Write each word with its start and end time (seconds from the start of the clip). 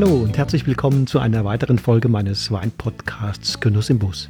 Hallo 0.00 0.14
und 0.14 0.38
herzlich 0.38 0.64
willkommen 0.64 1.08
zu 1.08 1.18
einer 1.18 1.44
weiteren 1.44 1.76
Folge 1.76 2.08
meines 2.08 2.52
Weinpodcasts 2.52 3.58
Genuss 3.58 3.90
im 3.90 3.98
Bus. 3.98 4.28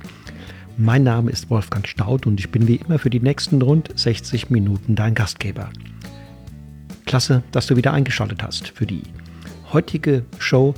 Mein 0.78 1.02
Name 1.04 1.30
ist 1.30 1.50
Wolfgang 1.50 1.86
Staud 1.86 2.26
und 2.26 2.40
ich 2.40 2.50
bin 2.50 2.66
wie 2.66 2.76
immer 2.76 2.98
für 2.98 3.10
die 3.10 3.20
nächsten 3.20 3.60
rund 3.60 3.90
60 3.94 4.48
Minuten 4.48 4.94
dein 4.94 5.14
Gastgeber. 5.14 5.68
Klasse, 7.04 7.42
dass 7.52 7.66
du 7.66 7.76
wieder 7.76 7.92
eingeschaltet 7.92 8.42
hast. 8.42 8.68
Für 8.68 8.86
die 8.86 9.02
heutige 9.70 10.24
Show 10.38 10.73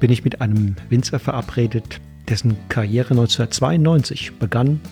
bin 0.00 0.10
ich 0.10 0.22
mit 0.22 0.42
einem 0.42 0.76
Winzer 0.90 1.18
verabredet, 1.18 1.98
dessen 2.28 2.58
Karriere 2.68 3.12
1992 3.14 4.32
begann, 4.34 4.82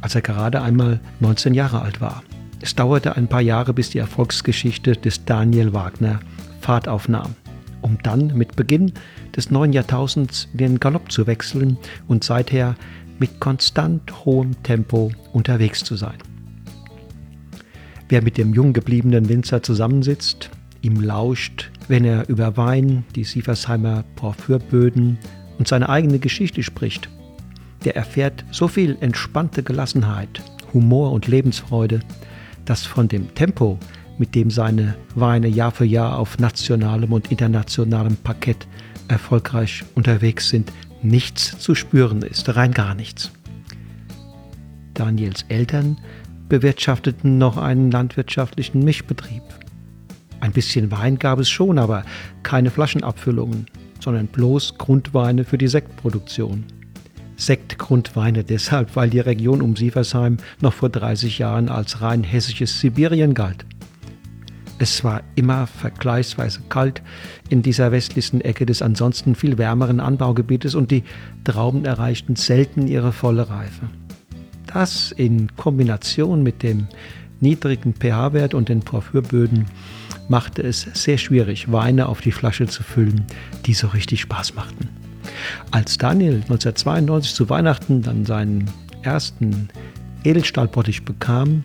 als 0.00 0.14
er 0.14 0.22
gerade 0.22 0.62
einmal 0.62 0.98
19 1.20 1.52
Jahre 1.52 1.82
alt 1.82 2.00
war. 2.00 2.22
Es 2.62 2.74
dauerte 2.74 3.16
ein 3.16 3.28
paar 3.28 3.42
Jahre, 3.42 3.74
bis 3.74 3.90
die 3.90 3.98
Erfolgsgeschichte 3.98 4.92
des 4.92 5.26
Daniel 5.26 5.74
Wagner 5.74 6.20
Fahrt 6.62 6.88
aufnahm 6.88 7.34
um 7.82 7.98
dann 8.02 8.36
mit 8.36 8.56
Beginn 8.56 8.92
des 9.36 9.50
neuen 9.50 9.72
Jahrtausends 9.72 10.48
den 10.52 10.80
Galopp 10.80 11.10
zu 11.10 11.26
wechseln 11.26 11.78
und 12.06 12.24
seither 12.24 12.74
mit 13.18 13.40
konstant 13.40 14.24
hohem 14.24 14.62
Tempo 14.62 15.10
unterwegs 15.32 15.84
zu 15.84 15.96
sein. 15.96 16.18
Wer 18.08 18.22
mit 18.22 18.38
dem 18.38 18.54
jung 18.54 18.72
gebliebenen 18.72 19.28
Winzer 19.28 19.62
zusammensitzt, 19.62 20.50
ihm 20.80 21.00
lauscht, 21.00 21.70
wenn 21.88 22.04
er 22.04 22.28
über 22.28 22.56
Wein, 22.56 23.04
die 23.14 23.24
Sieversheimer 23.24 24.04
Porphyrböden 24.16 25.18
und 25.58 25.68
seine 25.68 25.88
eigene 25.88 26.18
Geschichte 26.18 26.62
spricht, 26.62 27.08
der 27.84 27.96
erfährt 27.96 28.44
so 28.50 28.68
viel 28.68 28.96
entspannte 29.00 29.62
Gelassenheit, 29.62 30.42
Humor 30.72 31.12
und 31.12 31.26
Lebensfreude, 31.26 32.00
dass 32.64 32.84
von 32.84 33.08
dem 33.08 33.34
Tempo, 33.34 33.78
mit 34.18 34.34
dem 34.34 34.50
seine 34.50 34.94
Weine 35.14 35.48
Jahr 35.48 35.70
für 35.70 35.84
Jahr 35.84 36.18
auf 36.18 36.38
nationalem 36.38 37.12
und 37.12 37.30
internationalem 37.30 38.16
Parkett 38.16 38.66
erfolgreich 39.08 39.84
unterwegs 39.94 40.48
sind, 40.48 40.72
nichts 41.02 41.58
zu 41.58 41.74
spüren 41.74 42.22
ist, 42.22 42.54
rein 42.56 42.72
gar 42.72 42.94
nichts. 42.94 43.30
Daniels 44.94 45.44
Eltern 45.48 45.96
bewirtschafteten 46.48 47.38
noch 47.38 47.56
einen 47.56 47.90
landwirtschaftlichen 47.90 48.82
Mischbetrieb. 48.84 49.42
Ein 50.40 50.52
bisschen 50.52 50.90
Wein 50.90 51.18
gab 51.18 51.38
es 51.38 51.48
schon, 51.48 51.78
aber 51.78 52.04
keine 52.42 52.70
Flaschenabfüllungen, 52.70 53.66
sondern 54.00 54.26
bloß 54.26 54.78
Grundweine 54.78 55.44
für 55.44 55.58
die 55.58 55.68
Sektproduktion. 55.68 56.64
Sektgrundweine 57.36 58.42
deshalb, 58.44 58.96
weil 58.96 59.10
die 59.10 59.20
Region 59.20 59.62
um 59.62 59.76
Sieversheim 59.76 60.38
noch 60.60 60.72
vor 60.72 60.88
30 60.88 61.38
Jahren 61.38 61.68
als 61.68 62.00
rein 62.00 62.24
hessisches 62.24 62.80
Sibirien 62.80 63.34
galt. 63.34 63.64
Es 64.78 65.02
war 65.02 65.22
immer 65.34 65.66
vergleichsweise 65.66 66.60
kalt 66.68 67.02
in 67.48 67.62
dieser 67.62 67.90
westlichsten 67.90 68.40
Ecke 68.40 68.64
des 68.64 68.80
ansonsten 68.80 69.34
viel 69.34 69.58
wärmeren 69.58 69.98
Anbaugebietes 69.98 70.74
und 70.74 70.90
die 70.90 71.02
Trauben 71.44 71.84
erreichten 71.84 72.36
selten 72.36 72.86
ihre 72.86 73.12
volle 73.12 73.50
Reife. 73.50 73.88
Das 74.66 75.12
in 75.12 75.56
Kombination 75.56 76.42
mit 76.42 76.62
dem 76.62 76.86
niedrigen 77.40 77.94
pH-Wert 77.94 78.54
und 78.54 78.68
den 78.68 78.80
Porphyrböden 78.80 79.66
machte 80.28 80.62
es 80.62 80.82
sehr 80.94 81.18
schwierig, 81.18 81.72
Weine 81.72 82.06
auf 82.06 82.20
die 82.20 82.32
Flasche 82.32 82.66
zu 82.66 82.82
füllen, 82.82 83.24
die 83.66 83.74
so 83.74 83.88
richtig 83.88 84.20
Spaß 84.20 84.54
machten. 84.54 84.88
Als 85.70 85.98
Daniel 85.98 86.34
1992 86.34 87.34
zu 87.34 87.48
Weihnachten 87.48 88.02
dann 88.02 88.24
seinen 88.24 88.70
ersten 89.02 89.68
Edelstahlbottich 90.24 91.04
bekam, 91.04 91.64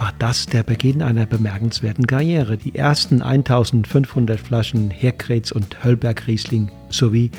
war 0.00 0.14
das 0.18 0.46
der 0.46 0.62
Beginn 0.62 1.02
einer 1.02 1.26
bemerkenswerten 1.26 2.06
Karriere. 2.06 2.56
Die 2.56 2.74
ersten 2.74 3.20
1500 3.20 4.40
Flaschen 4.40 4.90
Herkretz 4.90 5.50
und 5.50 5.84
Höllberg 5.84 6.26
Riesling 6.26 6.70
sowie 6.88 7.30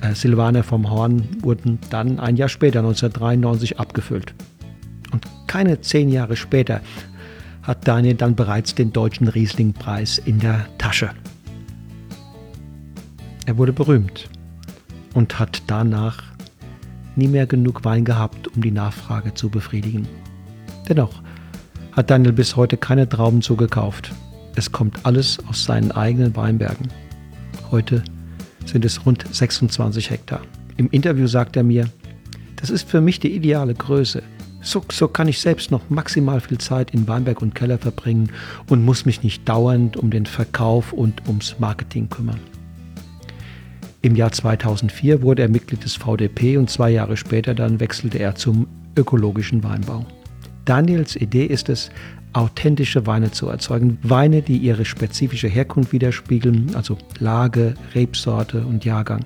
äh, 0.00 0.14
Silvaner 0.14 0.62
vom 0.62 0.90
Horn 0.90 1.28
wurden 1.42 1.78
dann 1.90 2.18
ein 2.18 2.36
Jahr 2.36 2.48
später, 2.48 2.78
1993, 2.78 3.78
abgefüllt. 3.78 4.32
Und 5.12 5.26
keine 5.46 5.82
zehn 5.82 6.08
Jahre 6.08 6.34
später 6.36 6.80
hat 7.62 7.86
Daniel 7.86 8.14
dann 8.14 8.36
bereits 8.36 8.74
den 8.74 8.94
deutschen 8.94 9.28
Rieslingpreis 9.28 10.16
in 10.16 10.38
der 10.38 10.66
Tasche. 10.78 11.10
Er 13.44 13.58
wurde 13.58 13.74
berühmt 13.74 14.30
und 15.12 15.38
hat 15.38 15.62
danach 15.66 16.22
nie 17.16 17.28
mehr 17.28 17.46
genug 17.46 17.84
Wein 17.84 18.06
gehabt, 18.06 18.48
um 18.48 18.62
die 18.62 18.70
Nachfrage 18.70 19.34
zu 19.34 19.50
befriedigen. 19.50 20.08
Dennoch 20.88 21.22
hat 21.92 22.10
Daniel 22.10 22.32
bis 22.32 22.56
heute 22.56 22.76
keine 22.76 23.08
Trauben 23.08 23.42
zugekauft. 23.42 24.12
Es 24.56 24.72
kommt 24.72 25.04
alles 25.04 25.38
aus 25.48 25.64
seinen 25.64 25.92
eigenen 25.92 26.34
Weinbergen. 26.36 26.88
Heute 27.70 28.02
sind 28.64 28.84
es 28.84 29.04
rund 29.06 29.24
26 29.30 30.10
Hektar. 30.10 30.40
Im 30.76 30.88
Interview 30.90 31.26
sagt 31.26 31.56
er 31.56 31.62
mir, 31.62 31.88
das 32.56 32.70
ist 32.70 32.88
für 32.88 33.00
mich 33.00 33.20
die 33.20 33.34
ideale 33.34 33.74
Größe. 33.74 34.22
So, 34.64 34.84
so, 34.92 35.08
kann 35.08 35.26
ich 35.26 35.40
selbst 35.40 35.72
noch 35.72 35.90
maximal 35.90 36.40
viel 36.40 36.58
Zeit 36.58 36.92
in 36.92 37.08
Weinberg 37.08 37.42
und 37.42 37.54
Keller 37.54 37.78
verbringen 37.78 38.30
und 38.68 38.84
muss 38.84 39.04
mich 39.04 39.24
nicht 39.24 39.48
dauernd 39.48 39.96
um 39.96 40.10
den 40.10 40.24
Verkauf 40.24 40.92
und 40.92 41.26
ums 41.26 41.56
Marketing 41.58 42.08
kümmern. 42.08 42.38
Im 44.02 44.14
Jahr 44.14 44.30
2004 44.30 45.22
wurde 45.22 45.42
er 45.42 45.48
Mitglied 45.48 45.84
des 45.84 45.96
VDP 45.96 46.56
und 46.56 46.70
zwei 46.70 46.90
Jahre 46.90 47.16
später 47.16 47.54
dann 47.54 47.80
wechselte 47.80 48.18
er 48.18 48.36
zum 48.36 48.68
ökologischen 48.96 49.64
Weinbau. 49.64 50.06
Daniels 50.64 51.16
Idee 51.16 51.46
ist 51.46 51.68
es, 51.68 51.90
authentische 52.32 53.06
Weine 53.06 53.30
zu 53.30 53.48
erzeugen. 53.48 53.98
Weine, 54.02 54.42
die 54.42 54.56
ihre 54.56 54.84
spezifische 54.84 55.48
Herkunft 55.48 55.92
widerspiegeln, 55.92 56.74
also 56.74 56.96
Lage, 57.18 57.74
Rebsorte 57.94 58.64
und 58.64 58.84
Jahrgang. 58.84 59.24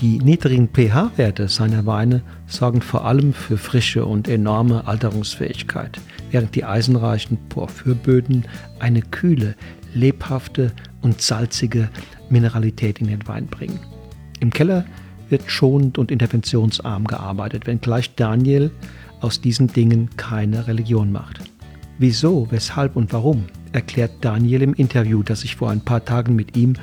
Die 0.00 0.18
niedrigen 0.18 0.68
pH-Werte 0.68 1.48
seiner 1.48 1.84
Weine 1.84 2.22
sorgen 2.46 2.80
vor 2.80 3.04
allem 3.04 3.32
für 3.32 3.58
Frische 3.58 4.06
und 4.06 4.28
enorme 4.28 4.86
Alterungsfähigkeit, 4.86 5.98
während 6.30 6.54
die 6.54 6.64
eisenreichen 6.64 7.36
Porphyrböden 7.48 8.46
eine 8.78 9.02
kühle, 9.02 9.56
lebhafte 9.94 10.72
und 11.02 11.20
salzige 11.20 11.88
Mineralität 12.30 13.00
in 13.00 13.08
den 13.08 13.26
Wein 13.26 13.46
bringen. 13.46 13.80
Im 14.40 14.50
Keller 14.50 14.84
wird 15.28 15.50
schonend 15.50 15.98
und 15.98 16.10
interventionsarm 16.10 17.04
gearbeitet, 17.04 17.66
wenngleich 17.66 18.14
Daniel 18.14 18.70
aus 19.20 19.40
diesen 19.40 19.68
Dingen 19.68 20.10
keine 20.16 20.66
Religion 20.66 21.12
macht. 21.12 21.40
Wieso, 21.98 22.46
weshalb 22.50 22.96
und 22.96 23.12
warum, 23.12 23.44
erklärt 23.72 24.12
Daniel 24.20 24.62
im 24.62 24.74
Interview, 24.74 25.22
das 25.22 25.44
ich 25.44 25.56
vor 25.56 25.70
ein 25.70 25.80
paar 25.80 26.04
Tagen 26.04 26.36
mit 26.36 26.56
ihm 26.56 26.74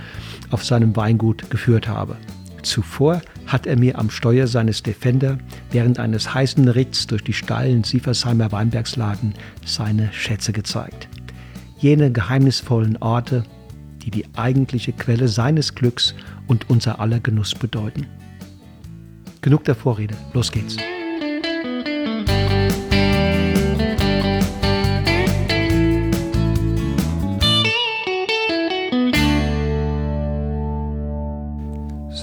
auf 0.52 0.64
seinem 0.64 0.96
Weingut 0.96 1.50
geführt 1.50 1.88
habe. 1.88 2.18
Zuvor 2.64 3.22
hat 3.46 3.68
er 3.68 3.78
mir 3.78 3.98
am 3.98 4.10
Steuer 4.10 4.48
seines 4.48 4.84
Defender 4.84 5.38
während 5.72 6.00
eines 6.00 6.34
heißen 6.34 6.68
Ritts 6.68 7.08
durch 7.08 7.24
die 7.24 7.34
steilen 7.34 7.84
Sieversheimer 7.84 8.52
Weinbergslagen 8.52 9.36
seine 9.66 10.12
Schätze 10.12 10.52
gezeigt. 10.52 11.08
Jene 11.78 12.12
geheimnisvollen 12.12 12.98
Orte, 12.98 13.44
die 14.02 14.12
die 14.12 14.26
eigentliche 14.36 14.94
Quelle 14.94 15.28
seines 15.28 15.76
Glücks 15.76 16.16
und 16.48 16.70
unser 16.70 17.00
aller 17.00 17.20
Genuss 17.20 17.54
bedeuten. 17.54 18.08
Genug 19.42 19.64
der 19.66 19.76
Vorrede, 19.76 20.16
los 20.34 20.52
geht's. 20.52 20.78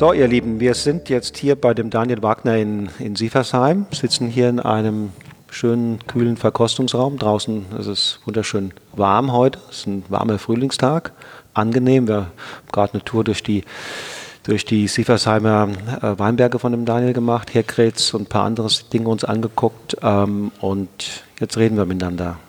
So, 0.02 0.12
ihr 0.12 0.26
Lieben, 0.26 0.58
wir 0.58 0.74
sind 0.74 1.08
jetzt 1.10 1.36
hier 1.36 1.54
bei 1.54 1.74
dem 1.74 1.88
Daniel 1.88 2.24
Wagner 2.24 2.56
in, 2.56 2.88
in 2.98 3.14
Sieversheim, 3.14 3.86
sitzen 3.92 4.26
hier 4.26 4.48
in 4.48 4.58
einem 4.58 5.12
schönen, 5.48 6.04
kühlen 6.08 6.36
Verkostungsraum. 6.36 7.20
Draußen 7.20 7.66
ist 7.78 7.86
es 7.86 8.18
wunderschön 8.24 8.74
warm 8.94 9.30
heute. 9.30 9.60
Es 9.70 9.76
ist 9.76 9.86
ein 9.86 10.04
warmer 10.08 10.40
Frühlingstag, 10.40 11.12
angenehm. 11.54 12.08
Wir 12.08 12.16
haben 12.16 12.26
gerade 12.72 12.94
eine 12.94 13.04
Tour 13.04 13.22
durch 13.22 13.44
die, 13.44 13.62
durch 14.42 14.64
die 14.64 14.88
Sieversheimer 14.88 15.68
äh, 16.02 16.18
Weinberge 16.18 16.58
von 16.58 16.72
dem 16.72 16.84
Daniel 16.84 17.12
gemacht, 17.12 17.54
Herkretz 17.54 18.12
und 18.12 18.22
ein 18.22 18.26
paar 18.26 18.42
andere 18.42 18.70
Dinge 18.92 19.08
uns 19.08 19.22
angeguckt. 19.22 19.98
Ähm, 20.02 20.50
und 20.60 21.22
jetzt 21.38 21.56
reden 21.56 21.76
wir 21.76 21.84
miteinander. 21.84 22.40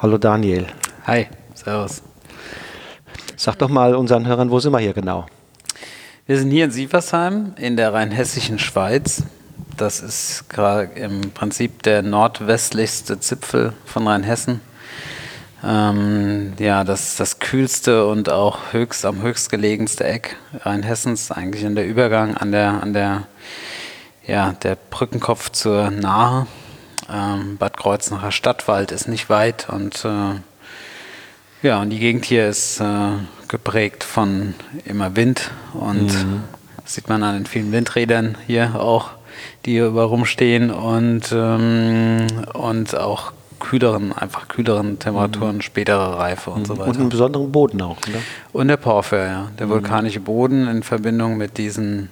Hallo 0.00 0.18
Daniel. 0.18 0.66
Hi, 1.04 1.26
servus. 1.52 2.00
Sag 3.34 3.58
doch 3.58 3.68
mal 3.70 3.96
unseren 3.96 4.24
Hörern, 4.24 4.52
wo 4.52 4.60
sind 4.60 4.70
wir 4.70 4.78
hier 4.78 4.92
genau? 4.92 5.26
Wir 6.30 6.38
sind 6.38 6.52
hier 6.52 6.66
in 6.66 6.70
Sieversheim 6.70 7.54
in 7.56 7.76
der 7.76 7.92
rheinhessischen 7.92 8.60
Schweiz. 8.60 9.24
Das 9.76 9.98
ist 9.98 10.44
im 10.94 11.32
Prinzip 11.32 11.82
der 11.82 12.02
nordwestlichste 12.02 13.18
Zipfel 13.18 13.72
von 13.84 14.06
Rheinhessen. 14.06 14.60
Ähm, 15.64 16.52
ja, 16.60 16.84
das 16.84 17.16
das 17.16 17.40
kühlste 17.40 18.06
und 18.06 18.30
auch 18.30 18.72
höchst 18.72 19.04
am 19.06 19.22
höchstgelegenste 19.22 20.04
Eck 20.04 20.36
Rheinhessens, 20.60 21.32
eigentlich 21.32 21.64
in 21.64 21.74
der 21.74 21.88
Übergang 21.88 22.36
an 22.36 22.52
der, 22.52 22.80
an 22.80 22.92
der, 22.92 23.26
ja, 24.24 24.52
der 24.52 24.76
Brückenkopf 24.76 25.50
zur 25.50 25.90
Nahe. 25.90 26.46
Ähm, 27.12 27.56
Bad 27.56 27.76
Kreuznacher 27.76 28.30
Stadtwald 28.30 28.92
ist 28.92 29.08
nicht 29.08 29.30
weit 29.30 29.68
und 29.68 30.04
äh, 30.04 30.38
Ja, 31.62 31.82
und 31.82 31.90
die 31.90 31.98
Gegend 31.98 32.24
hier 32.24 32.48
ist 32.48 32.78
äh, 32.78 33.14
geprägt 33.50 34.04
von 34.04 34.54
immer 34.84 35.16
Wind 35.16 35.50
und 35.74 36.06
mhm. 36.06 36.42
das 36.82 36.94
sieht 36.94 37.08
man 37.08 37.22
an 37.22 37.34
den 37.34 37.46
vielen 37.46 37.72
Windrädern 37.72 38.38
hier 38.46 38.80
auch, 38.80 39.10
die 39.64 39.72
hier 39.72 39.86
überall 39.86 40.06
rumstehen 40.06 40.70
und, 40.70 41.32
ähm, 41.32 42.26
und 42.54 42.96
auch 42.96 43.32
kühleren, 43.58 44.12
einfach 44.12 44.48
kühleren 44.48 44.98
Temperaturen, 44.98 45.56
mhm. 45.56 45.62
spätere 45.62 46.18
Reife 46.18 46.50
und 46.50 46.60
mhm. 46.60 46.64
so 46.64 46.78
weiter. 46.78 46.88
Und 46.88 46.98
einen 46.98 47.08
besonderen 47.10 47.52
Boden 47.52 47.82
auch, 47.82 47.98
oder? 47.98 48.18
Und 48.52 48.68
der 48.68 48.78
Porphyr, 48.78 49.26
ja. 49.26 49.48
Der 49.58 49.66
mhm. 49.66 49.70
vulkanische 49.70 50.20
Boden 50.20 50.66
in 50.66 50.82
Verbindung 50.82 51.36
mit 51.36 51.58
diesen, 51.58 52.08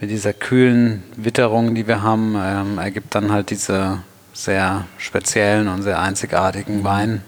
mit 0.00 0.10
dieser 0.10 0.32
kühlen 0.32 1.02
Witterung, 1.16 1.74
die 1.74 1.86
wir 1.86 2.02
haben, 2.02 2.34
ähm, 2.40 2.78
ergibt 2.78 3.14
dann 3.14 3.30
halt 3.30 3.50
diese 3.50 3.98
sehr 4.32 4.86
speziellen 4.96 5.68
und 5.68 5.82
sehr 5.82 6.00
einzigartigen 6.00 6.80
mhm. 6.80 7.20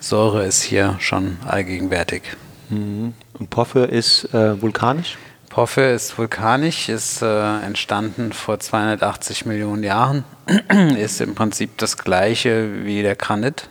Weinsäure 0.00 0.44
ist 0.44 0.62
hier 0.62 0.96
schon 1.00 1.36
allgegenwärtig. 1.46 2.22
Mhm. 2.68 3.14
Und 3.38 3.50
Porphyr 3.50 3.88
ist 3.88 4.32
äh, 4.34 4.60
vulkanisch? 4.60 5.16
Porphyr 5.48 5.92
ist 5.92 6.18
vulkanisch, 6.18 6.88
ist 6.88 7.22
äh, 7.22 7.60
entstanden 7.60 8.32
vor 8.32 8.58
280 8.58 9.46
Millionen 9.46 9.84
Jahren, 9.84 10.24
ist 10.98 11.20
im 11.20 11.34
Prinzip 11.36 11.78
das 11.78 11.96
gleiche 11.96 12.84
wie 12.84 13.02
der 13.02 13.14
Granit. 13.14 13.68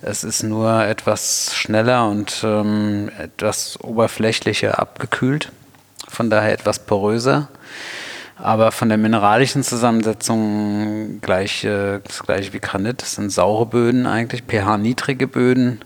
Es 0.00 0.24
ist 0.24 0.42
nur 0.42 0.84
etwas 0.84 1.54
schneller 1.54 2.08
und 2.08 2.42
ähm, 2.42 3.10
etwas 3.18 3.78
oberflächlicher 3.80 4.78
abgekühlt, 4.78 5.52
von 6.08 6.30
daher 6.30 6.52
etwas 6.52 6.80
poröser. 6.80 7.48
Aber 8.36 8.72
von 8.72 8.88
der 8.88 8.98
mineralischen 8.98 9.62
Zusammensetzung 9.62 11.20
gleich, 11.20 11.62
äh, 11.62 12.00
das 12.00 12.22
gleiche 12.24 12.52
wie 12.52 12.58
Granit. 12.58 13.02
Das 13.02 13.16
sind 13.16 13.30
saure 13.30 13.66
Böden 13.66 14.06
eigentlich, 14.06 14.42
pH-niedrige 14.42 15.28
Böden 15.28 15.80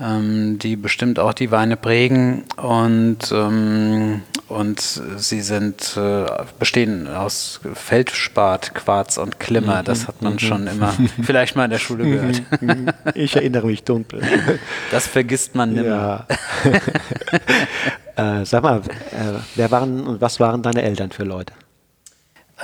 ähm, 0.00 0.58
die 0.58 0.76
bestimmt 0.76 1.18
auch 1.18 1.34
die 1.34 1.50
Weine 1.50 1.76
prägen 1.76 2.44
und, 2.56 3.18
ähm, 3.32 4.22
und 4.48 4.80
sie 4.80 5.40
sind, 5.40 5.96
äh, 5.96 6.26
bestehen 6.58 7.06
aus 7.08 7.60
Feldspat, 7.74 8.74
Quarz 8.74 9.18
und 9.18 9.38
Klimmer. 9.38 9.82
Das 9.82 10.08
hat 10.08 10.22
man 10.22 10.34
mhm. 10.34 10.38
schon 10.38 10.66
immer 10.66 10.92
vielleicht 11.22 11.56
mal 11.56 11.64
in 11.64 11.70
der 11.70 11.78
Schule 11.78 12.04
gehört. 12.04 12.42
Ich 13.14 13.36
erinnere 13.36 13.66
mich 13.66 13.84
dunkel. 13.84 14.22
Das 14.90 15.06
vergisst 15.06 15.54
man 15.54 15.72
nimmer. 15.72 16.26
Ja. 18.16 18.40
äh, 18.40 18.44
sag 18.44 18.62
mal, 18.62 18.78
äh, 18.78 19.40
wer 19.54 19.70
waren 19.70 20.06
und 20.06 20.20
was 20.20 20.38
waren 20.38 20.62
deine 20.62 20.82
Eltern 20.82 21.10
für 21.10 21.24
Leute? 21.24 21.52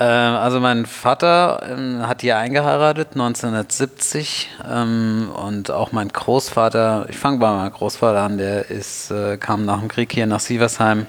Ähm, 0.01 0.35
also 0.35 0.59
mein 0.59 0.87
Vater 0.87 1.61
ähm, 1.69 2.07
hat 2.07 2.21
hier 2.21 2.37
eingeheiratet 2.37 3.09
1970 3.11 4.49
ähm, 4.67 5.29
und 5.31 5.69
auch 5.69 5.91
mein 5.91 6.07
Großvater, 6.07 7.05
ich 7.07 7.19
fange 7.19 7.37
bei 7.37 7.51
meinem 7.51 7.71
Großvater 7.71 8.19
an, 8.19 8.39
der 8.39 8.71
ist, 8.71 9.11
äh, 9.11 9.37
kam 9.37 9.63
nach 9.63 9.79
dem 9.79 9.89
Krieg 9.89 10.11
hier 10.11 10.25
nach 10.25 10.39
Sieversheim 10.39 11.05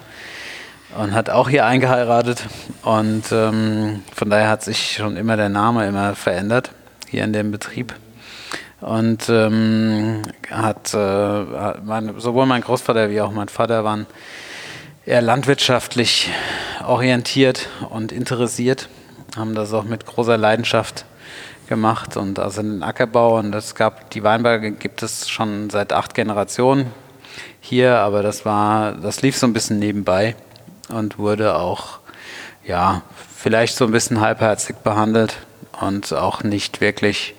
und 0.99 1.15
hat 1.15 1.31
auch 1.31 1.49
hier 1.49 1.65
eingeheiratet. 1.65 2.45
Und 2.83 3.25
von 3.25 4.03
daher 4.27 4.51
hat 4.51 4.63
sich 4.63 4.93
schon 4.93 5.17
immer 5.17 5.39
der 5.39 5.49
Name 5.49 5.87
immer 5.87 6.15
verändert 6.15 6.73
hier 7.09 7.25
in 7.25 7.33
dem 7.33 7.51
Betrieb. 7.51 7.95
Und 8.83 9.31
ähm, 9.31 10.21
hat 10.51 10.93
äh, 10.93 11.45
mein, 11.83 12.13
sowohl 12.19 12.45
mein 12.45 12.61
Großvater 12.61 13.09
wie 13.09 13.23
auch 13.23 13.33
mein 13.33 13.49
Vater 13.49 13.85
waren 13.85 14.07
eher 15.05 15.23
landwirtschaftlich 15.23 16.31
orientiert 16.87 17.69
und 17.91 18.13
interessiert, 18.13 18.89
haben 19.37 19.55
das 19.55 19.73
auch 19.73 19.85
mit 19.85 20.07
großer 20.07 20.37
Leidenschaft 20.37 21.05
gemacht 21.69 22.17
und 22.17 22.39
also 22.39 22.63
den 22.63 22.83
Ackerbau 22.83 23.39
und 23.39 23.55
es 23.55 23.75
gab 23.75 24.11
die 24.11 24.23
Weinberge 24.23 24.73
gibt 24.73 25.03
es 25.03 25.29
schon 25.29 25.71
seit 25.71 25.93
acht 25.93 26.15
Generationen 26.15 26.93
hier, 27.61 27.99
aber 27.99 28.23
das 28.23 28.45
war 28.45 28.93
das 28.93 29.23
lief 29.23 29.37
so 29.37 29.47
ein 29.47 29.53
bisschen 29.53 29.79
nebenbei 29.79 30.37
und 30.89 31.19
wurde 31.19 31.57
auch 31.57 31.99
ja 32.65 33.03
vielleicht 33.35 33.75
so 33.75 33.87
ein 33.87 33.93
bisschen 33.93 34.21
halbherzig 34.21 34.77
behandelt 34.77 35.37
und 35.81 36.13
auch 36.13 36.43
nicht 36.43 36.81
wirklich 36.81 37.35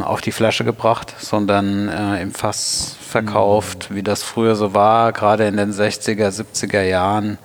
auf 0.00 0.20
die 0.20 0.32
Flasche 0.32 0.64
gebracht, 0.64 1.14
sondern 1.18 1.88
äh, 1.88 2.22
im 2.22 2.32
Fass 2.32 2.96
verkauft, 3.00 3.94
wie 3.94 4.02
das 4.02 4.22
früher 4.22 4.54
so 4.54 4.74
war, 4.74 5.12
gerade 5.12 5.46
in 5.46 5.56
den 5.56 5.72
60er, 5.72 6.28
70er 6.28 6.82
Jahren 6.82 7.38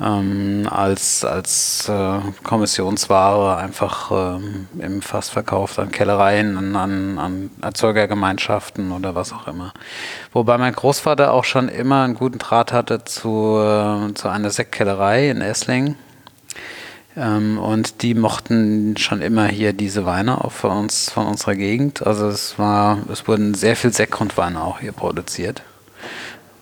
ähm, 0.00 0.68
als, 0.70 1.24
als 1.24 1.88
äh, 1.88 2.20
Kommissionsware 2.44 3.56
einfach 3.56 4.10
ähm, 4.10 4.68
im 4.78 5.02
Fass 5.02 5.28
verkauft 5.28 5.78
an 5.78 5.90
Kellereien, 5.90 6.56
an, 6.56 6.76
an, 6.76 7.18
an, 7.18 7.50
Erzeugergemeinschaften 7.62 8.92
oder 8.92 9.14
was 9.14 9.32
auch 9.32 9.48
immer. 9.48 9.72
Wobei 10.32 10.56
mein 10.58 10.72
Großvater 10.72 11.32
auch 11.32 11.44
schon 11.44 11.68
immer 11.68 12.04
einen 12.04 12.14
guten 12.14 12.38
Draht 12.38 12.72
hatte 12.72 13.04
zu, 13.04 13.58
äh, 13.60 14.14
zu 14.14 14.28
einer 14.28 14.50
Sektkellerei 14.50 15.30
in 15.30 15.40
Esslingen. 15.40 15.96
Ähm, 17.18 17.58
und 17.58 18.02
die 18.02 18.14
mochten 18.14 18.96
schon 18.96 19.22
immer 19.22 19.46
hier 19.46 19.72
diese 19.72 20.06
Weine 20.06 20.44
auch 20.44 20.52
von 20.52 20.70
uns, 20.70 21.10
von 21.10 21.26
unserer 21.26 21.56
Gegend. 21.56 22.06
Also 22.06 22.28
es 22.28 22.58
war, 22.58 22.98
es 23.10 23.26
wurden 23.26 23.54
sehr 23.54 23.76
viel 23.76 23.92
Sektgrundweine 23.92 24.62
auch 24.62 24.80
hier 24.80 24.92
produziert. 24.92 25.62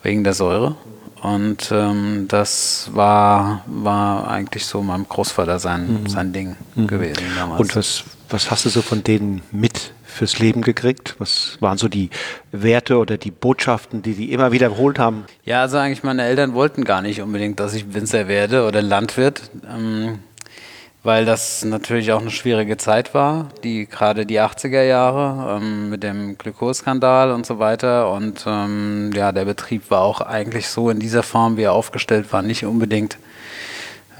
Wegen 0.02 0.24
der 0.24 0.34
Säure. 0.34 0.76
Und 1.20 1.70
ähm, 1.72 2.26
das 2.28 2.90
war, 2.92 3.64
war 3.66 4.28
eigentlich 4.28 4.64
so 4.64 4.82
meinem 4.82 5.08
Großvater 5.08 5.58
sein, 5.58 6.02
mhm. 6.02 6.08
sein 6.08 6.32
Ding 6.32 6.56
mhm. 6.74 6.86
gewesen 6.86 7.24
damals. 7.36 7.60
Und 7.60 7.76
was, 7.76 8.04
was 8.28 8.50
hast 8.50 8.64
du 8.64 8.68
so 8.68 8.80
von 8.82 9.02
denen 9.02 9.42
mit 9.50 9.92
fürs 10.04 10.38
Leben 10.38 10.62
gekriegt? 10.62 11.16
Was 11.18 11.58
waren 11.60 11.78
so 11.78 11.88
die 11.88 12.10
Werte 12.52 12.98
oder 12.98 13.18
die 13.18 13.30
Botschaften, 13.30 14.02
die 14.02 14.14
die 14.14 14.32
immer 14.32 14.52
wiederholt 14.52 14.98
haben? 14.98 15.24
Ja, 15.44 15.62
also 15.62 15.78
eigentlich 15.78 16.02
meine 16.02 16.22
Eltern 16.22 16.54
wollten 16.54 16.84
gar 16.84 17.02
nicht 17.02 17.20
unbedingt, 17.20 17.60
dass 17.60 17.74
ich 17.74 17.92
Winzer 17.92 18.28
werde 18.28 18.64
oder 18.66 18.80
Landwirt. 18.80 19.50
Ähm, 19.68 20.20
weil 21.06 21.24
das 21.24 21.64
natürlich 21.64 22.10
auch 22.10 22.20
eine 22.20 22.32
schwierige 22.32 22.76
Zeit 22.76 23.14
war, 23.14 23.46
die 23.62 23.86
gerade 23.86 24.26
die 24.26 24.40
80er 24.40 24.82
Jahre 24.82 25.56
ähm, 25.56 25.88
mit 25.88 26.02
dem 26.02 26.36
Glykoskandal 26.36 27.30
und 27.30 27.46
so 27.46 27.60
weiter. 27.60 28.10
Und 28.10 28.44
ähm, 28.46 29.12
ja, 29.14 29.30
der 29.30 29.44
Betrieb 29.44 29.90
war 29.90 30.02
auch 30.02 30.20
eigentlich 30.20 30.68
so 30.68 30.90
in 30.90 30.98
dieser 30.98 31.22
Form, 31.22 31.56
wie 31.56 31.62
er 31.62 31.72
aufgestellt 31.72 32.32
war, 32.32 32.42
nicht 32.42 32.64
unbedingt 32.64 33.18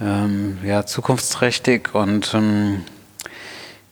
ähm, 0.01 0.59
ja, 0.65 0.87
zukunftsträchtig. 0.87 1.93
Und 1.93 2.33
ähm, 2.35 2.85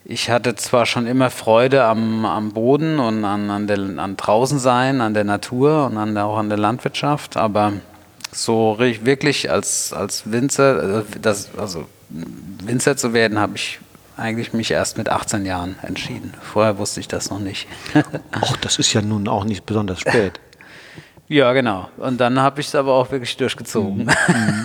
ich 0.05 0.31
hatte 0.31 0.55
zwar 0.55 0.87
schon 0.87 1.09
immer 1.09 1.31
Freude 1.31 1.83
am, 1.85 2.25
am 2.25 2.53
Boden 2.53 3.01
und 3.01 3.25
an, 3.25 3.51
an, 3.51 3.67
der, 3.67 3.79
an 3.97 4.17
draußen 4.17 4.61
sein, 4.61 5.01
an 5.01 5.15
der 5.15 5.25
Natur 5.25 5.87
und 5.87 5.99
an 5.99 6.17
auch 6.17 6.39
an 6.39 6.49
der 6.49 6.59
Landwirtschaft, 6.59 7.37
aber 7.37 7.73
so 8.35 8.77
wirklich 8.79 9.51
als, 9.51 9.93
als 9.93 10.31
Winzer, 10.31 11.01
äh, 11.01 11.03
das, 11.21 11.51
also 11.57 11.87
Winzer 12.11 12.97
zu 12.97 13.13
werden, 13.13 13.39
habe 13.39 13.57
ich 13.57 13.79
eigentlich 14.17 14.53
mich 14.53 14.71
erst 14.71 14.97
mit 14.99 15.09
18 15.09 15.45
Jahren 15.45 15.77
entschieden. 15.83 16.35
Vorher 16.41 16.79
wusste 16.79 17.01
ich 17.01 17.09
das 17.09 17.31
noch 17.31 17.41
nicht. 17.41 17.67
Ach, 18.33 18.57
das 18.59 18.79
ist 18.79 18.93
ja 18.93 19.03
nun 19.03 19.29
auch 19.29 19.45
nicht 19.45 19.67
besonders 19.67 20.01
spät. 20.01 20.41
ja, 21.29 21.53
genau. 21.53 21.89
Und 21.97 22.21
dann 22.21 22.41
habe 22.41 22.61
ich 22.61 22.69
es 22.69 22.75
aber 22.75 22.93
auch 22.95 23.11
wirklich 23.11 23.37
durchgezogen. 23.37 24.07
Mhm. 24.07 24.65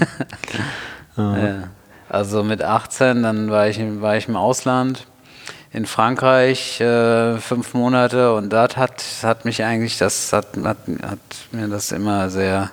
mhm. 1.24 1.64
also 2.10 2.44
mit 2.44 2.62
18, 2.62 3.24
dann 3.24 3.50
war 3.50 3.68
ich, 3.68 3.80
war 4.02 4.18
ich 4.18 4.28
im 4.28 4.36
Ausland 4.36 5.08
in 5.72 5.86
Frankreich 5.86 6.82
äh, 6.82 7.38
fünf 7.38 7.76
Monate 7.76 8.34
und 8.34 8.52
dort 8.52 8.76
hat, 8.76 9.04
hat 9.22 9.46
mich 9.46 9.64
eigentlich, 9.64 10.00
das 10.00 10.34
hat, 10.34 10.48
hat, 10.64 10.78
hat 11.04 11.20
mir 11.52 11.68
das 11.68 11.92
immer 11.92 12.30
sehr 12.32 12.72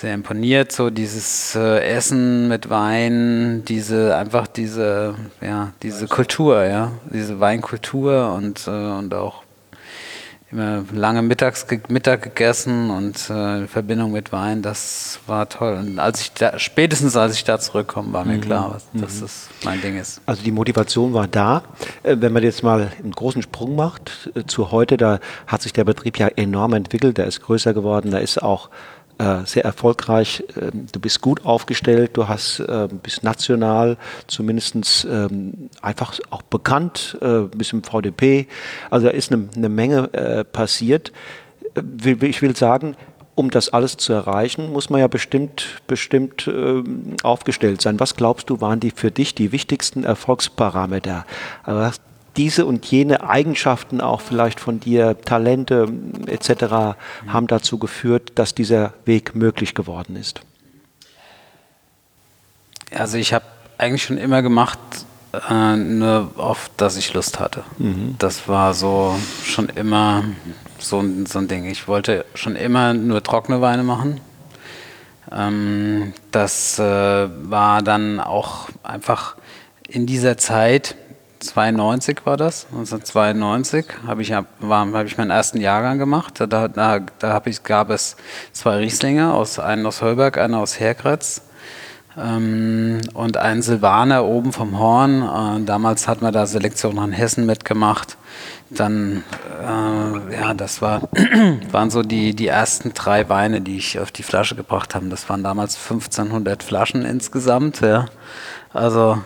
sehr 0.00 0.14
imponiert, 0.14 0.72
so 0.72 0.90
dieses 0.90 1.54
äh, 1.54 1.80
Essen 1.80 2.48
mit 2.48 2.70
Wein, 2.70 3.64
diese 3.66 4.16
einfach 4.16 4.46
diese, 4.46 5.14
ja, 5.40 5.72
diese 5.82 6.06
Kultur, 6.06 6.64
ja, 6.64 6.92
diese 7.12 7.40
Weinkultur 7.40 8.32
und, 8.34 8.66
äh, 8.66 8.70
und 8.70 9.14
auch 9.14 9.42
immer 10.50 10.82
lange 10.92 11.20
mittags 11.20 11.66
Mittag 11.88 12.22
gegessen 12.22 12.90
und 12.90 13.28
äh, 13.28 13.58
in 13.58 13.68
Verbindung 13.68 14.12
mit 14.12 14.32
Wein, 14.32 14.62
das 14.62 15.20
war 15.26 15.48
toll. 15.48 15.74
Und 15.74 15.98
als 15.98 16.22
ich 16.22 16.32
da, 16.32 16.58
spätestens 16.58 17.16
als 17.16 17.34
ich 17.34 17.44
da 17.44 17.58
zurückkomme, 17.58 18.12
war 18.12 18.24
mir 18.24 18.36
mhm. 18.36 18.40
klar, 18.40 18.70
was, 18.74 18.86
mhm. 18.92 19.02
dass 19.02 19.20
das 19.20 19.48
mein 19.62 19.80
Ding 19.82 19.98
ist. 19.98 20.22
Also 20.24 20.42
die 20.42 20.52
Motivation 20.52 21.12
war 21.12 21.28
da. 21.28 21.64
Äh, 22.02 22.16
wenn 22.20 22.32
man 22.32 22.42
jetzt 22.42 22.62
mal 22.62 22.90
einen 22.98 23.12
großen 23.12 23.42
Sprung 23.42 23.76
macht 23.76 24.30
äh, 24.34 24.44
zu 24.44 24.70
heute, 24.70 24.96
da 24.96 25.20
hat 25.46 25.60
sich 25.60 25.74
der 25.74 25.84
Betrieb 25.84 26.18
ja 26.18 26.28
enorm 26.28 26.72
entwickelt, 26.72 27.18
der 27.18 27.26
ist 27.26 27.42
größer 27.42 27.74
geworden, 27.74 28.10
da 28.10 28.18
ist 28.18 28.42
auch 28.42 28.70
äh, 29.18 29.44
sehr 29.44 29.64
erfolgreich. 29.64 30.44
Ähm, 30.60 30.86
du 30.90 31.00
bist 31.00 31.20
gut 31.20 31.44
aufgestellt, 31.44 32.12
du 32.14 32.28
hast, 32.28 32.60
äh, 32.60 32.88
bist 33.02 33.22
national 33.22 33.96
zumindest 34.26 35.06
ähm, 35.10 35.70
einfach 35.82 36.18
auch 36.30 36.42
bekannt, 36.42 37.18
äh, 37.20 37.40
bist 37.42 37.72
im 37.72 37.82
VDP. 37.82 38.46
Also 38.90 39.06
da 39.06 39.12
ist 39.12 39.32
eine, 39.32 39.48
eine 39.56 39.68
Menge 39.68 40.12
äh, 40.12 40.44
passiert. 40.44 41.12
Äh, 41.74 42.26
ich 42.26 42.42
will 42.42 42.56
sagen, 42.56 42.96
um 43.34 43.50
das 43.50 43.68
alles 43.68 43.96
zu 43.96 44.12
erreichen, 44.12 44.72
muss 44.72 44.90
man 44.90 45.00
ja 45.00 45.06
bestimmt, 45.06 45.80
bestimmt 45.86 46.48
äh, 46.48 46.82
aufgestellt 47.22 47.80
sein. 47.80 48.00
Was 48.00 48.16
glaubst 48.16 48.50
du, 48.50 48.60
waren 48.60 48.80
die 48.80 48.90
für 48.90 49.12
dich 49.12 49.34
die 49.34 49.52
wichtigsten 49.52 50.02
Erfolgsparameter? 50.02 51.24
Also 51.62 51.98
diese 52.36 52.66
und 52.66 52.86
jene 52.86 53.28
Eigenschaften 53.28 54.00
auch 54.00 54.20
vielleicht 54.20 54.60
von 54.60 54.80
dir, 54.80 55.20
Talente 55.20 55.88
etc. 56.26 56.96
haben 57.26 57.46
dazu 57.46 57.78
geführt, 57.78 58.32
dass 58.36 58.54
dieser 58.54 58.92
Weg 59.04 59.34
möglich 59.34 59.74
geworden 59.74 60.16
ist? 60.16 60.40
Also 62.94 63.18
ich 63.18 63.32
habe 63.32 63.44
eigentlich 63.76 64.04
schon 64.04 64.18
immer 64.18 64.42
gemacht, 64.42 64.78
äh, 65.50 65.76
nur 65.76 66.30
auf 66.36 66.70
das 66.76 66.96
ich 66.96 67.12
Lust 67.12 67.38
hatte. 67.38 67.64
Mhm. 67.78 68.16
Das 68.18 68.48
war 68.48 68.74
so 68.74 69.18
schon 69.44 69.68
immer 69.68 70.24
so, 70.78 71.04
so 71.26 71.38
ein 71.38 71.48
Ding. 71.48 71.66
Ich 71.66 71.88
wollte 71.88 72.24
schon 72.34 72.56
immer 72.56 72.94
nur 72.94 73.22
trockene 73.22 73.60
Weine 73.60 73.82
machen. 73.82 74.20
Ähm, 75.30 76.12
das 76.30 76.78
äh, 76.78 76.82
war 76.82 77.82
dann 77.82 78.20
auch 78.20 78.68
einfach 78.82 79.36
in 79.88 80.06
dieser 80.06 80.36
Zeit, 80.36 80.96
92 81.40 82.24
war 82.24 82.36
das, 82.36 82.66
1992 82.70 83.86
habe 84.06 84.22
ich, 84.22 84.32
hab, 84.32 84.46
ich 85.06 85.18
meinen 85.18 85.30
ersten 85.30 85.60
Jahrgang 85.60 85.98
gemacht. 85.98 86.34
Da, 86.38 86.46
da, 86.46 87.00
da 87.18 87.42
ich, 87.44 87.62
gab 87.62 87.90
es 87.90 88.16
zwei 88.52 88.76
Rieslinge, 88.78 89.32
aus, 89.32 89.58
einen 89.58 89.86
aus 89.86 90.02
Hölberg, 90.02 90.38
einen 90.38 90.54
aus 90.54 90.80
Herkretz 90.80 91.42
ähm, 92.16 93.00
und 93.14 93.36
einen 93.36 93.62
Silvaner 93.62 94.24
oben 94.24 94.52
vom 94.52 94.78
Horn. 94.78 95.22
Äh, 95.22 95.64
damals 95.64 96.08
hat 96.08 96.22
man 96.22 96.32
da 96.32 96.46
Selektion 96.46 96.98
an 96.98 97.12
Hessen 97.12 97.46
mitgemacht. 97.46 98.16
Dann, 98.70 99.24
äh, 99.62 100.34
ja, 100.34 100.54
das 100.54 100.82
war, 100.82 101.02
waren 101.70 101.90
so 101.90 102.02
die, 102.02 102.34
die 102.34 102.48
ersten 102.48 102.92
drei 102.92 103.28
Weine, 103.28 103.60
die 103.60 103.78
ich 103.78 103.98
auf 103.98 104.10
die 104.12 104.22
Flasche 104.22 104.54
gebracht 104.54 104.94
habe. 104.94 105.08
Das 105.08 105.28
waren 105.28 105.42
damals 105.42 105.76
1500 105.76 106.62
Flaschen 106.62 107.04
insgesamt. 107.04 107.80
Ja. 107.80 108.06
Also 108.72 109.18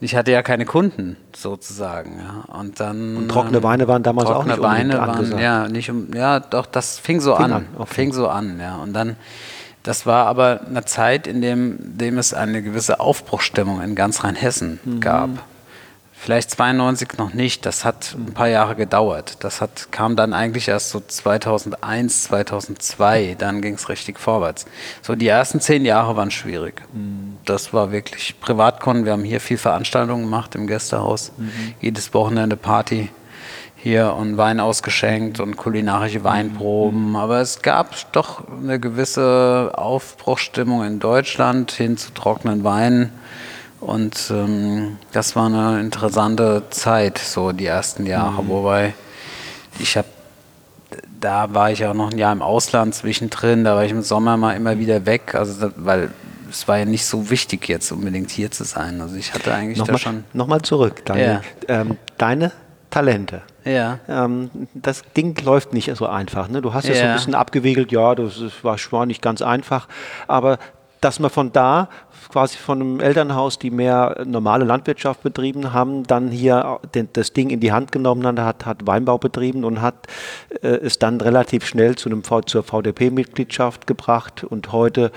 ich 0.00 0.16
hatte 0.16 0.30
ja 0.32 0.42
keine 0.42 0.64
Kunden 0.64 1.16
sozusagen. 1.34 2.18
Ja. 2.18 2.54
Und 2.54 2.80
dann 2.80 3.16
und 3.16 3.28
trockene 3.28 3.62
Weine 3.62 3.88
waren 3.88 4.02
damals 4.02 4.30
auch 4.30 4.44
nicht 4.44 4.60
Weine 4.60 4.98
waren, 4.98 5.38
ja 5.38 5.68
nicht 5.68 5.90
um, 5.90 6.12
ja 6.14 6.40
doch 6.40 6.66
das 6.66 6.98
fing 6.98 7.20
so 7.20 7.36
fing 7.36 7.44
an, 7.44 7.52
an. 7.52 7.66
Okay. 7.76 7.94
fing 7.94 8.12
so 8.12 8.28
an 8.28 8.58
ja 8.60 8.76
und 8.76 8.92
dann 8.92 9.16
das 9.86 10.04
war 10.04 10.26
aber 10.26 10.62
eine 10.68 10.84
Zeit, 10.84 11.28
in 11.28 11.40
dem, 11.40 11.76
dem 11.78 12.18
es 12.18 12.34
eine 12.34 12.60
gewisse 12.60 12.98
Aufbruchstimmung 12.98 13.80
in 13.82 13.94
ganz 13.94 14.24
Rheinhessen 14.24 14.80
mhm. 14.84 15.00
gab. 15.00 15.30
Vielleicht 16.18 16.50
92 16.50 17.18
noch 17.18 17.34
nicht, 17.34 17.66
das 17.66 17.84
hat 17.84 18.16
ein 18.18 18.32
paar 18.32 18.48
Jahre 18.48 18.74
gedauert. 18.74 19.36
Das 19.40 19.60
hat, 19.60 19.92
kam 19.92 20.16
dann 20.16 20.32
eigentlich 20.32 20.66
erst 20.66 20.90
so 20.90 21.00
2001, 21.00 22.22
2002, 22.24 23.36
dann 23.38 23.60
ging 23.60 23.74
es 23.74 23.88
richtig 23.90 24.18
vorwärts. 24.18 24.64
So 25.02 25.14
die 25.14 25.28
ersten 25.28 25.60
zehn 25.60 25.84
Jahre 25.84 26.16
waren 26.16 26.30
schwierig. 26.30 26.82
Mhm. 26.92 27.36
Das 27.44 27.72
war 27.74 27.92
wirklich 27.92 28.40
Privatkunden. 28.40 29.04
Wir 29.04 29.12
haben 29.12 29.24
hier 29.24 29.40
viel 29.40 29.58
Veranstaltungen 29.58 30.24
gemacht 30.24 30.54
im 30.54 30.66
Gästehaus. 30.66 31.32
Mhm. 31.36 31.74
Jedes 31.80 32.12
Wochenende 32.14 32.56
Party 32.56 33.10
hier 33.76 34.14
und 34.14 34.36
Wein 34.38 34.58
ausgeschenkt 34.58 35.38
und 35.38 35.56
kulinarische 35.56 36.24
Weinproben. 36.24 37.10
Mhm. 37.10 37.16
Aber 37.16 37.40
es 37.40 37.60
gab 37.60 37.94
doch 38.12 38.42
eine 38.48 38.80
gewisse 38.80 39.70
Aufbruchstimmung 39.74 40.82
in 40.82 40.98
Deutschland 40.98 41.70
hin 41.72 41.98
zu 41.98 42.12
trockenen 42.12 42.64
Weinen. 42.64 43.12
Und 43.80 44.30
ähm, 44.30 44.98
das 45.12 45.36
war 45.36 45.46
eine 45.46 45.80
interessante 45.80 46.64
Zeit, 46.70 47.18
so 47.18 47.52
die 47.52 47.66
ersten 47.66 48.06
Jahre. 48.06 48.42
Mhm. 48.42 48.48
Wobei 48.48 48.94
ich 49.78 49.96
habe, 49.96 50.08
da 51.20 51.52
war 51.52 51.70
ich 51.70 51.84
auch 51.84 51.94
noch 51.94 52.10
ein 52.10 52.18
Jahr 52.18 52.32
im 52.32 52.42
Ausland 52.42 52.94
zwischendrin, 52.94 53.64
da 53.64 53.74
war 53.76 53.84
ich 53.84 53.92
im 53.92 54.02
Sommer 54.02 54.36
mal 54.36 54.54
immer 54.54 54.78
wieder 54.78 55.04
weg, 55.06 55.34
also 55.34 55.70
weil 55.76 56.10
es 56.50 56.66
war 56.68 56.78
ja 56.78 56.84
nicht 56.84 57.04
so 57.04 57.30
wichtig 57.30 57.68
jetzt 57.68 57.90
unbedingt 57.92 58.30
hier 58.30 58.50
zu 58.50 58.64
sein. 58.64 59.00
Also 59.00 59.16
ich 59.16 59.34
hatte 59.34 59.52
eigentlich 59.52 59.78
nochmal, 59.78 59.94
da 59.94 59.98
schon. 59.98 60.24
Nochmal 60.32 60.62
zurück, 60.62 61.04
Daniel. 61.04 61.40
Ja. 61.68 61.80
Ähm, 61.80 61.98
deine 62.18 62.52
Talente. 62.90 63.42
Ja. 63.64 63.98
Ähm, 64.08 64.50
das 64.74 65.02
Ding 65.16 65.36
läuft 65.44 65.72
nicht 65.72 65.94
so 65.96 66.06
einfach. 66.06 66.48
Ne? 66.48 66.62
Du 66.62 66.72
hast 66.72 66.88
ja. 66.88 66.94
so 66.94 67.02
ein 67.02 67.12
bisschen 67.14 67.34
abgewiegelt, 67.34 67.92
ja, 67.92 68.14
das 68.14 68.40
war 68.62 68.78
schon 68.78 69.08
nicht 69.08 69.22
ganz 69.22 69.42
einfach. 69.42 69.88
Aber 70.28 70.58
dass 71.00 71.18
man 71.18 71.30
von 71.30 71.52
da 71.52 71.88
quasi 72.28 72.56
von 72.58 72.80
einem 72.80 73.00
Elternhaus, 73.00 73.58
die 73.58 73.70
mehr 73.70 74.22
normale 74.24 74.64
Landwirtschaft 74.64 75.22
betrieben 75.22 75.72
haben, 75.72 76.04
dann 76.04 76.30
hier 76.30 76.80
den, 76.94 77.08
das 77.12 77.32
Ding 77.32 77.50
in 77.50 77.60
die 77.60 77.72
Hand 77.72 77.92
genommen 77.92 78.40
hat, 78.40 78.66
hat 78.66 78.86
Weinbau 78.86 79.18
betrieben 79.18 79.64
und 79.64 79.80
hat 79.80 80.06
äh, 80.62 80.68
es 80.68 80.98
dann 80.98 81.20
relativ 81.20 81.66
schnell 81.66 81.96
zu 81.96 82.08
einem 82.08 82.22
zur 82.46 82.62
VDP-Mitgliedschaft 82.62 83.86
gebracht 83.86 84.44
und 84.44 84.72
heute 84.72 85.12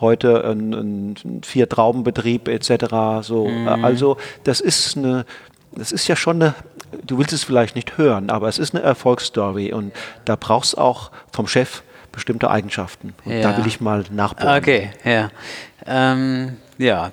heute 0.00 0.44
ein, 0.44 0.72
ein 0.72 1.42
vier 1.42 1.68
Traubenbetrieb 1.68 2.48
etc. 2.48 3.22
So, 3.22 3.48
mhm. 3.48 3.68
also 3.68 4.16
das 4.44 4.60
ist 4.60 4.96
eine 4.96 5.24
das 5.76 5.92
ist 5.92 6.06
ja 6.08 6.16
schon 6.16 6.42
eine, 6.42 6.54
du 7.04 7.18
willst 7.18 7.32
es 7.32 7.44
vielleicht 7.44 7.74
nicht 7.76 7.98
hören, 7.98 8.30
aber 8.30 8.48
es 8.48 8.58
ist 8.58 8.74
eine 8.74 8.84
Erfolgsstory 8.84 9.72
und 9.72 9.92
da 10.24 10.36
brauchst 10.36 10.78
auch 10.78 11.10
vom 11.32 11.46
Chef 11.46 11.82
bestimmte 12.12 12.50
Eigenschaften. 12.50 13.14
Und 13.24 13.32
ja. 13.32 13.42
da 13.42 13.58
will 13.58 13.66
ich 13.66 13.80
mal 13.80 14.04
nachbohren. 14.10 14.58
Okay, 14.58 14.90
ja. 15.04 15.30
Ähm, 15.86 16.56
ja, 16.78 17.12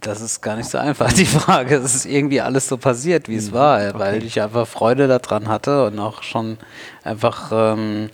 das 0.00 0.20
ist 0.20 0.40
gar 0.40 0.56
nicht 0.56 0.68
so 0.68 0.78
einfach, 0.78 1.12
die 1.12 1.26
Frage. 1.26 1.76
Es 1.76 1.94
ist 1.94 2.06
irgendwie 2.06 2.40
alles 2.40 2.68
so 2.68 2.76
passiert, 2.76 3.28
wie 3.28 3.36
es 3.36 3.50
mhm. 3.50 3.54
war, 3.54 3.88
okay. 3.88 3.98
weil 3.98 4.22
ich 4.22 4.40
einfach 4.40 4.66
Freude 4.66 5.08
daran 5.08 5.48
hatte 5.48 5.86
und 5.86 5.98
auch 5.98 6.22
schon 6.22 6.58
einfach 7.02 7.50
ähm, 7.52 8.10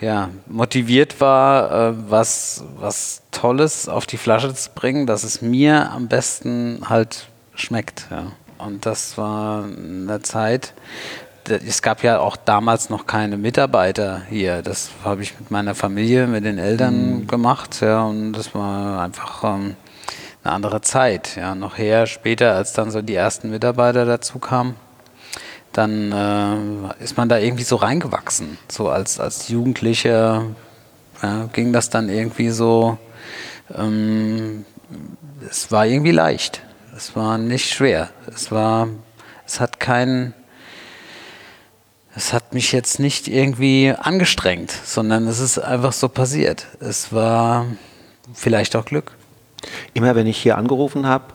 ja, 0.00 0.30
motiviert 0.46 1.20
war, 1.20 1.90
äh, 1.90 1.94
was, 2.08 2.64
was 2.76 3.22
Tolles 3.30 3.88
auf 3.88 4.06
die 4.06 4.16
Flasche 4.16 4.52
zu 4.54 4.70
bringen, 4.74 5.06
dass 5.06 5.24
es 5.24 5.42
mir 5.42 5.90
am 5.90 6.08
besten 6.08 6.82
halt 6.88 7.28
schmeckt. 7.54 8.06
Ja. 8.10 8.32
Und 8.58 8.86
das 8.86 9.16
war 9.16 9.64
eine 9.64 10.20
Zeit, 10.22 10.74
es 11.50 11.82
gab 11.82 12.02
ja 12.02 12.20
auch 12.20 12.36
damals 12.36 12.90
noch 12.90 13.06
keine 13.06 13.36
Mitarbeiter 13.36 14.22
hier. 14.28 14.62
Das 14.62 14.90
habe 15.04 15.22
ich 15.22 15.38
mit 15.38 15.50
meiner 15.50 15.74
Familie, 15.74 16.26
mit 16.26 16.44
den 16.44 16.58
Eltern 16.58 17.20
mhm. 17.20 17.26
gemacht. 17.26 17.80
Ja, 17.80 18.02
und 18.02 18.32
das 18.32 18.54
war 18.54 19.02
einfach 19.02 19.44
ähm, 19.44 19.76
eine 20.44 20.52
andere 20.52 20.80
Zeit. 20.80 21.36
Ja, 21.36 21.54
noch 21.54 21.78
her, 21.78 22.06
später, 22.06 22.54
als 22.54 22.72
dann 22.72 22.90
so 22.90 23.02
die 23.02 23.14
ersten 23.14 23.50
Mitarbeiter 23.50 24.04
dazu 24.04 24.38
kamen, 24.38 24.76
dann 25.72 26.12
äh, 26.12 27.02
ist 27.04 27.16
man 27.16 27.28
da 27.28 27.38
irgendwie 27.38 27.64
so 27.64 27.76
reingewachsen. 27.76 28.58
So 28.68 28.88
als, 28.88 29.20
als 29.20 29.48
Jugendlicher 29.48 30.44
ja, 31.22 31.48
ging 31.52 31.72
das 31.72 31.90
dann 31.90 32.08
irgendwie 32.08 32.50
so. 32.50 32.98
Ähm, 33.76 34.64
es 35.48 35.70
war 35.70 35.86
irgendwie 35.86 36.12
leicht. 36.12 36.62
Es 36.96 37.14
war 37.14 37.38
nicht 37.38 37.70
schwer. 37.70 38.10
Es 38.26 38.50
war, 38.50 38.88
es 39.46 39.60
hat 39.60 39.78
keinen, 39.78 40.34
es 42.18 42.32
hat 42.32 42.52
mich 42.52 42.72
jetzt 42.72 42.98
nicht 42.98 43.28
irgendwie 43.28 43.94
angestrengt, 43.96 44.72
sondern 44.72 45.28
es 45.28 45.38
ist 45.38 45.60
einfach 45.60 45.92
so 45.92 46.08
passiert. 46.08 46.66
Es 46.80 47.12
war 47.12 47.66
vielleicht 48.34 48.74
auch 48.74 48.84
Glück. 48.84 49.12
Immer 49.94 50.16
wenn 50.16 50.26
ich 50.26 50.36
hier 50.36 50.58
angerufen 50.58 51.06
habe, 51.06 51.26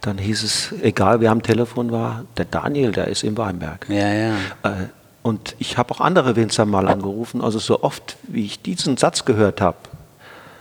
dann 0.00 0.18
hieß 0.18 0.42
es, 0.42 0.74
egal 0.82 1.20
wer 1.20 1.30
am 1.30 1.44
Telefon 1.44 1.92
war, 1.92 2.24
der 2.36 2.44
Daniel, 2.44 2.90
der 2.90 3.06
ist 3.06 3.22
im 3.22 3.36
Weinberg. 3.36 3.86
Ja, 3.88 4.12
ja. 4.12 4.34
Äh, 4.64 4.88
und 5.22 5.54
ich 5.60 5.78
habe 5.78 5.94
auch 5.94 6.00
andere 6.00 6.34
Winzer 6.34 6.66
mal 6.66 6.88
angerufen. 6.88 7.40
Also 7.40 7.60
so 7.60 7.84
oft, 7.84 8.16
wie 8.24 8.46
ich 8.46 8.60
diesen 8.60 8.96
Satz 8.96 9.26
gehört 9.26 9.60
habe, 9.60 9.78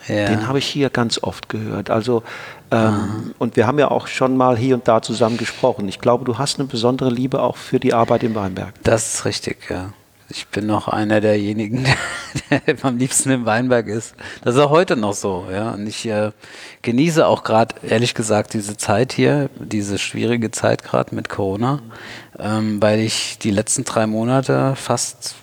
ja. 0.08 0.26
Den 0.26 0.48
habe 0.48 0.60
ich 0.60 0.68
hier 0.68 0.90
ganz 0.90 1.22
oft 1.22 1.50
gehört. 1.50 1.90
Also 1.90 2.24
ähm, 2.72 3.34
und 3.38 3.56
wir 3.56 3.68
haben 3.68 3.80
ja 3.80 3.90
auch 3.92 4.08
schon 4.08 4.38
mal 4.38 4.58
hier 4.58 4.76
und 4.76 4.88
da 4.88 5.02
zusammen 5.02 5.38
gesprochen. 5.38 5.88
Ich 5.88 6.00
glaube, 6.00 6.26
du 6.26 6.38
hast 6.38 6.60
eine 6.60 6.68
besondere 6.68 7.10
Liebe 7.10 7.42
auch 7.42 7.58
für 7.58 7.80
die 7.80 7.94
Arbeit 7.94 8.24
im 8.24 8.36
Weinberg. 8.36 8.74
Das 8.84 9.16
ist 9.16 9.26
richtig, 9.26 9.70
ja. 9.70 9.94
Ich 10.28 10.48
bin 10.48 10.66
noch 10.66 10.88
einer 10.88 11.22
derjenigen, 11.22 11.86
der 12.50 12.62
am 12.82 12.98
liebsten 12.98 13.30
im 13.30 13.46
Weinberg 13.46 13.88
ist. 13.88 14.16
Das 14.44 14.56
ist 14.56 14.62
auch 14.62 14.72
heute 14.72 14.96
noch 14.96 15.14
so, 15.14 15.46
ja. 15.52 15.72
Und 15.72 15.86
ich 15.86 16.08
äh, 16.08 16.32
genieße 16.82 17.28
auch 17.28 17.44
gerade, 17.44 17.76
ehrlich 17.88 18.16
gesagt, 18.16 18.56
diese 18.56 18.76
Zeit 18.76 19.14
hier, 19.14 19.50
diese 19.60 20.00
schwierige 20.00 20.50
Zeit 20.50 20.84
gerade 20.84 21.14
mit 21.14 21.30
Corona, 21.30 21.82
ähm, 22.40 22.82
weil 22.82 23.02
ich 23.02 23.38
die 23.38 23.52
letzten 23.52 23.84
drei 23.84 24.08
Monate 24.08 24.76
fast 24.76 25.36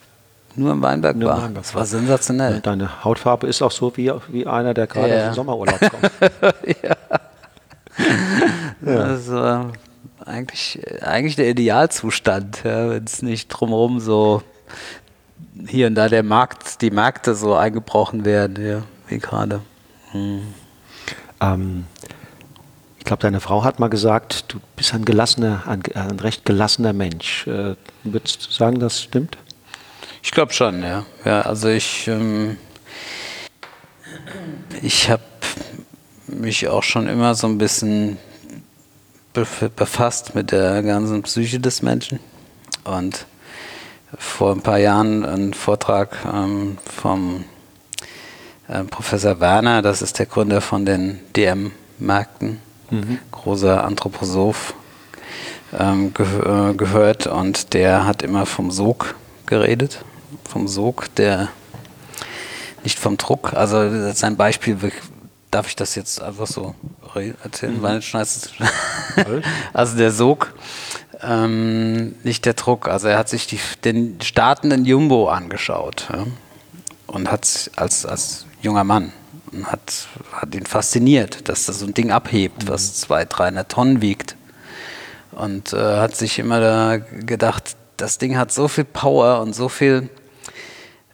nur 0.56 0.72
im 0.72 0.82
Weinberg 0.82 1.16
nur 1.16 1.30
war. 1.30 1.42
Weinberg. 1.42 1.64
Das 1.64 1.74
war 1.74 1.86
sensationell. 1.86 2.60
Deine 2.60 3.04
Hautfarbe 3.04 3.46
ist 3.46 3.62
auch 3.62 3.70
so 3.70 3.96
wie, 3.96 4.12
wie 4.28 4.46
einer, 4.46 4.74
der 4.74 4.86
gerade 4.86 5.08
ja. 5.08 5.16
aus 5.16 5.24
dem 5.24 5.34
Sommerurlaub 5.34 5.80
kommt. 5.80 6.10
ja. 6.82 6.96
ja. 8.86 9.08
Das 9.08 9.30
war 9.30 9.72
eigentlich, 10.24 10.80
eigentlich 11.02 11.36
der 11.36 11.48
Idealzustand, 11.48 12.62
ja, 12.64 12.90
wenn 12.90 13.04
es 13.04 13.22
nicht 13.22 13.48
drumherum 13.48 14.00
so 14.00 14.42
hier 15.66 15.86
und 15.86 15.94
da 15.94 16.08
der 16.08 16.22
Markt, 16.22 16.80
die 16.82 16.90
Märkte 16.90 17.34
so 17.34 17.54
eingebrochen 17.54 18.24
werden, 18.24 18.64
ja, 18.64 18.82
wie 19.08 19.18
gerade. 19.18 19.60
Hm. 20.12 20.42
Ähm, 21.40 21.84
ich 22.98 23.04
glaube, 23.04 23.22
deine 23.22 23.40
Frau 23.40 23.64
hat 23.64 23.80
mal 23.80 23.88
gesagt, 23.88 24.52
du 24.52 24.60
bist 24.76 24.94
ein 24.94 25.04
gelassener, 25.04 25.64
ein, 25.66 25.82
ein 25.94 26.20
recht 26.20 26.44
gelassener 26.44 26.92
Mensch. 26.92 27.46
Äh, 27.46 27.74
würdest 28.04 28.46
du 28.46 28.52
sagen, 28.52 28.78
das 28.78 29.02
stimmt? 29.02 29.36
Ich 30.22 30.30
glaube 30.30 30.52
schon, 30.52 30.82
ja. 30.82 31.04
ja. 31.24 31.42
Also 31.42 31.68
ich, 31.68 32.06
ähm, 32.08 32.56
ich 34.80 35.10
habe 35.10 35.22
mich 36.26 36.68
auch 36.68 36.82
schon 36.82 37.08
immer 37.08 37.34
so 37.34 37.46
ein 37.46 37.58
bisschen 37.58 38.18
befasst 39.32 40.34
mit 40.34 40.52
der 40.52 40.82
ganzen 40.82 41.22
Psyche 41.22 41.58
des 41.58 41.82
Menschen 41.82 42.20
und 42.84 43.26
vor 44.18 44.52
ein 44.52 44.60
paar 44.60 44.78
Jahren 44.78 45.24
einen 45.24 45.54
Vortrag 45.54 46.18
ähm, 46.32 46.78
vom 46.84 47.44
äh, 48.68 48.84
Professor 48.84 49.40
Werner, 49.40 49.80
das 49.80 50.02
ist 50.02 50.18
der 50.18 50.26
Gründer 50.26 50.60
von 50.60 50.84
den 50.84 51.20
DM-Märkten, 51.34 52.60
mhm. 52.90 53.18
großer 53.30 53.82
Anthroposoph, 53.84 54.74
ähm, 55.78 56.12
ge 56.12 56.26
äh, 56.26 56.74
gehört 56.74 57.26
und 57.26 57.72
der 57.72 58.04
hat 58.04 58.22
immer 58.22 58.44
vom 58.44 58.70
Sog 58.70 59.14
geredet, 59.46 60.04
vom 60.48 60.68
Sog, 60.68 61.14
der 61.16 61.48
nicht 62.84 62.98
vom 62.98 63.16
Druck. 63.16 63.54
Also 63.54 64.12
sein 64.12 64.36
Beispiel, 64.36 64.76
darf 65.50 65.68
ich 65.68 65.76
das 65.76 65.94
jetzt 65.94 66.20
einfach 66.20 66.46
so 66.46 66.74
erzählen, 67.42 67.78
mhm. 67.78 67.84
Also 69.72 69.96
der 69.96 70.10
Sog, 70.10 70.54
ähm, 71.22 72.14
nicht 72.24 72.44
der 72.44 72.54
Druck. 72.54 72.88
Also 72.88 73.08
er 73.08 73.18
hat 73.18 73.28
sich 73.28 73.46
die, 73.46 73.60
den 73.84 74.20
startenden 74.20 74.84
Jumbo 74.84 75.28
angeschaut 75.28 76.08
ja, 76.12 76.26
und 77.06 77.30
hat 77.30 77.70
als, 77.76 78.06
als 78.06 78.46
junger 78.62 78.84
Mann 78.84 79.12
und 79.52 79.70
hat, 79.70 80.08
hat 80.32 80.54
ihn 80.54 80.66
fasziniert, 80.66 81.48
dass 81.48 81.66
das 81.66 81.80
so 81.80 81.86
ein 81.86 81.94
Ding 81.94 82.10
abhebt, 82.10 82.64
mhm. 82.64 82.68
was 82.68 82.94
200, 82.94 83.38
300 83.38 83.70
Tonnen 83.70 84.02
wiegt. 84.02 84.36
Und 85.32 85.72
äh, 85.72 85.98
hat 85.98 86.16
sich 86.16 86.38
immer 86.38 86.60
da 86.60 86.98
gedacht, 86.98 87.76
das 87.96 88.18
Ding 88.18 88.36
hat 88.36 88.52
so 88.52 88.68
viel 88.68 88.84
Power 88.84 89.40
und 89.40 89.54
so 89.54 89.68
viel, 89.68 90.10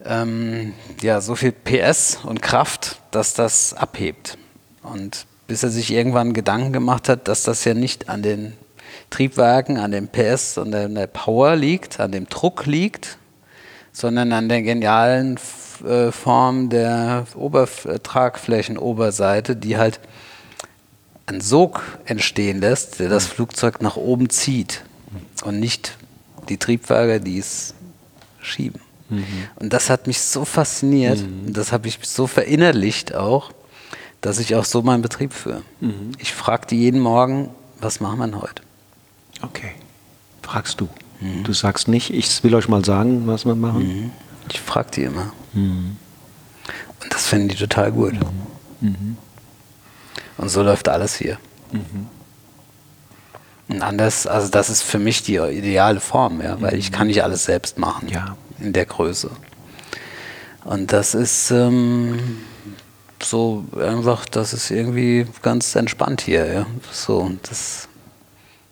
ähm, 0.04 0.74
ja, 1.02 1.20
so 1.20 1.34
viel 1.34 1.52
PS 1.52 2.18
und 2.24 2.42
Kraft, 2.42 3.00
dass 3.10 3.34
das 3.34 3.74
abhebt. 3.74 4.38
Und 4.82 5.26
bis 5.46 5.62
er 5.62 5.70
sich 5.70 5.92
irgendwann 5.92 6.34
Gedanken 6.34 6.72
gemacht 6.72 7.08
hat, 7.08 7.28
dass 7.28 7.42
das 7.42 7.64
ja 7.64 7.74
nicht 7.74 8.08
an 8.08 8.22
den 8.22 8.54
Triebwerken, 9.10 9.76
an 9.78 9.92
dem 9.92 10.08
PS 10.08 10.58
und 10.58 10.74
an 10.74 10.94
der 10.94 11.06
Power 11.06 11.56
liegt, 11.56 12.00
an 12.00 12.12
dem 12.12 12.28
Druck 12.28 12.66
liegt, 12.66 13.16
sondern 13.92 14.32
an 14.32 14.48
der 14.48 14.62
genialen 14.62 15.38
äh, 15.86 16.10
Form 16.12 16.68
der 16.68 17.26
Obertragflächenoberseite, 17.34 19.56
die 19.56 19.76
halt 19.76 20.00
einen 21.26 21.40
Sog 21.40 21.82
entstehen 22.04 22.60
lässt, 22.60 23.00
der 23.00 23.08
das 23.08 23.28
mhm. 23.28 23.32
Flugzeug 23.32 23.82
nach 23.82 23.96
oben 23.96 24.30
zieht 24.30 24.84
und 25.44 25.58
nicht 25.60 25.96
die 26.48 26.58
Triebwerke, 26.58 27.20
die 27.20 27.38
es 27.38 27.74
schieben. 28.40 28.80
Mhm. 29.08 29.24
Und 29.56 29.72
das 29.72 29.90
hat 29.90 30.06
mich 30.06 30.20
so 30.20 30.44
fasziniert 30.44 31.18
mhm. 31.20 31.46
und 31.46 31.56
das 31.56 31.72
habe 31.72 31.88
ich 31.88 31.98
so 32.02 32.26
verinnerlicht 32.26 33.14
auch, 33.14 33.52
dass 34.20 34.38
ich 34.38 34.54
auch 34.54 34.64
so 34.64 34.82
meinen 34.82 35.02
Betrieb 35.02 35.32
führe. 35.32 35.62
Mhm. 35.80 36.12
Ich 36.18 36.32
frage 36.32 36.66
die 36.66 36.76
jeden 36.76 37.00
Morgen, 37.00 37.50
was 37.80 38.00
machen 38.00 38.18
wir 38.18 38.40
heute? 38.40 38.62
Okay. 39.42 39.72
Fragst 40.42 40.80
du. 40.80 40.88
Mhm. 41.20 41.44
Du 41.44 41.52
sagst 41.52 41.88
nicht, 41.88 42.12
ich 42.12 42.42
will 42.42 42.54
euch 42.54 42.68
mal 42.68 42.84
sagen, 42.84 43.26
was 43.26 43.44
wir 43.44 43.54
machen. 43.54 43.86
Mhm. 43.86 44.10
Ich 44.50 44.60
frage 44.60 44.90
die 44.92 45.02
immer. 45.04 45.32
Und 45.54 45.96
das 47.10 47.26
finden 47.26 47.48
die 47.48 47.56
total 47.56 47.92
gut. 47.92 48.14
Und 50.38 50.48
so 50.48 50.62
läuft 50.62 50.88
alles 50.88 51.16
hier. 51.16 51.38
Und 53.68 53.82
anders, 53.82 54.26
also 54.26 54.48
das 54.48 54.70
ist 54.70 54.82
für 54.82 54.98
mich 54.98 55.22
die 55.22 55.36
ideale 55.36 56.00
Form, 56.00 56.40
ja, 56.40 56.60
weil 56.60 56.74
ich 56.74 56.90
kann 56.90 57.08
nicht 57.08 57.22
alles 57.22 57.44
selbst 57.44 57.78
machen. 57.78 58.08
Ja. 58.08 58.36
In 58.60 58.72
der 58.72 58.86
Größe. 58.86 59.30
Und 60.64 60.92
das 60.92 61.14
ist 61.14 61.50
ähm, 61.50 62.18
so 63.22 63.64
einfach, 63.80 64.26
das 64.26 64.52
ist 64.52 64.70
irgendwie 64.70 65.26
ganz 65.42 65.74
entspannt 65.74 66.20
hier, 66.20 66.52
ja. 66.52 66.66
So, 66.92 67.30
das 67.48 67.88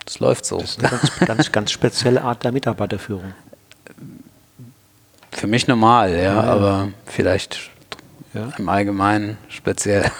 das 0.07 0.21
läuft 0.21 0.47
so. 0.47 0.59
Das 0.59 0.71
ist 0.71 0.81
eine 0.81 0.89
ganz, 0.89 1.27
ganz, 1.27 1.53
ganz 1.53 1.73
spezielle 1.73 2.23
Art 2.23 2.45
der 2.45 2.53
Mitarbeiterführung. 2.53 3.35
Für 5.33 5.49
mich 5.49 5.67
normal, 5.67 6.13
ja, 6.13 6.23
ja, 6.23 6.41
aber 6.41 6.89
vielleicht 7.05 7.71
ja. 8.33 8.49
im 8.57 8.69
Allgemeinen 8.69 9.37
speziell. 9.49 10.11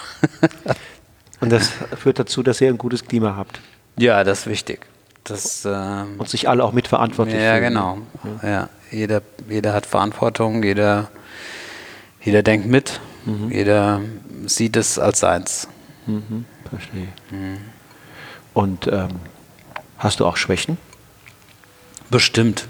Und 1.41 1.51
das 1.53 1.71
führt 1.97 2.19
dazu, 2.19 2.43
dass 2.43 2.61
ihr 2.61 2.69
ein 2.69 2.79
gutes 2.79 3.05
Klima 3.05 3.37
habt. 3.37 3.61
Ja, 3.97 4.25
das 4.25 4.41
ist 4.41 4.47
wichtig. 4.49 4.87
Das, 5.25 5.65
ähm, 5.65 6.17
Und 6.19 6.29
sich 6.29 6.49
alle 6.49 6.65
auch 6.65 6.73
mitverantwortlich 6.73 7.41
Ja, 7.41 7.53
fühlen. 7.57 7.63
genau. 7.63 7.99
Ja. 8.43 8.49
ja. 8.49 8.69
Jeder, 8.91 9.23
jeder 9.49 9.73
hat 9.73 9.87
Verantwortung, 9.87 10.63
jeder, 10.63 11.11
jeder 12.23 12.43
denkt 12.43 12.67
mit, 12.67 13.01
mhm. 13.25 13.51
jeder 13.51 14.01
sieht 14.47 14.77
es 14.77 14.99
als 14.99 15.21
seins. 15.21 15.69
Mhm. 16.07 16.45
Verstehe. 16.71 17.09
Mhm. 17.31 17.59
Und 18.55 18.87
ähm, 18.87 19.09
Hast 19.99 20.21
du 20.21 20.27
auch 20.27 20.37
Schwächen? 20.37 20.77
Bestimmt. 22.11 22.69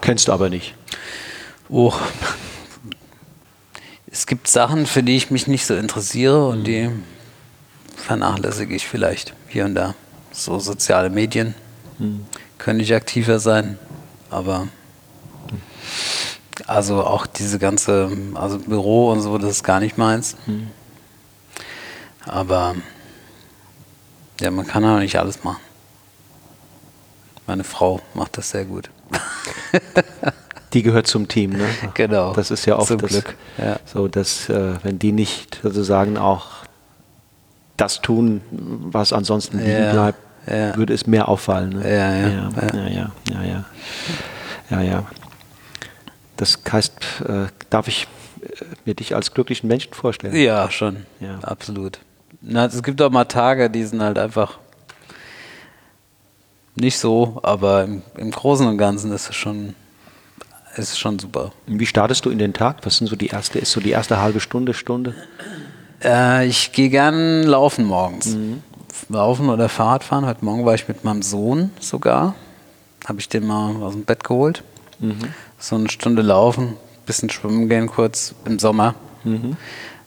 Kennst 0.00 0.28
du 0.28 0.32
aber 0.32 0.48
nicht. 0.48 0.74
Oh. 1.68 1.92
Es 4.06 4.26
gibt 4.26 4.48
Sachen, 4.48 4.86
für 4.86 5.02
die 5.02 5.16
ich 5.16 5.30
mich 5.30 5.46
nicht 5.46 5.66
so 5.66 5.74
interessiere 5.74 6.48
und 6.48 6.64
die 6.64 6.90
vernachlässige 7.96 8.74
ich 8.74 8.86
vielleicht 8.86 9.34
hier 9.48 9.64
und 9.64 9.74
da. 9.74 9.94
So 10.32 10.58
soziale 10.58 11.10
Medien 11.10 11.54
hm. 11.98 12.26
könnte 12.58 12.82
ich 12.82 12.94
aktiver 12.94 13.38
sein, 13.38 13.78
aber 14.30 14.68
also 16.66 17.04
auch 17.04 17.26
diese 17.26 17.58
ganze, 17.58 18.10
also 18.34 18.58
Büro 18.58 19.10
und 19.10 19.20
so, 19.20 19.38
das 19.38 19.50
ist 19.50 19.64
gar 19.64 19.80
nicht 19.80 19.98
meins. 19.98 20.36
Hm. 20.46 20.68
Aber 22.26 22.74
ja, 24.40 24.50
man 24.50 24.66
kann 24.66 24.84
auch 24.84 24.98
nicht 24.98 25.18
alles 25.18 25.44
machen. 25.44 25.60
Meine 27.46 27.64
Frau 27.64 28.00
macht 28.14 28.38
das 28.38 28.50
sehr 28.50 28.64
gut. 28.64 28.90
die 30.72 30.82
gehört 30.82 31.06
zum 31.06 31.28
Team, 31.28 31.50
ne? 31.50 31.68
Genau. 31.94 32.32
Das 32.32 32.50
ist 32.50 32.64
ja 32.66 32.76
oft 32.76 32.88
zum 32.88 32.98
das, 32.98 33.10
Glück. 33.10 33.36
Ja. 33.58 33.78
so, 33.84 34.08
dass 34.08 34.48
äh, 34.48 34.74
wenn 34.82 34.98
die 34.98 35.12
nicht 35.12 35.60
sozusagen 35.62 36.16
auch 36.16 36.64
das 37.76 38.00
tun, 38.00 38.40
was 38.50 39.12
ansonsten 39.12 39.58
liegen 39.58 39.70
ja. 39.70 39.92
bleibt, 39.92 40.18
ja. 40.46 40.76
würde 40.76 40.94
es 40.94 41.06
mehr 41.06 41.28
auffallen. 41.28 41.70
Ne? 41.70 41.90
Ja, 41.90 42.14
ja, 42.14 42.28
ja, 42.28 42.50
ja, 42.72 42.88
ja, 42.88 43.42
ja, 43.42 43.64
ja, 44.70 44.80
ja. 44.80 45.04
Das 46.36 46.58
heißt, 46.70 46.92
äh, 47.26 47.46
darf 47.70 47.88
ich 47.88 48.08
äh, 48.42 48.64
mir 48.84 48.94
dich 48.94 49.14
als 49.14 49.32
glücklichen 49.32 49.68
Menschen 49.68 49.94
vorstellen? 49.94 50.34
Ja, 50.34 50.70
schon. 50.70 51.06
Ja. 51.20 51.38
Absolut. 51.42 52.00
Na, 52.40 52.66
es 52.66 52.82
gibt 52.82 53.00
auch 53.00 53.10
mal 53.10 53.24
Tage, 53.24 53.70
die 53.70 53.84
sind 53.84 54.02
halt 54.02 54.18
einfach 54.18 54.58
nicht 56.76 56.98
so, 56.98 57.40
aber 57.42 57.84
im, 57.84 58.02
im 58.16 58.30
Großen 58.30 58.66
und 58.66 58.78
Ganzen 58.78 59.12
ist 59.12 59.30
es 59.30 59.36
schon, 59.36 59.74
ist 60.76 60.92
es 60.92 60.98
schon 60.98 61.18
super. 61.18 61.52
Wie 61.66 61.86
startest 61.86 62.24
du 62.24 62.30
in 62.30 62.38
den 62.38 62.52
Tag? 62.52 62.78
Was 62.82 62.98
sind 62.98 63.06
so 63.06 63.16
die 63.16 63.28
erste, 63.28 63.58
ist 63.58 63.70
so 63.70 63.80
die 63.80 63.90
erste 63.90 64.20
halbe 64.20 64.40
Stunde, 64.40 64.74
Stunde? 64.74 65.14
Äh, 66.02 66.46
ich 66.46 66.72
gehe 66.72 66.90
gern 66.90 67.44
laufen 67.44 67.84
morgens. 67.84 68.26
Mhm. 68.26 68.62
Laufen 69.08 69.48
oder 69.48 69.68
Fahrradfahren. 69.68 70.26
Heute 70.26 70.44
Morgen 70.44 70.64
war 70.64 70.74
ich 70.74 70.88
mit 70.88 71.04
meinem 71.04 71.22
Sohn 71.22 71.70
sogar. 71.80 72.34
Habe 73.06 73.20
ich 73.20 73.28
den 73.28 73.46
mal 73.46 73.76
aus 73.82 73.92
dem 73.92 74.04
Bett 74.04 74.24
geholt. 74.24 74.62
Mhm. 74.98 75.18
So 75.58 75.76
eine 75.76 75.88
Stunde 75.90 76.22
laufen, 76.22 76.76
bisschen 77.06 77.30
schwimmen 77.30 77.68
gehen 77.68 77.86
kurz 77.86 78.34
im 78.44 78.58
Sommer. 78.58 78.94
Mhm. 79.24 79.56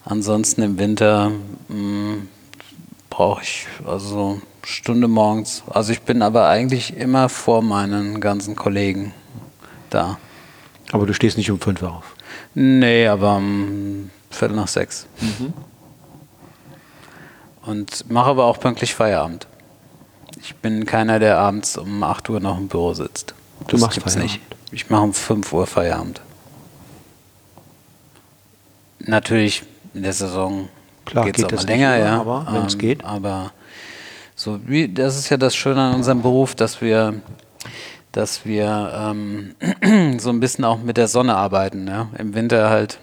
Ansonsten 0.06 0.62
im 0.62 0.80
Winter 0.80 1.32
mm, 1.68 2.28
brauche 3.10 3.42
ich 3.42 3.68
also 3.86 4.42
Stunde 4.64 5.08
morgens. 5.08 5.64
Also 5.70 5.92
ich 5.92 6.02
bin 6.02 6.22
aber 6.22 6.48
eigentlich 6.48 6.96
immer 6.96 7.30
vor 7.30 7.62
meinen 7.62 8.20
ganzen 8.22 8.56
Kollegen 8.56 9.14
da. 9.90 10.18
Aber 10.92 11.06
du 11.06 11.14
stehst 11.14 11.38
nicht 11.38 11.52
um 11.52 11.60
fünf 11.60 11.84
auf? 11.84 12.16
Nee, 12.54 13.08
aber 13.08 13.38
um 13.38 14.10
Viertel 14.30 14.56
nach 14.56 14.68
sechs. 14.68 15.08
Mhm. 15.20 15.54
Und 17.64 18.10
mache 18.10 18.30
aber 18.30 18.46
auch 18.46 18.60
pünktlich 18.60 18.96
Feierabend. 18.96 19.48
Ich 20.42 20.56
bin 20.56 20.86
keiner, 20.86 21.20
der 21.20 21.40
abends 21.40 21.78
um 21.78 22.04
8 22.04 22.30
Uhr 22.30 22.40
noch 22.40 22.58
im 22.58 22.68
Büro 22.68 22.94
sitzt. 22.94 23.34
Du 23.60 23.72
das 23.72 23.82
machst 23.82 24.00
Feierabend? 24.00 24.24
nicht. 24.24 24.42
Ich 24.72 24.90
mache 24.90 25.04
um 25.04 25.14
5 25.14 25.54
Uhr 25.54 25.66
Feierabend. 25.68 26.22
Natürlich 29.00 29.64
in 29.94 30.04
der 30.04 30.14
Saison 30.14 30.70
geht 31.24 31.38
es 31.38 31.46
auch 31.46 31.52
mal 31.52 31.66
länger, 31.66 31.96
immer, 31.96 32.06
ja. 32.06 32.20
Aber 32.20 32.48
wenn 32.52 32.66
es 32.66 32.74
ähm, 32.74 32.80
geht. 32.80 33.06
Aber 33.06 33.52
so 34.36 34.60
wie, 34.68 34.88
das 34.92 35.18
ist 35.18 35.30
ja 35.30 35.38
das 35.38 35.56
Schöne 35.56 35.82
an 35.82 35.96
unserem 35.96 36.22
Beruf, 36.22 36.56
dass 36.56 36.82
wir, 36.82 37.22
dass 38.12 38.46
wir 38.46 38.92
ähm, 38.94 39.56
so 40.20 40.30
ein 40.30 40.40
bisschen 40.40 40.66
auch 40.66 40.80
mit 40.80 40.98
der 40.98 41.08
Sonne 41.08 41.36
arbeiten. 41.36 41.88
Ja? 41.88 42.10
Im 42.18 42.34
Winter 42.34 42.70
halt 42.70 43.00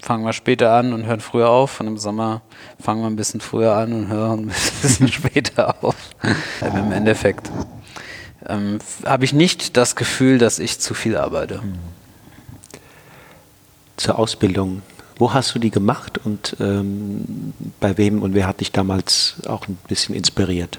fangen 0.00 0.24
wir 0.24 0.32
später 0.32 0.72
an 0.72 0.92
und 0.92 1.06
hören 1.06 1.20
früher 1.20 1.48
auf 1.48 1.80
und 1.80 1.86
im 1.86 1.96
Sommer 1.96 2.42
fangen 2.80 3.02
wir 3.02 3.06
ein 3.06 3.16
bisschen 3.16 3.40
früher 3.40 3.74
an 3.76 3.92
und 3.92 4.08
hören 4.08 4.40
ein 4.50 4.80
bisschen 4.82 5.08
später 5.08 5.82
auf. 5.82 5.96
Im 6.60 6.92
Endeffekt 6.92 7.50
ähm, 8.46 8.78
habe 9.04 9.24
ich 9.24 9.32
nicht 9.32 9.76
das 9.76 9.96
Gefühl, 9.96 10.38
dass 10.38 10.58
ich 10.58 10.78
zu 10.80 10.94
viel 10.94 11.16
arbeite. 11.16 11.62
Zur 13.96 14.18
Ausbildung 14.18 14.82
wo 15.18 15.32
hast 15.32 15.54
du 15.54 15.58
die 15.58 15.70
gemacht 15.70 16.20
und 16.22 16.56
ähm, 16.60 17.52
bei 17.80 17.96
wem 17.96 18.22
und 18.22 18.34
wer 18.34 18.46
hat 18.46 18.60
dich 18.60 18.70
damals 18.70 19.36
auch 19.46 19.66
ein 19.66 19.78
bisschen 19.88 20.14
inspiriert? 20.14 20.78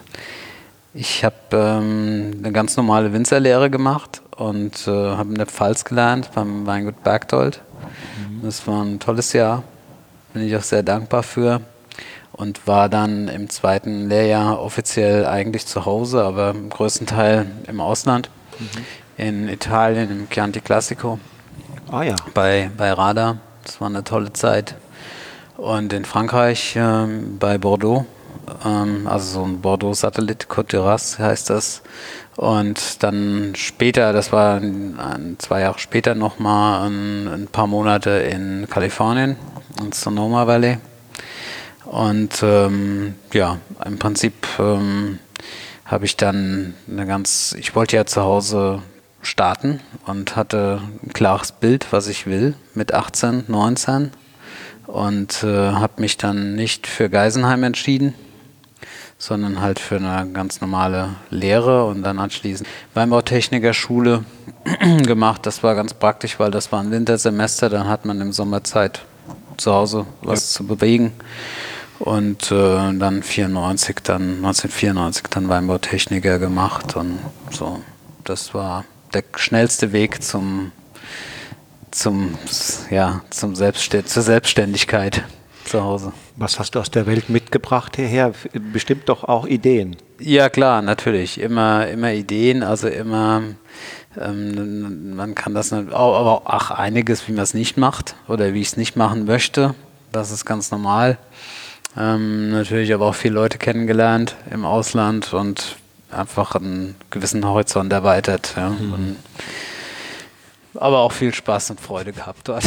Ich 0.93 1.23
habe 1.23 1.35
ähm, 1.53 2.35
eine 2.37 2.51
ganz 2.51 2.77
normale 2.77 3.13
Winzerlehre 3.13 3.69
gemacht 3.69 4.21
und 4.35 4.87
äh, 4.87 4.91
habe 4.91 5.29
in 5.29 5.35
der 5.35 5.47
Pfalz 5.47 5.85
gelernt 5.85 6.29
beim 6.35 6.65
Weingut 6.67 7.03
Bergdold. 7.03 7.61
Mhm. 8.29 8.41
Das 8.43 8.65
war 8.67 8.83
ein 8.83 8.99
tolles 8.99 9.33
Jahr, 9.33 9.63
bin 10.33 10.43
ich 10.43 10.55
auch 10.55 10.63
sehr 10.63 10.83
dankbar 10.83 11.23
für 11.23 11.61
und 12.33 12.67
war 12.67 12.89
dann 12.89 13.27
im 13.27 13.49
zweiten 13.49 14.07
Lehrjahr 14.09 14.61
offiziell 14.61 15.25
eigentlich 15.25 15.65
zu 15.65 15.85
Hause, 15.85 16.23
aber 16.23 16.51
im 16.51 16.69
größten 16.69 17.07
Teil 17.07 17.47
im 17.67 17.81
Ausland, 17.81 18.29
mhm. 18.59 18.67
in 19.17 19.49
Italien, 19.49 20.11
im 20.11 20.29
Chianti 20.29 20.61
Classico. 20.61 21.19
Ah 21.89 22.03
ja. 22.03 22.15
Bei, 22.33 22.69
bei 22.77 22.91
Rada. 22.91 23.37
Das 23.63 23.81
war 23.81 23.87
eine 23.87 24.03
tolle 24.03 24.33
Zeit. 24.33 24.75
Und 25.57 25.91
in 25.93 26.05
Frankreich 26.05 26.75
äh, 26.75 27.07
bei 27.39 27.57
Bordeaux, 27.57 28.05
ähm, 28.63 29.07
also 29.07 29.39
so 29.39 29.45
ein 29.45 29.61
Bordeaux-Satellit, 29.61 30.47
Côte 30.47 30.77
d'Iras 30.77 31.19
heißt 31.19 31.49
das. 31.49 31.81
Und 32.35 33.01
dann 33.03 33.53
später, 33.55 34.13
das 34.13 34.31
war 34.31 34.57
ein, 34.57 35.35
zwei 35.39 35.61
Jahre 35.61 35.79
später 35.79 36.13
nochmal 36.13 36.87
ein, 36.87 37.27
ein 37.27 37.47
paar 37.47 37.67
Monate 37.67 38.11
in 38.11 38.67
Kalifornien, 38.69 39.37
in 39.81 39.91
Sonoma 39.91 40.45
Valley. 40.45 40.77
Und 41.87 42.43
ähm, 42.43 43.15
ja, 43.31 43.59
im 43.85 43.97
Prinzip 43.97 44.33
ähm, 44.59 45.19
habe 45.85 46.03
ich 46.05 46.17
dann 46.17 46.73
eine 46.91 47.07
ganz, 47.07 47.55
ich 47.57 47.75
wollte 47.75 47.95
ja 47.95 48.05
zu 48.05 48.21
Hause 48.21 48.81
starten 49.21 49.79
und 50.05 50.35
hatte 50.35 50.81
ein 51.01 51.13
klares 51.13 51.53
Bild, 51.53 51.87
was 51.91 52.07
ich 52.07 52.27
will 52.27 52.55
mit 52.73 52.93
18, 52.93 53.45
19 53.47 54.11
und 54.85 55.43
äh, 55.43 55.71
habe 55.71 56.01
mich 56.01 56.17
dann 56.17 56.55
nicht 56.55 56.87
für 56.87 57.09
Geisenheim 57.09 57.63
entschieden, 57.63 58.13
sondern 59.17 59.61
halt 59.61 59.79
für 59.79 59.95
eine 59.95 60.29
ganz 60.33 60.59
normale 60.59 61.15
Lehre 61.29 61.85
und 61.85 62.03
dann 62.03 62.19
anschließend 62.19 62.67
Weinbautechnikerschule 62.95 64.25
gemacht. 65.05 65.45
Das 65.45 65.63
war 65.63 65.73
ganz 65.73 65.93
praktisch, 65.93 66.37
weil 66.37 66.51
das 66.51 66.69
war 66.73 66.81
ein 66.81 66.91
Wintersemester, 66.91 67.69
dann 67.69 67.87
hat 67.87 68.03
man 68.03 68.19
im 68.19 68.33
Sommerzeit 68.33 69.05
zu 69.55 69.73
Hause 69.73 70.05
was 70.21 70.51
ja. 70.51 70.57
zu 70.57 70.67
bewegen 70.67 71.13
und 71.99 72.51
äh, 72.51 72.93
dann 72.97 73.23
94 73.23 73.97
dann 74.03 74.37
1994 74.37 75.23
dann 75.29 75.49
Weinbautechniker 75.49 76.39
gemacht 76.39 76.95
und 76.95 77.19
so 77.51 77.81
das 78.23 78.53
war 78.53 78.85
der 79.13 79.23
schnellste 79.35 79.93
Weg 79.93 80.21
zum 80.21 80.71
zum 81.91 82.37
ja 82.89 83.21
zum 83.29 83.55
Selbstständ 83.55 84.09
zur 84.09 84.23
Selbstständigkeit 84.23 85.23
zu 85.65 85.83
Hause. 85.83 86.13
Was 86.35 86.59
hast 86.59 86.75
du 86.75 86.79
aus 86.79 86.91
der 86.91 87.07
Welt 87.07 87.29
mitgebracht 87.29 87.95
hierher? 87.95 88.33
Bestimmt 88.73 89.09
doch 89.09 89.23
auch 89.23 89.47
Ideen. 89.47 89.95
Ja 90.19 90.49
klar, 90.49 90.81
natürlich 90.81 91.39
immer 91.39 91.87
immer 91.87 92.11
Ideen, 92.11 92.63
also 92.63 92.87
immer 92.87 93.43
ähm, 94.19 95.15
man 95.15 95.35
kann 95.35 95.53
das 95.53 95.71
nicht, 95.71 95.93
aber 95.93 96.41
auch 96.45 96.71
einiges, 96.71 97.27
wie 97.27 97.31
man 97.31 97.43
es 97.43 97.53
nicht 97.53 97.77
macht 97.77 98.15
oder 98.27 98.53
wie 98.53 98.61
ich 98.61 98.67
es 98.67 98.77
nicht 98.77 98.95
machen 98.95 99.25
möchte. 99.25 99.75
Das 100.11 100.31
ist 100.31 100.45
ganz 100.45 100.71
normal. 100.71 101.17
Ähm, 101.97 102.51
natürlich 102.51 102.93
aber 102.93 103.07
auch 103.07 103.15
viele 103.15 103.35
Leute 103.35 103.57
kennengelernt 103.57 104.35
im 104.51 104.65
Ausland 104.65 105.33
und 105.33 105.77
einfach 106.11 106.55
einen 106.55 106.95
gewissen 107.09 107.45
Horizont 107.45 107.91
erweitert. 107.91 108.53
Ja. 108.55 108.69
Mhm. 108.69 109.15
aber 110.75 110.99
auch 110.99 111.11
viel 111.11 111.33
Spaß 111.33 111.71
und 111.71 111.81
Freude 111.81 112.13
gehabt 112.13 112.47
dort. 112.47 112.63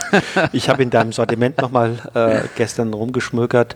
ich 0.52 0.68
habe 0.68 0.82
in 0.82 0.90
deinem 0.90 1.12
Sortiment 1.12 1.58
nochmal 1.58 1.98
äh, 2.14 2.40
gestern 2.56 2.94
rumgeschmökert 2.94 3.74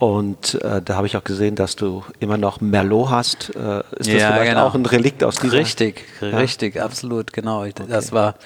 und 0.00 0.54
äh, 0.62 0.80
da 0.80 0.96
habe 0.96 1.06
ich 1.06 1.16
auch 1.18 1.24
gesehen, 1.24 1.56
dass 1.56 1.76
du 1.76 2.02
immer 2.20 2.38
noch 2.38 2.62
Merlot 2.62 3.10
hast. 3.10 3.54
Äh, 3.54 3.80
ist 3.98 4.08
das 4.08 4.08
ja, 4.08 4.32
vielleicht 4.32 4.52
genau. 4.52 4.66
auch 4.66 4.74
ein 4.74 4.86
Relikt 4.86 5.22
aus 5.22 5.36
dieser? 5.36 5.58
Richtig, 5.58 6.06
ja? 6.22 6.38
richtig, 6.38 6.80
absolut, 6.80 7.34
genau. 7.34 7.64
Ich, 7.64 7.74
okay. 7.78 7.84
Das 7.86 8.10
war, 8.10 8.36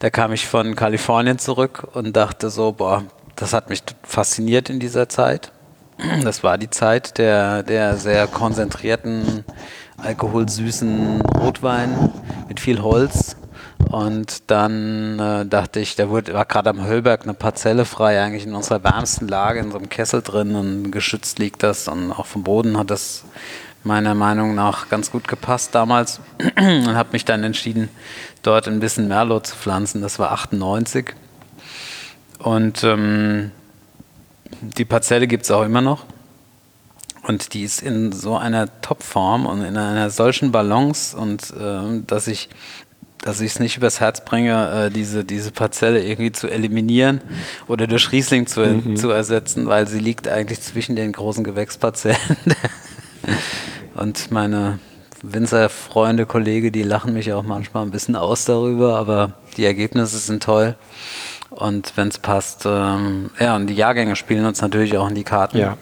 da 0.00 0.10
kam 0.10 0.32
ich 0.32 0.46
von 0.46 0.76
Kalifornien 0.76 1.38
zurück 1.38 1.88
und 1.94 2.14
dachte 2.14 2.50
so, 2.50 2.72
boah, 2.72 3.04
das 3.36 3.52
hat 3.52 3.68
mich 3.68 3.82
fasziniert 4.02 4.70
in 4.70 4.80
dieser 4.80 5.08
Zeit. 5.08 5.52
Das 6.22 6.42
war 6.42 6.58
die 6.58 6.70
Zeit 6.70 7.18
der, 7.18 7.62
der 7.62 7.96
sehr 7.96 8.26
konzentrierten, 8.26 9.44
alkoholsüßen 9.98 11.20
Rotwein 11.20 12.10
mit 12.48 12.60
viel 12.60 12.82
Holz. 12.82 13.36
Und 13.90 14.50
dann 14.50 15.18
äh, 15.18 15.46
dachte 15.46 15.80
ich, 15.80 15.96
da 15.96 16.08
wurde, 16.08 16.32
war 16.32 16.44
gerade 16.44 16.70
am 16.70 16.84
Höllberg 16.84 17.24
eine 17.24 17.34
Parzelle 17.34 17.84
frei, 17.84 18.22
eigentlich 18.22 18.46
in 18.46 18.54
unserer 18.54 18.82
wärmsten 18.82 19.28
Lage, 19.28 19.60
in 19.60 19.70
so 19.70 19.78
einem 19.78 19.88
Kessel 19.88 20.22
drin 20.22 20.54
und 20.54 20.90
geschützt 20.90 21.38
liegt 21.38 21.62
das. 21.62 21.88
Und 21.88 22.10
auch 22.10 22.26
vom 22.26 22.42
Boden 22.42 22.78
hat 22.78 22.90
das 22.90 23.24
meiner 23.84 24.14
Meinung 24.14 24.54
nach 24.54 24.88
ganz 24.88 25.10
gut 25.10 25.28
gepasst 25.28 25.74
damals. 25.74 26.20
und 26.56 26.94
habe 26.94 27.10
mich 27.12 27.24
dann 27.24 27.44
entschieden, 27.44 27.90
dort 28.42 28.66
ein 28.66 28.80
bisschen 28.80 29.08
Merlot 29.08 29.46
zu 29.46 29.56
pflanzen. 29.56 30.00
Das 30.00 30.18
war 30.18 30.32
98. 30.32 31.14
Und 32.42 32.82
ähm, 32.82 33.52
die 34.60 34.84
Parzelle 34.84 35.26
gibt 35.26 35.44
es 35.44 35.50
auch 35.50 35.64
immer 35.64 35.80
noch. 35.80 36.04
Und 37.22 37.54
die 37.54 37.62
ist 37.62 37.82
in 37.82 38.10
so 38.10 38.36
einer 38.36 38.80
Topform 38.80 39.46
und 39.46 39.62
in 39.62 39.76
einer 39.76 40.10
solchen 40.10 40.50
Balance 40.50 41.16
und 41.16 41.52
äh, 41.52 42.02
dass 42.04 42.26
ich 42.26 42.48
dass 43.22 43.40
ich 43.40 43.52
es 43.52 43.60
nicht 43.60 43.76
übers 43.76 44.00
Herz 44.00 44.24
bringe, 44.24 44.86
äh, 44.86 44.90
diese, 44.90 45.24
diese 45.24 45.52
Parzelle 45.52 46.02
irgendwie 46.04 46.32
zu 46.32 46.48
eliminieren 46.48 47.20
oder 47.68 47.86
durch 47.86 48.10
Riesling 48.10 48.48
zu, 48.48 48.66
mhm. 48.66 48.96
zu 48.96 49.10
ersetzen, 49.10 49.66
weil 49.68 49.86
sie 49.86 50.00
liegt 50.00 50.26
eigentlich 50.26 50.60
zwischen 50.60 50.96
den 50.96 51.12
großen 51.12 51.44
Gewächsparzellen. 51.44 52.18
und 53.94 54.32
meine 54.32 54.80
Winzerfreunde, 55.22 56.26
Kollege, 56.26 56.72
die 56.72 56.82
lachen 56.82 57.12
mich 57.14 57.32
auch 57.32 57.44
manchmal 57.44 57.84
ein 57.84 57.92
bisschen 57.92 58.16
aus 58.16 58.44
darüber, 58.44 58.98
aber 58.98 59.34
die 59.56 59.64
Ergebnisse 59.64 60.18
sind 60.18 60.42
toll. 60.42 60.74
Und 61.54 61.92
wenn 61.96 62.08
es 62.08 62.18
passt, 62.18 62.64
ähm, 62.66 63.30
ja, 63.38 63.56
und 63.56 63.66
die 63.66 63.74
Jahrgänge 63.74 64.16
spielen 64.16 64.46
uns 64.46 64.62
natürlich 64.62 64.96
auch 64.96 65.08
in 65.08 65.14
die 65.14 65.24
Karten. 65.24 65.58
Ja. 65.58 65.76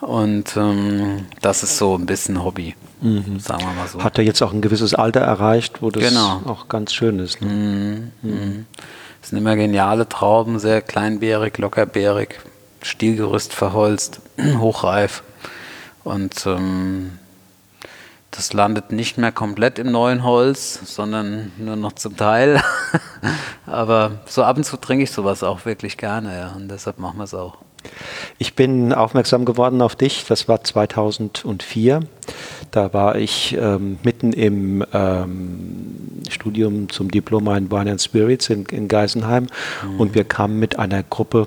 Und 0.00 0.56
ähm, 0.56 1.26
das 1.40 1.62
ist 1.62 1.78
so 1.78 1.96
ein 1.96 2.04
bisschen 2.04 2.44
Hobby, 2.44 2.74
mhm. 3.00 3.38
sagen 3.38 3.62
wir 3.62 3.72
mal 3.72 3.88
so. 3.88 4.02
Hat 4.02 4.18
er 4.18 4.24
jetzt 4.24 4.42
auch 4.42 4.52
ein 4.52 4.60
gewisses 4.60 4.94
Alter 4.94 5.20
erreicht, 5.20 5.82
wo 5.82 5.90
das 5.90 6.02
genau. 6.02 6.42
auch 6.46 6.68
ganz 6.68 6.92
schön 6.92 7.18
ist. 7.20 7.40
Ne? 7.40 7.48
Mhm. 7.48 8.12
Mhm. 8.22 8.66
Das 9.20 9.30
sind 9.30 9.38
immer 9.38 9.56
geniale 9.56 10.08
Trauben, 10.08 10.58
sehr 10.58 10.82
kleinbeerig, 10.82 11.56
lockerbeerig, 11.58 12.40
Stielgerüst 12.82 13.54
verholzt, 13.54 14.20
hochreif. 14.58 15.22
Und 16.02 16.44
ähm, 16.44 17.12
das 18.36 18.52
landet 18.52 18.90
nicht 18.90 19.16
mehr 19.16 19.32
komplett 19.32 19.78
im 19.78 19.92
neuen 19.92 20.24
Holz, 20.24 20.80
sondern 20.84 21.52
nur 21.58 21.76
noch 21.76 21.92
zum 21.92 22.16
Teil. 22.16 22.60
Aber 23.66 24.12
so 24.26 24.42
ab 24.42 24.56
und 24.56 24.64
zu 24.64 24.76
trinke 24.76 25.04
ich 25.04 25.12
sowas 25.12 25.42
auch 25.42 25.64
wirklich 25.64 25.96
gerne, 25.96 26.36
ja. 26.36 26.52
Und 26.56 26.68
deshalb 26.68 26.98
machen 26.98 27.18
wir 27.18 27.24
es 27.24 27.34
auch. 27.34 27.58
Ich 28.38 28.54
bin 28.54 28.92
aufmerksam 28.92 29.44
geworden 29.44 29.82
auf 29.82 29.94
dich, 29.94 30.24
das 30.26 30.48
war 30.48 30.64
2004. 30.64 32.00
Da 32.70 32.92
war 32.92 33.16
ich 33.16 33.56
ähm, 33.60 33.98
mitten 34.02 34.32
im 34.32 34.84
ähm, 34.92 36.22
Studium 36.28 36.88
zum 36.88 37.10
Diploma 37.10 37.56
in 37.56 37.70
Wine 37.70 37.92
and 37.92 38.02
Spirits 38.02 38.48
in, 38.48 38.64
in 38.66 38.88
Geisenheim 38.88 39.46
mhm. 39.84 40.00
und 40.00 40.14
wir 40.14 40.24
kamen 40.24 40.58
mit 40.58 40.78
einer 40.78 41.02
Gruppe 41.02 41.46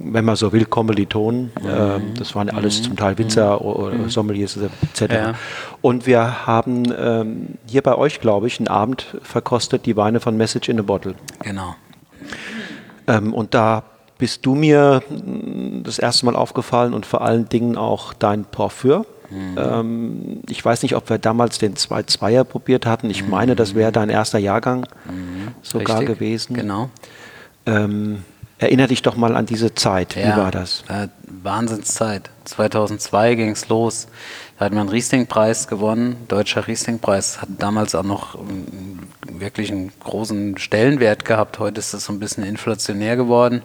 wenn 0.00 0.24
man 0.24 0.36
so 0.36 0.52
will, 0.52 0.64
Kommilitonen. 0.64 1.52
Mhm. 1.60 2.14
Das 2.18 2.34
waren 2.34 2.50
alles 2.50 2.80
mhm. 2.80 2.84
zum 2.84 2.96
Teil 2.96 3.18
Winzer 3.18 3.54
mhm. 3.54 3.66
oder 3.66 3.94
mhm. 3.96 4.10
Sommeliers 4.10 4.56
etc. 4.56 5.12
Ja. 5.12 5.34
Und 5.80 6.06
wir 6.06 6.46
haben 6.46 6.92
ähm, 6.96 7.46
hier 7.66 7.82
bei 7.82 7.96
euch, 7.96 8.20
glaube 8.20 8.46
ich, 8.46 8.58
einen 8.58 8.68
Abend 8.68 9.16
verkostet, 9.22 9.86
die 9.86 9.96
Weine 9.96 10.20
von 10.20 10.36
Message 10.36 10.68
in 10.68 10.78
a 10.78 10.82
Bottle. 10.82 11.14
Genau. 11.40 11.74
Ähm, 13.06 13.34
und 13.34 13.54
da 13.54 13.84
bist 14.18 14.46
du 14.46 14.54
mir 14.54 15.02
das 15.82 15.98
erste 15.98 16.26
Mal 16.26 16.36
aufgefallen 16.36 16.94
und 16.94 17.06
vor 17.06 17.22
allen 17.22 17.48
Dingen 17.48 17.76
auch 17.76 18.12
dein 18.12 18.44
Parfüm. 18.44 19.04
Mhm. 19.30 19.58
Ähm, 19.58 20.40
ich 20.48 20.64
weiß 20.64 20.82
nicht, 20.82 20.94
ob 20.94 21.08
wir 21.08 21.18
damals 21.18 21.58
den 21.58 21.74
2-2er 21.74 22.44
probiert 22.44 22.86
hatten. 22.86 23.10
Ich 23.10 23.26
meine, 23.26 23.56
das 23.56 23.74
wäre 23.74 23.90
dein 23.90 24.10
erster 24.10 24.38
Jahrgang 24.38 24.86
mhm. 25.06 25.48
sogar 25.62 26.00
Richtig. 26.00 26.18
gewesen. 26.18 26.54
Genau. 26.54 26.90
Ähm, 27.66 28.24
Erinner 28.62 28.86
dich 28.86 29.02
doch 29.02 29.16
mal 29.16 29.36
an 29.36 29.46
diese 29.46 29.74
Zeit. 29.74 30.16
Ja, 30.16 30.36
Wie 30.36 30.40
war 30.40 30.50
das? 30.50 30.84
Äh, 30.88 31.08
Wahnsinnszeit. 31.42 32.30
2002 32.44 33.34
ging 33.34 33.50
es 33.50 33.68
los. 33.68 34.06
Da 34.58 34.66
hat 34.66 34.72
man 34.72 34.82
einen 34.82 34.90
Riesling-Preis 34.90 35.66
gewonnen. 35.66 36.16
Deutscher 36.28 36.66
Riesling-Preis 36.66 37.42
hat 37.42 37.48
damals 37.58 37.94
auch 37.94 38.04
noch 38.04 38.36
ähm, 38.36 39.00
wirklich 39.28 39.72
einen 39.72 39.92
großen 40.00 40.58
Stellenwert 40.58 41.24
gehabt. 41.24 41.58
Heute 41.58 41.80
ist 41.80 41.94
das 41.94 42.04
so 42.04 42.12
ein 42.12 42.20
bisschen 42.20 42.44
inflationär 42.44 43.16
geworden. 43.16 43.62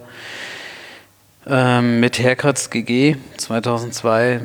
Ähm, 1.46 2.00
mit 2.00 2.18
Herkratz 2.18 2.70
GG 2.70 3.16
2002. 3.36 4.40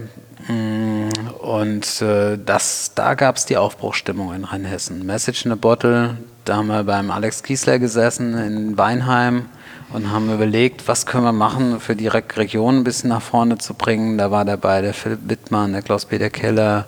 Mm, 0.48 1.10
und 1.40 2.02
äh, 2.02 2.38
das, 2.38 2.92
da 2.96 3.16
gab 3.16 3.38
es 3.38 3.46
die 3.46 3.58
Aufbruchstimmung 3.58 4.34
in 4.34 4.44
Rheinhessen. 4.44 5.06
Message 5.06 5.46
in 5.46 5.52
a 5.52 5.56
Bottle, 5.56 6.18
da 6.46 6.58
haben 6.58 6.68
wir 6.68 6.84
beim 6.84 7.12
Alex 7.12 7.44
Kiesler 7.44 7.80
gesessen 7.80 8.38
in 8.38 8.78
Weinheim 8.78 9.46
und 9.94 10.12
haben 10.12 10.34
überlegt, 10.34 10.88
was 10.88 11.06
können 11.06 11.24
wir 11.24 11.32
machen, 11.32 11.80
für 11.80 11.96
die 11.96 12.08
Re 12.08 12.24
Region 12.36 12.80
ein 12.80 12.84
bisschen 12.84 13.10
nach 13.10 13.22
vorne 13.22 13.60
zu 13.60 13.76
bringen. 13.76 14.18
Da 14.18 14.32
war 14.32 14.44
dabei 14.44 14.82
der 14.82 14.94
Philipp 14.94 15.20
Wittmann, 15.30 15.74
der 15.74 15.84
Klaus-Peter 15.84 16.32
Keller, 16.32 16.86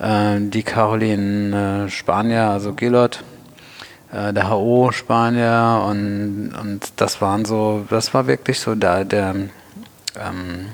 äh, 0.00 0.38
die 0.38 0.62
Caroline 0.62 1.86
äh, 1.86 1.90
Spanier, 1.90 2.44
also 2.44 2.74
Gillot, 2.74 3.24
äh, 4.12 4.32
der 4.32 4.50
HO 4.50 4.92
Spanier 4.92 5.84
und, 5.88 6.52
und 6.60 6.92
das 6.96 7.20
waren 7.20 7.44
so, 7.44 7.84
das 7.90 8.14
war 8.14 8.28
wirklich 8.28 8.60
so 8.60 8.76
der, 8.76 9.04
der, 9.04 9.34
ähm, 9.34 10.68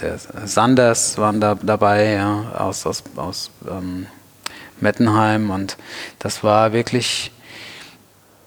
der 0.00 0.18
Sanders 0.44 1.18
waren 1.18 1.40
da 1.40 1.56
dabei, 1.60 2.12
ja, 2.12 2.52
aus, 2.56 2.86
aus, 2.86 3.02
aus 3.16 3.50
ähm, 3.68 4.06
Mettenheim 4.80 5.50
und 5.50 5.76
das 6.20 6.44
war 6.44 6.72
wirklich 6.72 7.32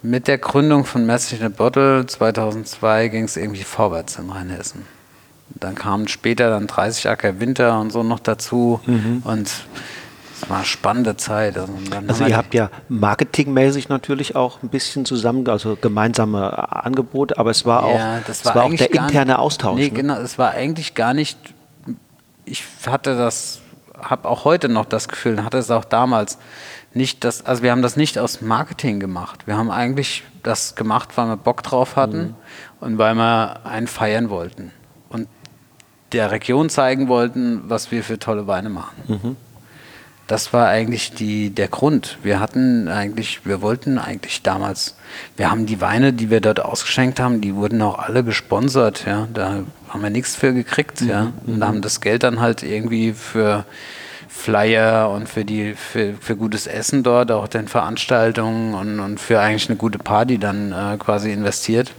mit 0.04 0.28
der 0.28 0.38
Gründung 0.38 0.86
von 0.86 1.06
Message 1.06 1.42
in 1.42 1.46
a 1.46 1.50
Bottle 1.50 2.06
2002 2.06 3.08
ging 3.10 3.26
es 3.26 3.38
irgendwie 3.38 3.64
vorwärts 3.64 4.18
in 4.18 4.30
Rheinhessen. 4.30 4.86
Dann 5.50 5.76
kamen 5.76 6.08
später 6.08 6.50
dann 6.50 6.68
30 6.68 7.10
Acker 7.10 7.40
Winter 7.40 7.80
und 7.80 7.92
so 7.92 8.04
noch 8.04 8.20
dazu 8.20 8.80
mhm. 8.86 9.22
und 9.26 9.52
es 10.42 10.50
war 10.50 10.58
eine 10.58 10.66
spannende 10.66 11.18
Zeit. 11.18 11.58
Also, 11.58 11.74
also 12.08 12.26
ihr 12.26 12.38
habt 12.38 12.54
ja 12.54 12.70
marketingmäßig 12.90 13.90
natürlich 13.90 14.36
auch 14.36 14.64
ein 14.64 14.70
bisschen 14.70 15.06
zusammen, 15.06 15.48
also 15.48 15.78
gemeinsame 15.80 16.72
Angebote, 16.72 17.38
aber 17.38 17.52
es 17.52 17.66
war 17.66 17.84
auch, 17.84 17.96
ja, 17.96 18.22
das 18.26 18.46
war, 18.46 18.56
war 18.56 18.64
auch 18.64 18.74
der 18.74 18.92
interne 18.92 19.40
Austausch. 19.40 19.76
Nee, 19.76 19.90
ne? 19.90 19.92
genau, 19.92 20.16
es 20.20 20.38
war 20.38 20.52
eigentlich 20.52 20.96
gar 20.96 21.14
nicht, 21.14 21.38
ich 22.46 22.64
hatte 22.88 23.16
das, 23.16 23.62
habe 24.02 24.28
auch 24.28 24.46
heute 24.46 24.68
noch 24.68 24.86
das 24.86 25.08
Gefühl, 25.08 25.44
hatte 25.44 25.60
es 25.60 25.70
auch 25.70 25.86
damals, 25.86 26.40
nicht 26.94 27.24
das, 27.24 27.46
also 27.46 27.64
wir 27.64 27.72
haben 27.72 27.82
das 27.82 27.96
nicht 27.96 28.20
aus 28.20 28.42
Marketing 28.42 29.00
gemacht. 29.00 29.48
Wir 29.48 29.58
haben 29.58 29.72
eigentlich 29.72 30.24
das 30.44 30.76
gemacht, 30.76 31.10
weil 31.16 31.28
wir 31.28 31.38
Bock 31.38 31.64
drauf 31.64 31.96
hatten 31.96 32.20
mhm. 32.20 32.36
und 32.80 32.98
weil 32.98 33.16
wir 33.16 33.66
einen 33.66 33.88
feiern 33.88 34.30
wollten 34.30 34.72
und 35.10 35.28
der 36.12 36.32
Region 36.32 36.70
zeigen 36.70 37.08
wollten, 37.08 37.62
was 37.70 37.92
wir 37.92 38.04
für 38.04 38.20
tolle 38.20 38.48
Weine 38.48 38.70
machen. 38.70 38.96
Mhm. 39.08 39.36
Das 40.28 40.54
war 40.54 40.68
eigentlich 40.68 41.12
die, 41.12 41.50
der 41.50 41.68
Grund. 41.68 42.18
Wir 42.24 42.40
hatten 42.40 42.88
eigentlich, 42.88 43.46
wir 43.46 43.62
wollten 43.62 43.98
eigentlich 43.98 44.42
damals, 44.42 44.96
wir 45.36 45.52
haben 45.52 45.66
die 45.66 45.82
Weine, 45.82 46.14
die 46.14 46.30
wir 46.30 46.40
dort 46.40 46.62
ausgeschenkt 46.62 47.20
haben, 47.20 47.42
die 47.42 47.56
wurden 47.56 47.82
auch 47.82 48.00
alle 48.00 48.24
gesponsert, 48.24 49.06
ja. 49.06 49.28
Da 49.34 49.64
haben 49.90 50.02
wir 50.02 50.10
nichts 50.10 50.36
für 50.36 50.54
gekriegt, 50.54 51.02
mhm. 51.02 51.10
ja. 51.10 51.34
Und 51.46 51.66
haben 51.66 51.82
das 51.82 52.00
Geld 52.00 52.24
dann 52.24 52.40
halt 52.40 52.64
irgendwie 52.64 53.12
für 53.14 53.66
Flyer 54.34 55.12
und 55.12 55.28
für 55.28 55.46
die 55.46 55.76
für, 55.76 56.14
für 56.20 56.36
gutes 56.36 56.66
Essen 56.66 57.04
dort, 57.04 57.32
auch 57.32 57.48
den 57.48 57.68
Veranstaltungen 57.68 58.74
und, 58.74 59.00
und 59.00 59.20
für 59.20 59.40
eigentlich 59.40 59.70
eine 59.70 59.78
gute 59.78 60.00
Party 60.00 60.38
dann 60.38 60.72
äh, 60.72 60.98
quasi 60.98 61.32
investiert. 61.32 61.94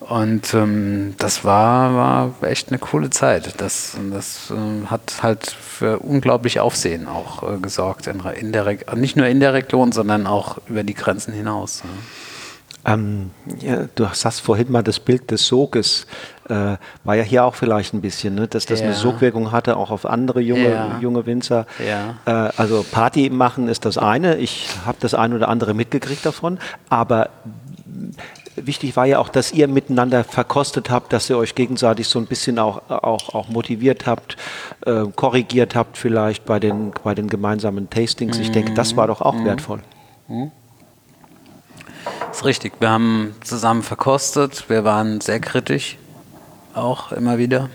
Und 0.00 0.54
ähm, 0.54 1.14
das 1.18 1.44
war, 1.44 1.94
war 2.40 2.48
echt 2.48 2.68
eine 2.68 2.78
coole 2.78 3.10
Zeit. 3.10 3.60
Das, 3.60 3.96
das 4.12 4.52
äh, 4.52 4.86
hat 4.86 5.22
halt 5.22 5.46
für 5.46 5.98
unglaublich 5.98 6.60
Aufsehen 6.60 7.08
auch 7.08 7.42
äh, 7.42 7.58
gesorgt, 7.58 8.06
in, 8.06 8.20
in 8.20 8.52
der 8.52 8.78
nicht 8.94 9.16
nur 9.16 9.26
in 9.26 9.40
der 9.40 9.52
Region, 9.52 9.90
sondern 9.90 10.28
auch 10.28 10.58
über 10.68 10.84
die 10.84 10.94
Grenzen 10.94 11.34
hinaus. 11.34 11.82
Ja. 11.82 11.90
Ähm, 12.86 13.30
ja, 13.60 13.88
du 13.94 14.08
hast 14.08 14.40
vorhin 14.40 14.70
mal 14.70 14.82
das 14.82 15.00
Bild 15.00 15.30
des 15.32 15.46
Soges, 15.46 16.06
äh, 16.48 16.76
war 17.02 17.16
ja 17.16 17.24
hier 17.24 17.44
auch 17.44 17.56
vielleicht 17.56 17.94
ein 17.94 18.00
bisschen, 18.00 18.36
ne? 18.36 18.46
dass 18.46 18.66
das 18.66 18.78
ja. 18.78 18.86
eine 18.86 18.94
Sogwirkung 18.94 19.50
hatte, 19.50 19.76
auch 19.76 19.90
auf 19.90 20.06
andere 20.06 20.40
junge, 20.40 20.70
ja. 20.70 20.98
junge 21.00 21.26
Winzer. 21.26 21.66
Äh, 22.26 22.30
also 22.30 22.84
Party 22.90 23.28
machen 23.28 23.68
ist 23.68 23.84
das 23.84 23.98
eine, 23.98 24.36
ich 24.36 24.68
habe 24.86 24.98
das 25.00 25.14
eine 25.14 25.34
oder 25.34 25.48
andere 25.48 25.74
mitgekriegt 25.74 26.24
davon, 26.24 26.58
aber 26.88 27.30
wichtig 28.54 28.96
war 28.96 29.04
ja 29.04 29.18
auch, 29.18 29.28
dass 29.28 29.52
ihr 29.52 29.66
miteinander 29.66 30.22
verkostet 30.22 30.88
habt, 30.88 31.12
dass 31.12 31.28
ihr 31.28 31.36
euch 31.36 31.56
gegenseitig 31.56 32.06
so 32.06 32.20
ein 32.20 32.26
bisschen 32.26 32.58
auch, 32.60 32.88
auch, 32.88 33.34
auch 33.34 33.48
motiviert 33.48 34.06
habt, 34.06 34.36
äh, 34.86 35.04
korrigiert 35.14 35.74
habt 35.74 35.98
vielleicht 35.98 36.44
bei 36.44 36.60
den, 36.60 36.92
bei 37.02 37.14
den 37.16 37.28
gemeinsamen 37.28 37.90
Tastings. 37.90 38.38
Ich 38.38 38.52
denke, 38.52 38.74
das 38.74 38.96
war 38.96 39.08
doch 39.08 39.20
auch 39.20 39.34
mhm. 39.34 39.44
wertvoll. 39.44 39.80
Mhm. 40.28 40.52
Ist 42.36 42.44
richtig. 42.44 42.74
Wir 42.80 42.90
haben 42.90 43.34
zusammen 43.42 43.82
verkostet. 43.82 44.68
Wir 44.68 44.84
waren 44.84 45.22
sehr 45.22 45.40
kritisch, 45.40 45.96
auch 46.74 47.10
immer 47.12 47.38
wieder. 47.38 47.70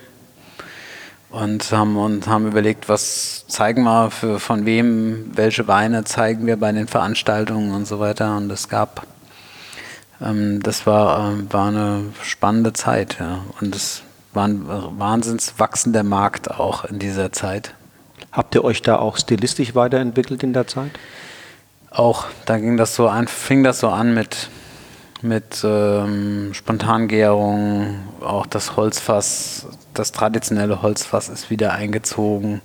Und 1.32 1.71
haben, 1.71 1.97
und 1.97 2.28
haben 2.28 2.45
überlegt, 2.45 2.88
was 2.88 3.47
zeigen 3.47 3.82
wir 3.82 4.12
für, 4.12 4.39
von 4.39 4.67
wem, 4.67 5.32
welche 5.34 5.67
Weine 5.67 6.04
zeigen 6.04 6.45
wir 6.45 6.58
bei 6.58 6.71
den 6.71 6.88
Veranstaltungen 6.88 7.74
und 7.74 7.88
so 7.88 8.00
weiter. 8.00 8.38
Und 8.38 8.52
es 8.52 8.69
gab, 8.69 9.08
ähm, 10.21 10.62
das 10.62 10.86
war, 10.86 11.32
äh, 11.32 11.52
war 11.52 11.69
eine 11.69 12.04
spannende 12.21 12.71
Zeit. 12.71 13.17
Ja. 13.19 13.43
Und 13.62 13.76
es 13.76 14.04
war 14.32 14.47
ein 14.47 14.67
wahnsinns 14.67 15.56
wachsender 15.58 16.04
Markt 16.04 16.52
auch 16.52 16.86
in 16.86 17.00
dieser 17.00 17.32
Zeit. 17.32 17.74
Habt 18.32 18.54
ihr 18.54 18.63
euch 18.63 18.84
da 18.84 18.97
auch 18.97 19.17
stilistisch 19.17 19.74
weiterentwickelt 19.74 20.43
in 20.43 20.54
der 20.54 20.67
Zeit? 20.67 20.91
Auch, 21.93 22.27
da 22.45 22.58
ging 22.58 22.77
das 22.77 22.95
so 22.95 23.10
an, 23.10 23.27
fing 23.27 23.63
das 23.63 23.82
so 23.82 23.89
an 23.89 24.13
mit, 24.13 24.49
mit 25.21 25.62
ähm, 25.65 26.54
Spontangärung, 26.54 27.99
auch 28.21 28.45
das 28.45 28.77
Holzfass, 28.77 29.67
das 29.93 30.13
traditionelle 30.13 30.82
Holzfass 30.82 31.27
ist 31.27 31.49
wieder 31.49 31.73
eingezogen, 31.73 32.62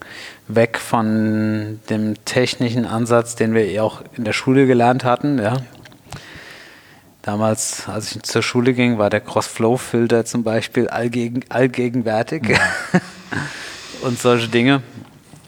weg 0.47 0.79
von 0.79 1.81
dem 1.91 2.15
technischen 2.25 2.87
Ansatz, 2.87 3.35
den 3.35 3.53
wir 3.53 3.65
eh 3.65 3.81
auch 3.81 4.03
in 4.17 4.23
der 4.23 4.33
Schule 4.33 4.69
gelernt 4.69 5.03
hatten. 5.03 5.41
Ja. 5.41 5.57
Damals, 7.23 7.89
als 7.89 8.15
ich 8.15 8.23
zur 8.23 8.45
Schule 8.45 8.75
ging, 8.75 8.97
war 8.97 9.11
der 9.11 9.23
Cross-Flow-Filter 9.23 10.25
zum 10.25 10.45
Beispiel 10.45 10.87
allgegen, 10.87 11.41
allgegenwärtig 11.49 12.51
ja. 12.51 12.61
und 14.03 14.21
solche 14.21 14.47
Dinge 14.47 14.83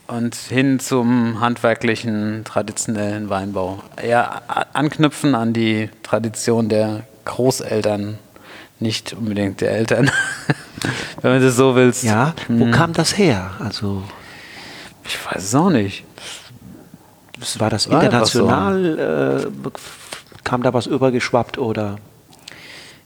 und 0.09 0.35
hin 0.35 0.81
zum 0.81 1.41
handwerklichen, 1.41 2.43
traditionellen 2.45 3.31
Weinbau. 3.31 3.83
Eher 4.03 4.43
anknüpfen 4.73 5.35
an 5.35 5.53
die 5.53 5.91
Tradition 6.03 6.69
der 6.69 7.05
Großeltern, 7.25 8.19
nicht 8.81 9.13
unbedingt 9.13 9.61
der 9.61 9.73
Eltern, 9.73 10.11
wenn 11.21 11.33
man 11.33 11.43
das 11.43 11.57
so 11.57 11.77
willst. 11.77 12.05
Ja, 12.05 12.35
wo 12.49 12.65
hm. 12.65 12.73
kam 12.73 12.93
das 12.95 13.17
her? 13.17 13.53
Also 13.59 14.03
ich 15.05 15.19
weiß 15.27 15.45
es 15.45 15.55
auch 15.55 15.71
nicht. 15.71 16.05
War 17.59 17.71
das 17.71 17.87
international? 17.87 19.47
So. 19.63 19.69
Äh, 19.69 19.73
kam 20.43 20.63
da 20.63 20.73
was 20.73 20.87
übergeschwappt 20.87 21.59
oder? 21.59 21.99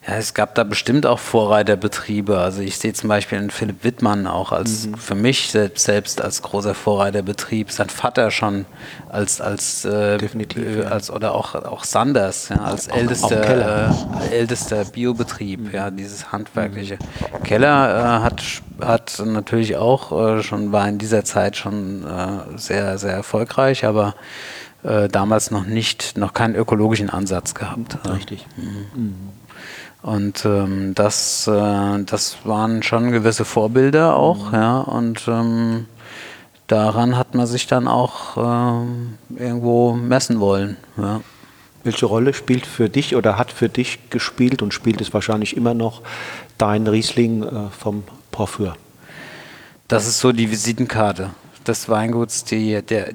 Ja, 0.07 0.15
es 0.15 0.35
gab 0.35 0.57
da 0.57 0.65
bestimmt 0.65 1.07
auch 1.07 1.21
Vorreiterbetriebe. 1.21 2.37
Also 2.39 2.61
ich 2.61 2.79
sehe 2.79 2.93
zum 2.93 3.09
Beispiel 3.09 3.39
einen 3.39 3.51
Philipp 3.51 3.85
Wittmann 3.85 4.27
auch 4.27 4.51
als 4.51 4.87
mhm. 4.87 4.97
für 4.97 5.15
mich 5.15 5.53
selbst, 5.53 5.85
selbst 5.85 6.21
als 6.21 6.43
großer 6.43 6.75
Vorreiterbetrieb. 6.75 7.71
Sein 7.71 7.89
Vater 7.89 8.33
schon 8.33 8.67
als 9.09 9.41
als 9.41 9.85
äh, 9.85 10.19
definitiv 10.19 10.79
äh, 10.79 10.85
als 10.87 11.09
oder 11.09 11.37
auch 11.37 11.55
auch 11.55 11.85
Sanders 11.85 12.49
ja, 12.49 12.57
als 12.57 12.91
auch, 12.91 12.97
ältester 12.97 13.91
äh, 13.91 14.35
ältester 14.35 14.85
Biobetrieb. 14.85 15.61
Mhm. 15.61 15.71
Ja, 15.73 15.91
dieses 15.93 16.33
handwerkliche. 16.33 16.95
Mhm. 16.97 17.43
Keller 17.45 18.21
äh, 18.21 18.25
hat 18.25 18.43
hat 18.81 19.23
natürlich 19.25 19.77
auch 19.77 20.39
äh, 20.39 20.43
schon 20.43 20.73
war 20.73 20.89
in 20.89 20.99
dieser 20.99 21.25
Zeit 21.25 21.57
schon 21.57 22.05
äh, 22.05 22.59
sehr 22.59 22.99
sehr 22.99 23.13
erfolgreich, 23.13 23.85
aber 23.85 24.15
damals 25.13 25.53
noch 25.53 25.65
nicht 25.65 26.19
noch 26.19 26.35
keinen 26.35 26.57
ökologischen 26.57 27.09
Ansatz 27.09 27.55
gehabt. 27.55 27.99
Richtig. 28.05 28.49
Und 30.03 30.45
ähm, 30.45 30.95
das, 30.95 31.47
äh, 31.47 32.03
das 32.05 32.39
waren 32.45 32.83
schon 32.83 33.13
gewisse 33.13 33.45
Vorbilder 33.45 34.17
auch, 34.17 34.49
mhm. 34.49 34.55
ja. 34.55 34.81
Und 34.81 35.23
ähm, 35.29 35.87
daran 36.67 37.17
hat 37.17 37.35
man 37.35 37.47
sich 37.47 37.69
dann 37.69 37.87
auch 37.87 38.37
ähm, 38.37 39.19
irgendwo 39.37 39.93
messen 39.93 40.41
wollen. 40.41 40.77
Ja. 40.97 41.21
Welche 41.85 42.07
Rolle 42.07 42.35
spielt 42.35 42.67
für 42.67 42.89
dich 42.89 43.15
oder 43.15 43.39
hat 43.39 43.53
für 43.53 43.69
dich 43.69 44.11
gespielt 44.11 44.63
und 44.63 44.75
spielt 44.75 45.01
es 45.01 45.15
wahrscheinlich 45.15 45.57
immer 45.57 45.75
noch 45.75 46.03
dein 46.59 46.87
Riesling 46.87 47.43
äh, 47.43 47.71
vom 47.71 48.03
Porphyr? 48.33 48.75
Das 49.87 50.07
ist 50.07 50.19
so 50.19 50.33
die 50.33 50.51
Visitenkarte 50.51 51.31
des 51.67 51.89
Weinguts. 51.89 52.45
Die, 52.45 52.83
der, 52.83 53.11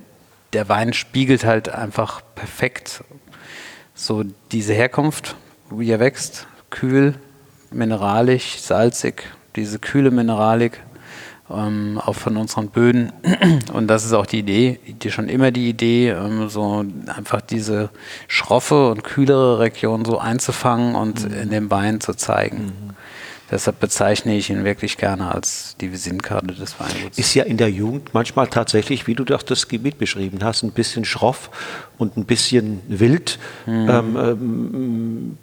der 0.54 0.69
Wein 0.69 0.93
spiegelt 0.93 1.43
halt 1.43 1.69
einfach 1.69 2.21
perfekt 2.36 3.04
so 3.93 4.23
diese 4.52 4.73
Herkunft, 4.73 5.36
wie 5.69 5.89
er 5.89 6.00
wächst, 6.00 6.45
kühl, 6.69 7.15
mineralisch, 7.71 8.60
salzig, 8.60 9.23
diese 9.56 9.80
kühle 9.80 10.12
Mineralik 10.12 10.82
ähm, 11.49 11.99
auch 12.03 12.15
von 12.15 12.38
unseren 12.38 12.69
Böden. 12.69 13.12
Und 13.73 13.88
das 13.88 14.06
ist 14.06 14.13
auch 14.13 14.25
die 14.25 14.39
Idee, 14.39 14.80
die 14.86 15.12
schon 15.12 15.30
immer 15.30 15.51
die 15.51 15.69
Idee, 15.69 16.10
ähm, 16.10 16.49
so 16.49 16.86
einfach 17.15 17.41
diese 17.41 17.89
schroffe 18.27 18.89
und 18.89 19.03
kühlere 19.03 19.60
Region 19.60 20.06
so 20.06 20.19
einzufangen 20.19 20.95
und 20.95 21.30
mhm. 21.30 21.41
in 21.41 21.49
dem 21.49 21.71
Wein 21.71 22.01
zu 22.01 22.13
zeigen. 22.13 22.65
Mhm. 22.65 22.93
deshalb 23.49 23.80
bezeichne 23.80 24.36
ich 24.36 24.49
ihn 24.49 24.65
wirklich 24.65 24.97
gerne 24.97 25.34
als 25.34 25.75
die 25.80 25.91
Visitenkarte 25.91 26.53
des 26.53 26.80
Weinguts. 26.80 27.17
Ist 27.17 27.34
ja 27.34 27.43
in 27.43 27.58
der 27.58 27.71
Jugend 27.71 28.13
manchmal 28.13 28.47
tatsächlich, 28.47 29.08
wie 29.08 29.15
du 29.15 29.23
doch 29.23 29.43
das 29.43 29.67
Gebiet 29.69 29.97
beschrieben 29.97 30.39
hast, 30.43 30.63
ein 30.63 30.71
bisschen 30.71 31.06
schroff 31.06 31.49
und 31.97 32.17
ein 32.17 32.25
bisschen 32.25 32.82
wild. 32.88 33.39
Mhm. 33.65 33.89
Ähm, 33.89 34.17
ähm, 34.17 35.38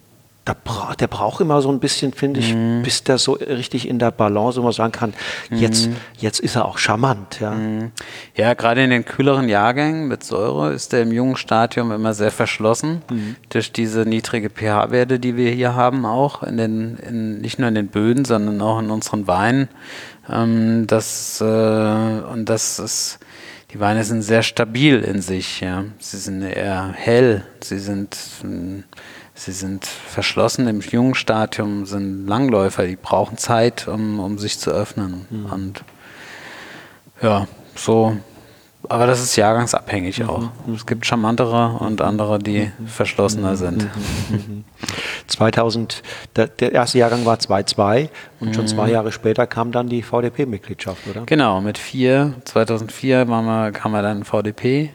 da 0.44 0.54
bra 0.54 0.94
der 0.94 1.07
braucht 1.07 1.40
immer 1.40 1.62
so 1.62 1.70
ein 1.70 1.80
bisschen, 1.80 2.12
finde 2.12 2.40
ich, 2.40 2.54
mhm. 2.54 2.83
bis 2.83 3.02
der 3.02 3.18
so 3.18 3.33
richtig 3.33 3.88
in 3.88 3.98
der 3.98 4.11
Balance, 4.11 4.59
wo 4.59 4.64
man 4.64 4.72
sagen 4.72 4.92
kann, 4.92 5.14
jetzt, 5.50 5.88
mhm. 5.88 5.96
jetzt 6.18 6.40
ist 6.40 6.57
er 6.57 6.66
auch 6.66 6.78
charmant. 6.78 7.40
Ja, 7.40 7.52
mhm. 7.52 7.92
ja 8.37 8.52
gerade 8.54 8.85
in 8.85 8.90
den 8.90 9.04
kühleren 9.04 9.48
Jahrgängen 9.48 10.07
mit 10.07 10.22
Säure 10.22 10.72
ist 10.72 10.92
er 10.92 11.02
im 11.02 11.12
jungen 11.12 11.37
Stadium 11.37 11.92
immer 11.92 12.12
sehr 12.12 12.30
verschlossen 12.30 13.02
mhm. 13.11 13.37
durch 13.48 13.72
diese 13.72 14.02
niedrige 14.02 14.50
pH-Werte, 14.50 15.18
die 15.18 15.37
wir 15.37 15.50
hier 15.50 15.74
haben, 15.74 16.04
auch 16.04 16.42
in 16.42 16.59
den, 16.59 16.96
in, 16.98 17.40
nicht 17.40 17.59
nur 17.59 17.68
in 17.68 17.74
den 17.74 17.88
Böden, 17.88 18.24
sondern 18.24 18.61
auch 18.61 18.78
in 18.80 18.90
unseren 18.90 19.26
Weinen. 19.26 19.68
Ähm, 20.28 20.87
das, 20.87 21.40
äh, 21.40 21.44
und 21.44 22.44
das 22.46 22.78
ist, 22.78 23.18
die 23.72 23.80
Weine 23.80 24.04
sind 24.04 24.22
sehr 24.22 24.42
stabil 24.42 25.00
in 25.00 25.22
sich. 25.22 25.61
Ja. 25.61 25.85
Sie 25.98 26.18
sind 26.18 26.42
eher 26.42 26.92
hell, 26.94 27.44
sie 27.61 27.78
sind 27.78 28.16
Sie 29.35 29.53
sind 29.53 29.85
verschlossen 29.85 30.68
im 30.68 30.81
jungen 30.81 31.16
Stadium, 31.16 31.87
sind 31.87 32.27
Langläufer, 32.29 32.87
die 32.87 32.97
brauchen 32.97 33.37
Zeit, 33.37 33.88
um, 33.88 34.20
um 34.20 34.38
sich 34.38 34.61
zu 34.61 34.70
öffnen. 34.70 35.27
Mhm. 35.29 35.47
Und 35.47 35.85
ja, 37.20 37.49
so, 37.75 38.16
aber 38.88 39.07
das 39.07 39.20
ist 39.20 39.35
jahrgangsabhängig 39.35 40.20
mhm. 40.20 40.31
auch. 40.31 40.51
Mhm. 40.66 40.75
Es 40.75 40.87
gibt 40.87 41.05
charmantere 41.05 41.79
und 41.81 42.01
andere, 42.01 42.38
die 42.38 42.70
mhm. 42.79 42.87
verschlossener 42.87 43.53
mhm. 43.53 43.57
sind. 43.57 43.90
2000, 45.27 46.03
der, 46.37 46.47
der, 46.47 46.73
erste 46.73 46.99
Jahrgang 46.99 47.25
war 47.25 47.37
2-2 47.37 48.11
und 48.40 48.55
schon 48.55 48.68
zwei 48.68 48.90
Jahre 48.90 49.11
später 49.11 49.47
kam 49.47 49.73
dann 49.73 49.88
die 49.88 50.03
VDP-Mitgliedschaft, 50.03 51.07
oder? 51.09 51.23
Genau, 51.27 51.61
mit 51.61 51.79
vier, 51.79 52.35
2004 52.44 53.27
waren 53.29 53.44
wir, 53.47 53.73
kam 53.73 53.92
wir 53.92 54.03
dann 54.03 54.25
VDP 54.25 54.92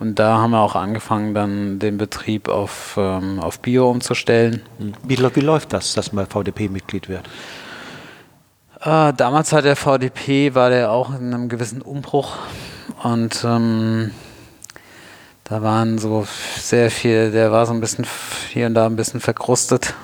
und 0.00 0.18
da 0.18 0.38
haben 0.38 0.50
wir 0.50 0.60
auch 0.60 0.74
angefangen, 0.74 1.34
dann 1.34 1.78
den 1.78 1.98
Betrieb 1.98 2.48
auf, 2.48 2.96
ähm, 2.98 3.40
auf 3.40 3.60
Bio 3.60 3.90
umzustellen. 3.90 4.62
Hm. 4.78 4.94
Wie, 5.04 5.18
wie 5.18 5.40
läuft 5.40 5.72
das, 5.72 5.94
dass 5.94 6.12
man 6.12 6.26
VDP-Mitglied 6.26 7.08
wird? 7.08 7.28
Äh, 8.80 9.12
damals 9.14 9.52
hat 9.52 9.64
der 9.64 9.76
VDP, 9.76 10.54
war 10.54 10.70
der 10.70 10.90
auch 10.90 11.10
in 11.10 11.32
einem 11.32 11.48
gewissen 11.48 11.80
Umbruch 11.80 12.36
und 13.02 13.42
ähm, 13.44 14.10
da 15.44 15.62
waren 15.62 15.98
so 15.98 16.26
sehr 16.58 16.90
viel, 16.90 17.30
der 17.30 17.52
war 17.52 17.64
so 17.66 17.72
ein 17.72 17.80
bisschen 17.80 18.06
hier 18.50 18.66
und 18.66 18.74
da 18.74 18.86
ein 18.86 18.96
bisschen 18.96 19.20
verkrustet 19.20 19.94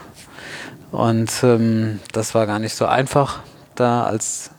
und 0.92 1.30
ähm, 1.42 2.00
das 2.12 2.34
war 2.34 2.46
gar 2.46 2.58
nicht 2.58 2.74
so 2.74 2.86
einfach, 2.86 3.40
da 3.74 4.04
als, 4.04 4.50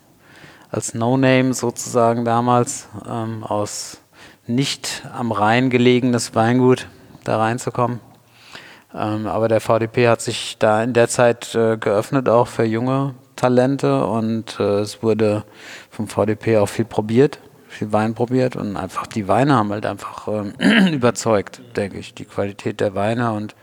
als 0.70 0.94
No-Name 0.94 1.54
sozusagen 1.54 2.24
damals 2.24 2.88
ähm, 3.08 3.44
aus 3.44 4.01
nicht 4.56 5.04
am 5.14 5.32
Rhein 5.32 5.70
gelegenes 5.70 6.36
Weingut 6.36 6.88
da 7.24 7.38
reinzukommen. 7.38 8.00
Ähm, 8.94 9.28
aber 9.28 9.48
der 9.48 9.62
VDP 9.62 10.10
hat 10.10 10.22
sich 10.22 10.58
da 10.60 10.84
in 10.84 10.94
der 10.94 11.08
Zeit 11.08 11.56
äh, 11.56 11.78
geöffnet, 11.78 12.28
auch 12.28 12.48
für 12.48 12.66
junge 12.66 13.16
Talente. 13.36 14.06
Und 14.06 14.60
äh, 14.60 14.80
es 14.80 15.02
wurde 15.02 15.44
vom 15.90 16.08
VDP 16.08 16.58
auch 16.58 16.68
viel 16.68 16.86
probiert, 16.86 17.40
viel 17.70 17.92
Wein 17.92 18.14
probiert. 18.14 18.56
Und 18.56 18.76
einfach 18.76 19.08
die 19.08 19.28
Weine 19.28 19.56
haben 19.56 19.72
halt 19.72 19.86
einfach 19.86 20.28
äh, 20.28 20.90
überzeugt, 20.94 21.62
denke 21.76 21.98
ich, 21.98 22.14
die 22.14 22.26
Qualität 22.26 22.80
der 22.80 22.94
Weine. 22.94 23.32
Und, 23.32 23.56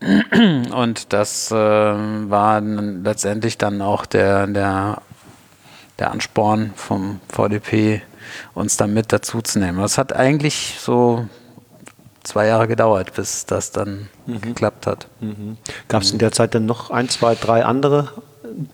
und 0.72 1.12
das 1.12 1.52
ähm, 1.54 2.30
war 2.30 2.60
letztendlich 2.60 3.58
dann 3.58 3.82
auch 3.82 4.06
der, 4.06 4.46
der, 4.46 5.02
der 5.98 6.10
Ansporn 6.10 6.72
vom 6.74 7.20
VDP, 7.28 8.02
uns 8.54 8.76
dann 8.76 8.94
mit 8.94 9.12
dazu 9.12 9.42
zu 9.42 9.58
nehmen. 9.58 9.78
Das 9.78 9.98
hat 9.98 10.14
eigentlich 10.14 10.76
so 10.80 11.26
zwei 12.28 12.46
Jahre 12.46 12.68
gedauert, 12.68 13.14
bis 13.14 13.46
das 13.46 13.72
dann 13.72 14.08
mhm. 14.26 14.40
geklappt 14.40 14.86
hat. 14.86 15.06
Mhm. 15.20 15.56
Gab 15.88 16.02
es 16.02 16.12
in 16.12 16.18
der 16.18 16.32
Zeit 16.32 16.54
dann 16.54 16.66
noch 16.66 16.90
ein, 16.90 17.08
zwei, 17.08 17.34
drei 17.34 17.64
andere 17.64 18.12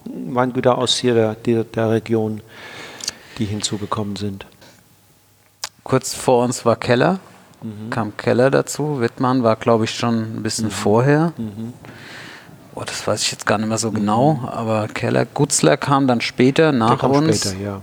Weingüter 0.05 0.79
aus 0.79 0.97
hier 0.97 1.15
der, 1.15 1.35
der, 1.35 1.65
der 1.65 1.91
Region, 1.91 2.41
die 3.39 3.45
hinzugekommen 3.45 4.17
sind? 4.17 4.47
Kurz 5.85 6.15
vor 6.15 6.45
uns 6.45 6.65
war 6.65 6.77
Keller, 6.77 7.21
mhm. 7.63 7.91
kam 7.91 8.17
Keller 8.17 8.51
dazu. 8.51 9.01
Wittmann 9.01 9.43
war, 9.43 9.57
glaube 9.57 9.85
ich, 9.85 9.95
schon 9.95 10.37
ein 10.37 10.43
bisschen 10.43 10.67
mhm. 10.67 10.71
vorher. 10.71 11.33
Mhm. 11.37 11.75
Oh, 12.75 12.83
das 12.85 13.07
weiß 13.07 13.23
ich 13.23 13.31
jetzt 13.31 13.47
gar 13.47 13.59
nicht 13.59 13.69
mehr 13.69 13.79
so 13.79 13.93
genau, 13.93 14.35
mhm. 14.35 14.45
aber 14.47 14.89
Keller, 14.89 15.27
Gutzler 15.27 15.77
kam 15.77 16.09
dann 16.09 16.21
später 16.21 16.73
nach 16.73 17.03
uns. 17.05 17.43
Später, 17.43 17.57
ja. 17.61 17.81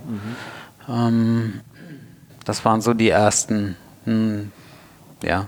Ähm, 0.89 1.61
das 2.45 2.65
waren 2.65 2.81
so 2.81 2.93
die 2.93 3.09
ersten 3.09 3.75
mh, 4.05 4.13
hm, 4.13 4.51
ja, 5.23 5.47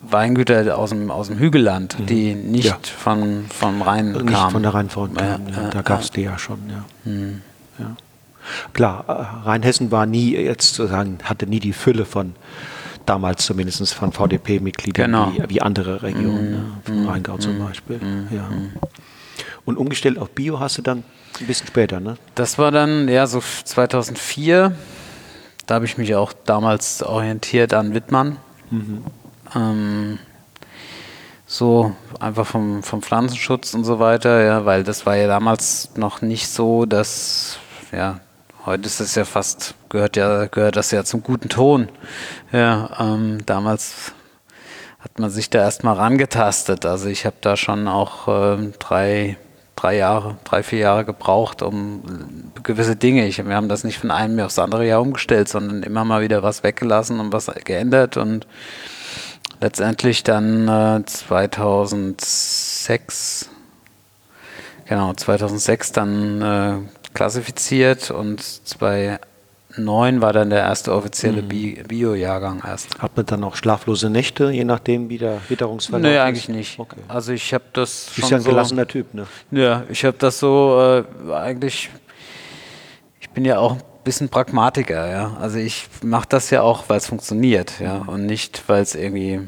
Weingüter 0.00 0.76
aus 0.76 0.90
dem, 0.90 1.10
aus 1.10 1.28
dem 1.28 1.38
Hügelland, 1.38 1.98
mhm. 1.98 2.06
die 2.06 2.34
nicht 2.34 2.66
ja. 2.66 2.78
von, 2.82 3.46
vom 3.48 3.82
Rhein 3.82 4.12
nicht 4.12 4.26
kamen. 4.26 4.50
von 4.50 4.62
der 4.62 4.74
Rheinfront 4.74 5.16
kamen, 5.16 5.48
ja, 5.48 5.62
ja. 5.62 5.70
da 5.70 5.82
gab 5.82 6.00
es 6.00 6.10
die 6.10 6.22
ja 6.22 6.38
schon. 6.38 6.58
Ja. 6.68 7.10
Mhm. 7.10 7.42
ja. 7.78 7.96
Klar, 8.72 9.04
äh, 9.06 9.46
Rheinhessen 9.46 9.92
war 9.92 10.06
nie, 10.06 10.34
jetzt 10.34 10.74
sozusagen, 10.74 11.18
hatte 11.22 11.46
nie 11.46 11.60
die 11.60 11.72
Fülle 11.72 12.04
von, 12.04 12.34
damals 13.06 13.46
zumindest 13.46 13.94
von 13.94 14.12
VDP-Mitgliedern 14.12 15.06
genau. 15.06 15.32
wie, 15.34 15.54
wie, 15.54 15.62
andere 15.62 16.02
Regionen, 16.02 16.52
mhm. 16.52 16.72
vom 16.84 17.08
Rheingau 17.08 17.38
zum. 17.38 17.58
Beispiel. 17.58 18.00
Ja. 18.30 18.48
Und 19.64 19.76
umgestellt 19.76 20.18
auf 20.18 20.30
Bio 20.30 20.58
hast 20.58 20.78
du 20.78 20.82
dann 20.82 21.04
ein 21.40 21.46
bisschen 21.46 21.66
später, 21.66 22.00
ne? 22.00 22.16
Das 22.34 22.58
war 22.58 22.70
dann, 22.70 23.08
ja, 23.08 23.26
so 23.26 23.40
2004. 23.40 24.76
Da 25.66 25.74
habe 25.74 25.84
ich 25.84 25.98
mich 25.98 26.14
auch 26.14 26.32
damals 26.32 27.02
orientiert 27.02 27.72
an 27.74 27.94
Wittmann. 27.94 28.36
Mhm. 28.70 29.04
Ähm, 29.54 30.18
so 31.46 31.94
einfach 32.18 32.46
vom, 32.46 32.82
vom 32.82 33.02
Pflanzenschutz 33.02 33.74
und 33.74 33.84
so 33.84 33.98
weiter, 33.98 34.42
ja, 34.42 34.64
weil 34.64 34.84
das 34.84 35.04
war 35.04 35.16
ja 35.16 35.26
damals 35.26 35.90
noch 35.96 36.22
nicht 36.22 36.48
so, 36.48 36.86
dass, 36.86 37.58
ja, 37.92 38.20
heute 38.64 38.86
ist 38.86 39.00
es 39.00 39.14
ja 39.14 39.24
fast, 39.24 39.74
gehört 39.90 40.16
ja, 40.16 40.46
gehört 40.46 40.76
das 40.76 40.90
ja 40.90 41.04
zum 41.04 41.22
guten 41.22 41.50
Ton. 41.50 41.90
Ja, 42.52 42.90
ähm, 42.98 43.44
damals 43.44 44.12
hat 45.00 45.18
man 45.18 45.30
sich 45.30 45.50
da 45.50 45.58
erstmal 45.58 45.96
rangetastet. 45.96 46.86
Also 46.86 47.08
ich 47.08 47.26
habe 47.26 47.36
da 47.40 47.56
schon 47.56 47.86
auch 47.86 48.28
äh, 48.28 48.72
drei 48.78 49.36
drei 49.76 49.96
Jahre, 49.96 50.36
drei, 50.44 50.62
vier 50.62 50.78
Jahre 50.80 51.04
gebraucht, 51.04 51.62
um 51.62 52.52
gewisse 52.62 52.96
Dinge. 52.96 53.26
Ich, 53.26 53.44
wir 53.44 53.54
haben 53.54 53.68
das 53.68 53.84
nicht 53.84 53.98
von 53.98 54.10
einem 54.10 54.38
Jahr 54.38 54.46
aufs 54.46 54.58
andere 54.58 54.86
Jahr 54.86 55.00
umgestellt, 55.00 55.48
sondern 55.48 55.82
immer 55.82 56.04
mal 56.04 56.22
wieder 56.22 56.42
was 56.42 56.62
weggelassen 56.62 57.20
und 57.20 57.32
was 57.32 57.50
geändert 57.64 58.16
und 58.16 58.46
letztendlich 59.60 60.24
dann 60.24 60.68
äh, 60.68 61.04
2006, 61.04 63.48
genau, 64.86 65.12
2006 65.14 65.92
dann 65.92 66.42
äh, 66.42 66.78
klassifiziert 67.14 68.10
und 68.10 68.42
zwei 68.42 69.18
2009 69.74 70.20
war 70.20 70.32
dann 70.32 70.50
der 70.50 70.60
erste 70.60 70.92
offizielle 70.92 71.42
mhm. 71.42 71.86
Bio-Jahrgang 71.88 72.62
erst. 72.66 73.00
Hat 73.00 73.16
man 73.16 73.26
dann 73.26 73.44
auch 73.44 73.56
schlaflose 73.56 74.10
Nächte, 74.10 74.50
je 74.50 74.64
nachdem, 74.64 75.08
wie 75.08 75.18
der 75.18 75.38
Witterungsverlauf 75.48 76.02
nee, 76.02 76.18
eigentlich 76.18 76.48
nicht. 76.48 76.78
Okay. 76.78 77.00
Also 77.08 77.32
ich 77.32 77.54
habe 77.54 77.64
das 77.72 78.10
schon 78.14 78.24
Ist 78.24 78.30
ja 78.30 78.36
ein 78.38 78.42
so, 78.42 78.50
gelassener 78.50 78.86
Typ, 78.86 79.14
ne? 79.14 79.26
Ja, 79.50 79.84
ich 79.88 80.04
habe 80.04 80.16
das 80.18 80.38
so 80.38 81.04
äh, 81.28 81.32
eigentlich, 81.32 81.90
ich 83.20 83.30
bin 83.30 83.44
ja 83.44 83.58
auch 83.58 83.72
ein 83.72 83.82
bisschen 84.04 84.28
Pragmatiker, 84.28 85.08
ja. 85.10 85.36
Also 85.40 85.58
ich 85.58 85.88
mache 86.02 86.26
das 86.28 86.50
ja 86.50 86.62
auch, 86.62 86.84
weil 86.88 86.98
es 86.98 87.06
funktioniert, 87.06 87.80
ja, 87.80 87.98
und 88.06 88.26
nicht, 88.26 88.64
weil 88.66 88.82
es 88.82 88.94
irgendwie 88.94 89.40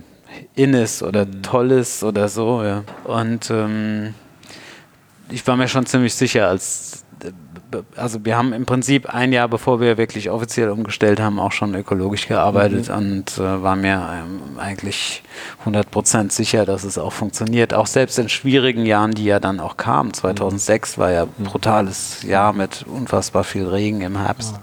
in 0.54 0.74
ist 0.74 1.02
oder 1.02 1.26
mhm. 1.26 1.42
toll 1.42 1.70
ist 1.70 2.02
oder 2.02 2.28
so, 2.28 2.62
ja. 2.62 2.84
Und 3.04 3.50
ähm, 3.50 4.14
ich 5.30 5.46
war 5.46 5.56
mir 5.56 5.68
schon 5.68 5.86
ziemlich 5.86 6.14
sicher, 6.14 6.48
als 6.48 7.03
also 7.96 8.24
wir 8.24 8.36
haben 8.36 8.52
im 8.52 8.66
Prinzip 8.66 9.12
ein 9.12 9.32
Jahr 9.32 9.48
bevor 9.48 9.80
wir 9.80 9.96
wirklich 9.96 10.30
offiziell 10.30 10.70
umgestellt 10.70 11.20
haben, 11.20 11.38
auch 11.38 11.52
schon 11.52 11.74
ökologisch 11.74 12.28
gearbeitet 12.28 12.88
mhm. 12.88 12.94
und 12.94 13.38
äh, 13.38 13.62
war 13.62 13.76
mir 13.76 14.08
ähm, 14.12 14.58
eigentlich 14.58 15.22
100% 15.64 16.30
sicher, 16.30 16.66
dass 16.66 16.84
es 16.84 16.98
auch 16.98 17.12
funktioniert. 17.12 17.74
Auch 17.74 17.86
selbst 17.86 18.18
in 18.18 18.28
schwierigen 18.28 18.86
Jahren, 18.86 19.12
die 19.12 19.24
ja 19.24 19.40
dann 19.40 19.60
auch 19.60 19.76
kamen. 19.76 20.14
2006 20.14 20.98
war 20.98 21.10
ja 21.10 21.22
ein 21.24 21.28
mhm. 21.38 21.44
brutales 21.44 22.22
Jahr 22.22 22.52
mit 22.52 22.84
unfassbar 22.86 23.44
viel 23.44 23.66
Regen 23.66 24.00
im 24.00 24.18
Herbst. 24.18 24.54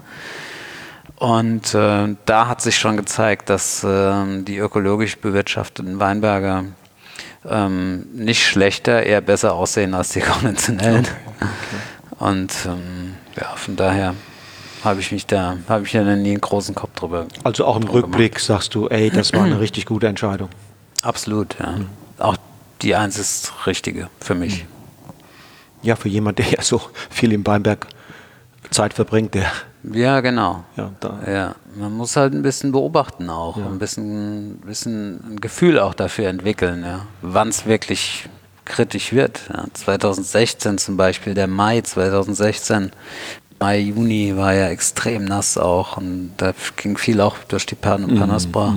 Und 1.18 1.76
äh, 1.76 2.16
da 2.26 2.48
hat 2.48 2.62
sich 2.62 2.78
schon 2.78 2.98
gezeigt, 2.98 3.50
dass 3.50 3.84
äh, 3.84 4.44
die 4.44 4.58
ökologisch 4.58 5.18
bewirtschafteten 5.18 6.00
Weinberger 6.00 6.66
ähm, 7.48 8.08
nicht 8.14 8.46
schlechter, 8.46 9.04
eher 9.04 9.22
besser 9.22 9.54
aussehen 9.54 9.94
als 9.94 10.10
die 10.10 10.20
konventionellen. 10.22 11.06
Okay. 11.06 11.12
Okay. 11.38 12.01
Und 12.22 12.54
ähm, 12.68 13.16
ja, 13.36 13.48
von 13.56 13.76
daher 13.76 14.14
habe 14.84 15.00
ich 15.00 15.12
mich 15.12 15.26
da, 15.26 15.58
habe 15.68 15.86
ich 15.86 15.94
ja 15.94 16.04
nie 16.04 16.32
einen 16.32 16.40
großen 16.42 16.76
Kopf 16.76 16.94
drüber. 17.00 17.26
Also 17.44 17.66
auch 17.66 17.78
im 17.78 17.88
Rückblick 17.88 18.34
gemacht. 18.34 18.46
sagst 18.46 18.76
du, 18.76 18.88
ey, 18.90 19.10
das 19.10 19.34
war 19.34 19.44
eine 19.44 19.60
richtig 19.60 19.88
gute 19.88 20.06
Entscheidung. 20.08 20.50
Absolut, 21.02 21.56
ja. 21.60 21.72
Mhm. 21.72 21.88
Auch 22.20 22.38
die 22.84 22.94
eins 22.96 23.18
ist 23.18 23.52
richtige 23.66 24.08
für 24.20 24.36
mich. 24.36 24.66
Ja, 25.82 25.96
für 25.96 26.10
jemanden, 26.10 26.44
der 26.44 26.52
ja 26.52 26.62
so 26.62 26.80
viel 27.10 27.34
im 27.34 27.46
Weinberg 27.48 27.88
Zeit 28.70 28.94
verbringt, 28.94 29.34
der. 29.34 29.52
Ja, 29.92 30.22
genau. 30.22 30.64
Ja, 30.78 30.92
ja, 31.28 31.56
man 31.76 31.92
muss 31.94 32.16
halt 32.16 32.34
ein 32.36 32.44
bisschen 32.44 32.72
beobachten 32.72 33.32
auch, 33.32 33.58
Ja. 33.58 33.66
ein 33.66 33.80
bisschen, 33.80 34.58
bisschen 34.58 35.34
ein 35.34 35.42
Gefühl 35.42 35.80
auch 35.80 35.96
dafür 35.96 36.28
entwickeln, 36.28 36.84
ja, 36.84 37.08
wann 37.24 37.48
es 37.48 37.66
wirklich 37.66 38.30
kritisch 38.72 39.12
wird. 39.14 39.42
Ja. 39.54 39.66
2016 39.74 40.78
zum 40.78 40.98
Beispiel, 40.98 41.34
der 41.34 41.48
Mai 41.48 41.82
2016, 41.82 42.92
Mai, 43.60 43.78
Juni 43.78 44.36
war 44.36 44.56
ja 44.56 44.70
extrem 44.70 45.26
nass 45.26 45.56
auch 45.56 45.98
und 45.98 46.32
da 46.38 46.54
ging 46.78 46.98
viel 46.98 47.22
auch 47.22 47.36
durch 47.48 47.68
die 47.68 47.76
Pan 47.76 48.02
Mhm, 48.08 48.18
Panasbra 48.20 48.76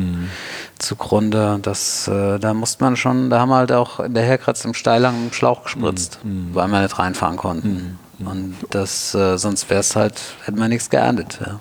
zugrunde. 0.78 1.58
Das, 1.62 2.06
äh, 2.06 2.38
da 2.38 2.52
musste 2.52 2.84
man 2.84 2.96
schon, 2.96 3.30
da 3.30 3.40
haben 3.40 3.48
wir 3.48 3.56
halt 3.56 3.72
auch 3.72 4.00
in 4.00 4.12
der 4.12 4.24
Herkratz 4.24 4.62
im 4.66 4.74
Steilang 4.74 5.14
einen 5.14 5.32
Schlauch 5.32 5.64
gespritzt, 5.64 6.18
Mhm, 6.22 6.50
weil 6.52 6.68
wir 6.68 6.82
nicht 6.82 6.98
reinfahren 6.98 7.36
konnten. 7.38 7.98
Und 8.18 8.56
das, 8.70 9.14
äh, 9.14 9.38
sonst 9.38 9.70
wäre 9.70 9.80
es 9.80 9.96
halt, 9.96 10.20
hätte 10.44 10.58
man 10.58 10.68
nichts 10.68 10.90
geerntet. 10.90 11.38
Ja. 11.44 11.60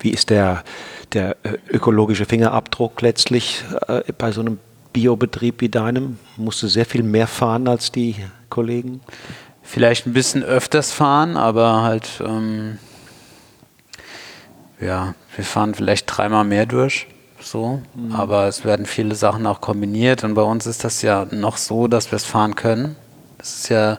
Wie 0.00 0.10
ist 0.10 0.30
der, 0.30 0.62
der 1.12 1.36
äh, 1.42 1.56
ökologische 1.68 2.26
Fingerabdruck 2.26 3.00
letztlich 3.00 3.64
äh, 3.88 4.02
bei 4.18 4.32
so 4.32 4.40
einem 4.40 4.58
Biobetrieb 4.92 5.60
wie 5.60 5.68
deinem? 5.68 6.18
Musst 6.36 6.62
du 6.62 6.68
sehr 6.68 6.86
viel 6.86 7.02
mehr 7.02 7.26
fahren 7.26 7.68
als 7.68 7.92
die 7.92 8.16
Kollegen? 8.48 9.00
Vielleicht 9.62 10.06
ein 10.06 10.12
bisschen 10.12 10.42
öfters 10.42 10.90
fahren, 10.92 11.36
aber 11.36 11.82
halt, 11.82 12.08
ähm, 12.26 12.78
ja, 14.80 15.14
wir 15.36 15.44
fahren 15.44 15.74
vielleicht 15.74 16.06
dreimal 16.06 16.44
mehr 16.44 16.66
durch, 16.66 17.06
so. 17.40 17.80
Aber 18.12 18.46
es 18.48 18.64
werden 18.64 18.86
viele 18.86 19.14
Sachen 19.14 19.46
auch 19.46 19.60
kombiniert 19.60 20.24
und 20.24 20.34
bei 20.34 20.42
uns 20.42 20.66
ist 20.66 20.84
das 20.84 21.02
ja 21.02 21.26
noch 21.30 21.56
so, 21.56 21.86
dass 21.86 22.10
wir 22.10 22.16
es 22.16 22.24
fahren 22.24 22.56
können. 22.56 22.96
Das 23.38 23.54
ist 23.54 23.68
ja 23.68 23.98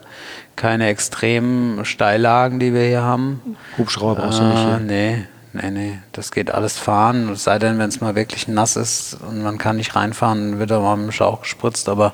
keine 0.56 0.88
extremen 0.88 1.84
Steillagen, 1.84 2.60
die 2.60 2.74
wir 2.74 2.82
hier 2.84 3.02
haben. 3.02 3.56
Hubschrauber 3.78 4.22
brauchst 4.22 4.40
du 4.40 4.44
nicht 4.44 4.58
Äh, 4.58 4.64
hier. 4.66 4.78
nee, 4.80 5.24
nee, 5.52 5.70
nee. 5.70 5.98
Das 6.12 6.30
geht 6.30 6.50
alles 6.50 6.78
fahren. 6.78 7.30
Es 7.30 7.44
sei 7.44 7.58
denn, 7.58 7.78
wenn 7.78 7.88
es 7.88 8.00
mal 8.00 8.14
wirklich 8.14 8.48
nass 8.48 8.76
ist 8.76 9.14
und 9.26 9.42
man 9.42 9.58
kann 9.58 9.76
nicht 9.76 9.94
reinfahren, 9.94 10.58
wird 10.58 10.70
er 10.70 10.80
mal 10.80 10.96
mit 10.96 11.06
dem 11.06 11.12
Schlauch 11.12 11.42
gespritzt. 11.42 11.88
Aber 11.88 12.12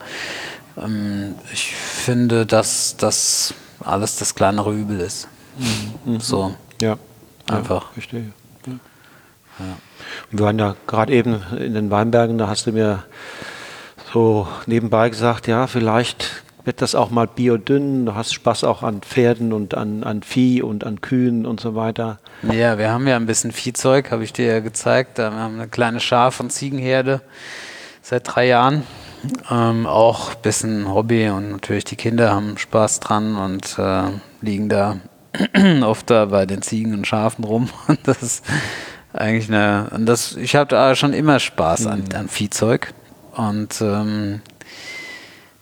ähm, 0.76 1.34
ich 1.52 1.74
finde, 1.74 2.46
dass 2.46 2.96
das 2.96 3.54
alles 3.80 4.16
das 4.16 4.34
kleinere 4.34 4.72
Übel 4.72 5.00
ist. 5.00 5.28
So, 6.18 6.54
Ja. 6.80 6.98
Einfach. 7.46 7.84
Ja, 7.86 7.92
verstehe. 7.92 8.32
Ja. 8.66 9.64
Und 10.30 10.38
wir 10.38 10.46
waren 10.46 10.58
ja 10.58 10.76
gerade 10.86 11.12
eben 11.12 11.42
in 11.58 11.74
den 11.74 11.90
Weinbergen, 11.90 12.38
da 12.38 12.48
hast 12.48 12.66
du 12.66 12.72
mir 12.72 13.04
so 14.12 14.46
nebenbei 14.66 15.08
gesagt, 15.08 15.46
ja, 15.46 15.66
vielleicht 15.66 16.42
wird 16.64 16.82
das 16.82 16.94
auch 16.94 17.10
mal 17.10 17.26
biodünn, 17.26 18.06
du 18.06 18.14
hast 18.14 18.34
Spaß 18.34 18.64
auch 18.64 18.82
an 18.82 19.00
Pferden 19.00 19.52
und 19.52 19.74
an, 19.74 20.04
an 20.04 20.22
Vieh 20.22 20.62
und 20.62 20.84
an 20.84 21.00
Kühen 21.00 21.46
und 21.46 21.60
so 21.60 21.74
weiter. 21.74 22.18
Ja, 22.42 22.78
wir 22.78 22.90
haben 22.90 23.06
ja 23.08 23.16
ein 23.16 23.26
bisschen 23.26 23.52
Viehzeug, 23.52 24.10
habe 24.10 24.24
ich 24.24 24.32
dir 24.32 24.46
ja 24.46 24.60
gezeigt. 24.60 25.18
Wir 25.18 25.32
haben 25.32 25.54
eine 25.54 25.68
kleine 25.68 26.00
Schaf- 26.00 26.40
und 26.40 26.50
Ziegenherde 26.52 27.20
seit 28.02 28.22
drei 28.26 28.46
Jahren. 28.46 28.82
Ähm, 29.50 29.86
auch 29.86 30.30
ein 30.30 30.42
bisschen 30.42 30.92
Hobby 30.92 31.28
und 31.28 31.50
natürlich 31.50 31.84
die 31.84 31.96
Kinder 31.96 32.32
haben 32.32 32.56
Spaß 32.56 33.00
dran 33.00 33.36
und 33.36 33.78
äh, 33.78 34.04
liegen 34.40 34.68
da 34.68 34.98
oft 35.82 36.08
da 36.10 36.26
bei 36.26 36.46
den 36.46 36.62
Ziegen 36.62 36.94
und 36.94 37.06
Schafen 37.06 37.44
rum. 37.44 37.68
Und 37.88 37.98
das 38.04 38.22
ist 38.22 38.44
eigentlich 39.12 39.48
eine. 39.48 39.88
Und 39.94 40.06
das, 40.06 40.36
ich 40.36 40.54
habe 40.54 40.68
da 40.68 40.94
schon 40.94 41.12
immer 41.12 41.40
Spaß 41.40 41.86
an, 41.86 42.04
an 42.14 42.28
Viehzeug. 42.28 42.92
Und 43.34 43.80
ähm, 43.80 44.40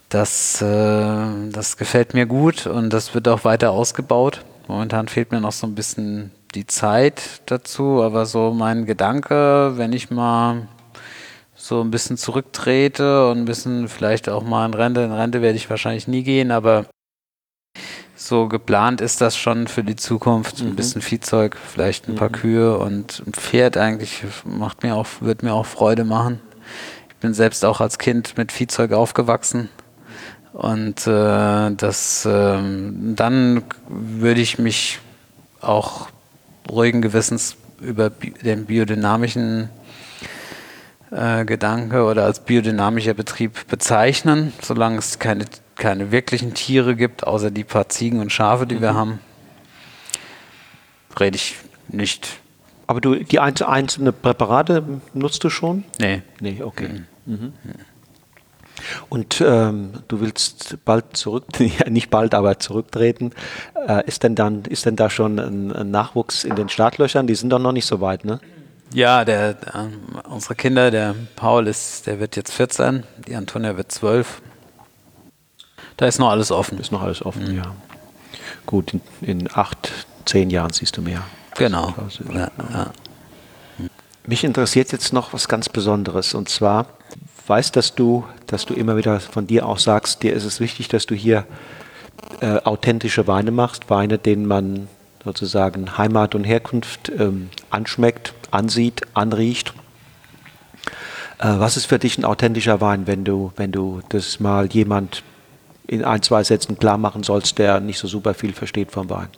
das, 0.09 0.63
äh, 0.63 1.51
das 1.51 1.77
gefällt 1.77 2.15
mir 2.15 2.27
gut 2.27 2.67
und 2.67 2.93
das 2.93 3.15
wird 3.15 3.29
auch 3.29 3.45
weiter 3.45 3.73
ausgebaut. 3.73 4.45
Momentan 4.69 5.09
fehlt 5.09 5.33
mir 5.33 5.41
noch 5.41 5.53
so 5.53 5.67
ein 5.67 5.75
bisschen 5.75 6.31
die 6.55 6.67
Zeit 6.67 7.43
dazu, 7.47 8.03
aber 8.03 8.27
so 8.27 8.53
mein 8.53 8.87
Gedanke, 8.87 9.73
wenn 9.77 9.93
ich 9.93 10.11
mal 10.11 10.69
so 11.55 11.81
ein 11.81 11.91
bisschen 11.91 12.17
zurücktrete 12.17 13.31
und 13.31 13.39
ein 13.39 13.45
bisschen 13.45 13.89
vielleicht 13.89 14.29
auch 14.29 14.43
mal 14.43 14.67
in 14.67 14.75
Rente, 14.75 15.03
in 15.03 15.13
Rente 15.13 15.43
werde 15.43 15.57
ich 15.57 15.71
wahrscheinlich 15.71 16.07
nie 16.07 16.23
gehen, 16.23 16.51
aber 16.51 16.87
so 18.15 18.49
geplant 18.49 19.01
ist 19.01 19.21
das 19.21 19.37
schon 19.37 19.67
für 19.67 19.85
die 19.85 19.97
Zukunft. 19.97 20.61
Ein 20.61 20.75
bisschen 20.75 21.03
Viehzeug, 21.03 21.57
vielleicht 21.57 22.09
ein 22.09 22.15
paar 22.15 22.31
Kühe 22.31 22.79
und 22.79 23.23
ein 23.27 23.33
Pferd 23.33 23.77
eigentlich 23.77 24.25
macht 24.45 24.83
mir 24.83 24.95
auch, 24.97 25.07
wird 25.21 25.43
mir 25.43 25.53
auch 25.53 25.67
Freude 25.67 26.05
machen. 26.05 26.41
Ich 27.09 27.17
bin 27.17 27.35
selbst 27.35 27.65
auch 27.65 27.81
als 27.81 27.99
Kind 27.99 28.37
mit 28.37 28.53
Viehzeug 28.53 28.93
aufgewachsen. 28.93 29.69
Und 30.57 31.07
äh, 31.07 31.71
das, 31.77 32.27
ähm, 32.27 33.13
dann 33.15 33.63
würde 33.89 34.41
ich 34.41 34.59
mich 34.59 35.01
auch 35.61 36.09
ruhigen 36.71 37.03
Gewissens 37.03 37.57
über 37.79 38.09
bi 38.09 38.31
den 38.31 38.65
biodynamischen 38.65 39.69
äh, 41.11 41.45
Gedanke 41.45 42.05
oder 42.05 42.25
als 42.25 42.41
biodynamischer 42.41 43.13
Betrieb 43.13 43.67
bezeichnen, 43.69 44.55
solange 44.63 44.97
es 44.97 45.19
keine, 45.19 45.45
keine 45.75 46.11
wirklichen 46.11 46.55
Tiere 46.55 46.97
gibt, 46.97 47.27
außer 47.27 47.51
die 47.51 47.63
paar 47.65 47.91
Ziegen 47.91 48.21
und 48.21 48.33
Schafe, 48.33 48.67
die 48.67 48.81
wir 48.81 48.95
haben, 48.95 49.19
rede 51.21 51.37
ich 51.37 51.57
nicht. 51.89 52.29
Aber 52.87 53.03
du, 53.03 53.17
die 53.17 53.41
einz- 53.41 53.61
einzelnen 53.61 54.15
Präparate 54.15 54.83
nutzt 55.13 55.45
du 55.45 55.51
schon? 55.51 55.85
Nee. 55.99 56.23
Nee, 56.41 56.63
okay. 56.63 57.03
Mhm. 57.27 57.53
Und 59.09 59.41
ähm, 59.41 59.93
du 60.09 60.20
willst 60.20 60.79
bald 60.85 61.16
zurück, 61.16 61.45
nicht 61.89 62.11
bald, 62.11 62.35
aber 62.35 62.59
zurücktreten. 62.59 63.33
Äh, 63.87 64.07
ist, 64.07 64.22
denn 64.22 64.35
dann, 64.35 64.64
ist 64.64 64.87
denn 64.87 64.97
da 64.97 65.11
schon 65.11 65.39
ein, 65.39 65.72
ein 65.72 65.91
Nachwuchs 65.91 66.45
in 66.45 66.57
den 66.57 66.68
Startlöchern? 66.68 67.27
Die 67.27 67.35
sind 67.35 67.51
doch 67.51 67.59
noch 67.59 67.72
nicht 67.72 67.87
so 67.87 68.01
weit, 68.01 68.24
ne? 68.24 68.41
Ja, 68.93 69.24
der, 69.24 69.57
ähm, 69.74 70.01
unsere 70.29 70.55
Kinder, 70.55 70.91
der 70.91 71.14
Paul 71.35 71.66
ist, 71.66 72.07
der 72.07 72.20
wird 72.20 72.37
jetzt 72.37 72.53
14, 72.53 73.03
die 73.27 73.35
Antonia 73.35 73.77
wird 73.77 73.91
12. 73.91 74.41
Da 75.97 76.07
ist 76.07 76.18
noch 76.18 76.31
alles 76.31 76.51
offen. 76.53 76.79
Ist 76.79 76.93
noch 76.93 77.03
alles 77.03 77.24
offen, 77.24 77.55
ja. 77.55 77.74
Gut, 78.64 78.93
in, 78.93 79.01
in 79.20 79.49
acht, 79.53 79.93
zehn 80.24 80.51
Jahren 80.51 80.72
siehst 80.72 80.97
du 80.97 81.03
mehr. 81.03 81.22
Genau. 81.57 81.95
Ja, 82.33 82.51
ja. 82.72 82.93
Mich 84.27 84.45
interessiert 84.45 84.93
jetzt 84.93 85.12
noch 85.12 85.33
was 85.33 85.49
ganz 85.49 85.68
Besonderes 85.68 86.35
und 86.35 86.49
zwar 86.49 86.87
weiß, 87.47 87.72
dass 87.72 87.94
du, 87.94 88.24
dass 88.47 88.66
du 88.66 88.74
immer 88.74 88.97
wieder 88.97 89.20
von 89.20 89.47
dir 89.47 89.66
auch 89.66 89.78
sagst, 89.78 90.22
dir 90.22 90.32
ist 90.32 90.44
es 90.44 90.61
wichtig, 90.61 90.88
dass 90.88 91.07
du 91.07 91.14
hier 91.14 91.44
äh, 92.40 92.59
authentische 92.64 93.26
Weine 93.26 93.51
machst, 93.51 93.88
Weine, 93.90 94.18
denen 94.18 94.47
man 94.47 94.88
sozusagen 95.24 95.99
Heimat 95.99 96.34
und 96.34 96.44
Herkunft 96.44 97.11
ähm, 97.18 97.51
anschmeckt, 97.70 98.32
ansieht, 98.51 99.03
anriecht. 99.14 99.74
Äh, 101.38 101.59
was 101.59 101.76
ist 101.76 101.86
für 101.86 101.99
dich 101.99 102.18
ein 102.18 102.24
authentischer 102.24 102.80
Wein, 102.80 103.07
wenn 103.07 103.24
du, 103.24 103.53
wenn 103.57 103.72
du 103.72 104.01
das 104.09 104.40
mal 104.40 104.66
jemand 104.66 105.22
in 105.86 106.05
ein, 106.05 106.22
zwei 106.22 106.42
Sätzen 106.42 106.78
klar 106.78 106.99
machen 106.99 107.22
sollst, 107.22 107.59
der 107.59 107.80
nicht 107.80 107.99
so 107.99 108.09
super 108.09 108.34
viel 108.34 108.53
versteht 108.53 108.92
vom 108.92 109.11
Wein? 109.11 109.28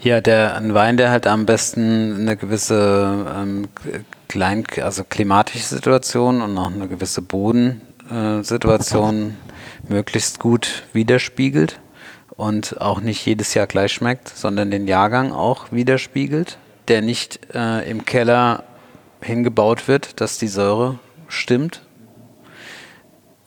Ja, 0.00 0.20
der, 0.20 0.56
ein 0.56 0.72
Wein, 0.72 0.96
der 0.96 1.10
halt 1.10 1.26
am 1.26 1.44
besten 1.44 2.20
eine 2.20 2.36
gewisse 2.36 3.26
ähm, 3.36 3.68
klein, 4.30 4.64
also 4.80 5.02
klimatische 5.02 5.64
Situation 5.64 6.40
und 6.40 6.56
auch 6.56 6.70
eine 6.70 6.86
gewisse 6.86 7.20
Bodensituation 7.20 8.44
Situation 8.44 9.36
möglichst 9.88 10.38
gut 10.38 10.84
widerspiegelt 10.92 11.80
und 12.36 12.80
auch 12.80 13.00
nicht 13.00 13.26
jedes 13.26 13.54
Jahr 13.54 13.66
gleich 13.66 13.92
schmeckt, 13.92 14.28
sondern 14.28 14.70
den 14.70 14.86
Jahrgang 14.86 15.32
auch 15.32 15.72
widerspiegelt, 15.72 16.58
der 16.88 17.02
nicht 17.02 17.40
äh, 17.54 17.90
im 17.90 18.04
Keller 18.04 18.62
hingebaut 19.20 19.88
wird, 19.88 20.20
dass 20.20 20.38
die 20.38 20.48
Säure 20.48 20.98
stimmt, 21.28 21.82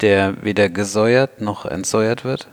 der 0.02 0.44
weder 0.44 0.70
gesäuert 0.70 1.40
noch 1.40 1.66
entsäuert 1.66 2.26
wird 2.26 2.48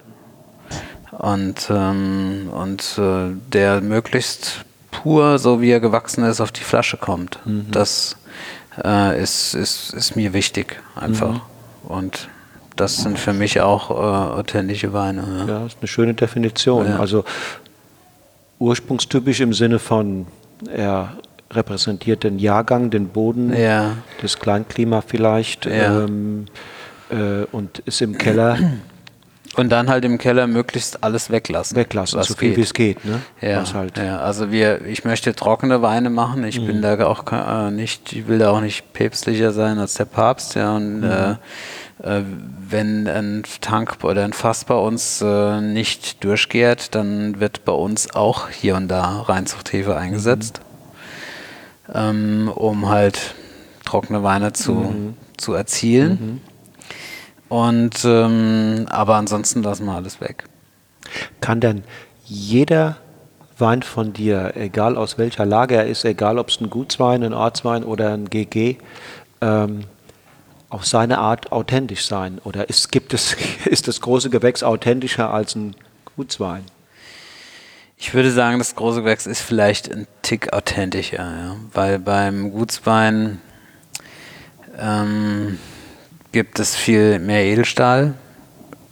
und, 1.11 1.69
ähm, 1.69 2.49
und 2.53 2.99
äh, 2.99 3.35
der 3.53 3.81
möglichst 3.81 4.65
pur, 4.91 5.39
so 5.39 5.61
wie 5.61 5.71
er 5.71 5.81
gewachsen 5.81 6.25
ist, 6.25 6.41
auf 6.41 6.53
die 6.53 6.65
Flasche 6.65 6.97
kommt. 6.97 7.39
Das 7.71 8.17
äh, 8.85 9.23
ist, 9.23 9.55
ist, 9.55 9.93
ist 9.95 10.17
mir 10.17 10.33
wichtig 10.33 10.81
einfach. 10.95 11.41
Und 11.85 12.29
das 12.77 12.99
sind 12.99 13.19
für 13.19 13.33
mich 13.33 13.61
auch 13.61 13.91
äh, 13.91 13.95
authentische 13.95 14.93
Weine. 14.93 15.25
Ja. 15.47 15.53
Ja, 15.61 15.67
ist 15.67 15.79
eine 15.81 15.89
schöne 15.89 16.15
Definition. 16.15 16.87
Ja. 16.87 16.99
Also 16.99 17.25
ursprungstypisch 18.59 19.41
im 19.41 19.53
Sinne 19.53 19.79
von, 19.79 20.27
er 20.73 21.15
repräsentiert 21.51 22.23
den 22.25 22.39
Jahrgang, 22.39 22.91
den 22.91 23.09
Boden, 23.09 23.53
Ja. 23.57 23.93
das 24.23 24.39
Kleinklima 24.39 25.01
vielleicht 25.01 25.67
Ja. 25.67 26.05
ähm, 26.05 26.47
äh, 27.11 27.45
und 27.51 27.81
ist 27.81 28.01
im 28.03 28.17
Keller 28.19 28.57
Und 29.57 29.71
dann 29.71 29.91
halt 29.91 30.05
im 30.05 30.19
Keller 30.19 30.47
möglichst 30.47 31.03
alles 31.03 31.31
weglassen. 31.31 31.77
Weglassen, 31.77 32.23
so 32.23 32.35
viel 32.35 32.57
wie 32.57 32.61
es 32.61 32.73
geht. 32.73 33.05
Ne? 33.05 33.21
Ja, 33.41 33.65
halt 33.75 33.99
ja, 33.99 34.21
also 34.21 34.53
wir, 34.53 34.87
ich 34.87 35.05
möchte 35.05 35.35
trockene 35.35 35.83
Weine 35.83 36.09
machen. 36.09 36.45
Ich 36.45 36.61
mhm. 36.61 36.67
bin 36.67 36.83
da 36.83 37.05
auch 37.05 37.25
äh, 37.33 37.71
nicht, 37.73 38.13
ich 38.13 38.29
will 38.29 38.39
da 38.39 38.51
auch 38.51 38.61
nicht 38.61 38.93
päpstlicher 38.93 39.51
sein 39.53 39.79
als 39.79 39.95
der 39.95 40.05
Papst. 40.05 40.55
Ja, 40.55 40.77
und 40.77 41.01
mhm. 41.01 41.05
äh, 41.05 41.31
äh, 42.03 42.23
wenn 42.69 43.09
ein 43.09 43.43
Tank 43.61 43.99
oder 44.05 44.25
ein 44.25 44.33
Fass 44.33 44.65
bei 44.65 44.77
uns 44.77 45.21
äh, 45.21 45.61
nicht 45.61 46.23
durchgärt, 46.23 46.95
dann 46.95 47.41
wird 47.41 47.65
bei 47.65 47.73
uns 47.73 48.15
auch 48.15 48.51
hier 48.51 48.77
und 48.77 48.87
da 48.87 49.23
Reinzuchthefe 49.23 49.97
eingesetzt, 49.97 50.61
mhm. 51.89 51.95
ähm, 51.95 52.53
um 52.55 52.89
halt 52.89 53.35
trockene 53.85 54.23
Weine 54.23 54.53
zu, 54.53 54.75
mhm. 54.75 55.15
zu 55.37 55.55
erzielen. 55.55 56.41
Und 57.51 58.05
ähm, 58.05 58.87
aber 58.89 59.17
ansonsten 59.17 59.65
lassen 59.65 59.85
wir 59.85 59.95
alles 59.95 60.21
weg. 60.21 60.45
Kann 61.41 61.61
denn 61.61 61.83
jeder 62.25 62.97
Wein 63.59 63.83
von 63.83 64.13
dir, 64.13 64.53
egal 64.55 64.97
aus 64.97 65.19
welcher 65.19 65.45
Lage 65.45 65.75
er 65.75 65.87
ist, 65.89 66.05
egal 66.05 66.39
ob 66.39 66.49
es 66.49 66.61
ein 66.61 66.71
Gutswein, 66.71 67.25
ein 67.25 67.35
Ortswein 67.35 67.83
oder 67.83 68.15
ein 68.15 68.31
GG, 68.31 68.77
ähm, 69.41 69.81
auf 70.69 70.87
seine 70.87 71.19
Art 71.19 71.51
authentisch 71.51 72.07
sein? 72.07 72.39
Oder 72.45 72.69
ist, 72.69 72.93
gibt 72.93 73.13
es, 73.15 73.37
ist 73.65 73.89
das 73.89 74.01
große 74.01 74.31
Gewächs 74.31 74.63
authentischer 74.63 75.35
als 75.35 75.57
ein 75.57 75.75
Gutswein? 76.17 76.65
Ich 77.97 78.15
würde 78.15 78.31
sagen, 78.31 78.59
das 78.59 78.77
große 78.77 79.01
Gewächs 79.01 79.27
ist 79.27 79.41
vielleicht 79.41 79.91
ein 79.91 80.07
Tick 80.23 80.53
authentischer, 80.53 81.17
ja? 81.17 81.57
weil 81.75 81.99
beim 81.99 82.53
Gutswein 82.53 83.41
ähm, 84.79 85.59
gibt 86.33 86.59
es 86.59 86.77
viel 86.77 87.19
mehr 87.19 87.45
Edelstahl, 87.45 88.15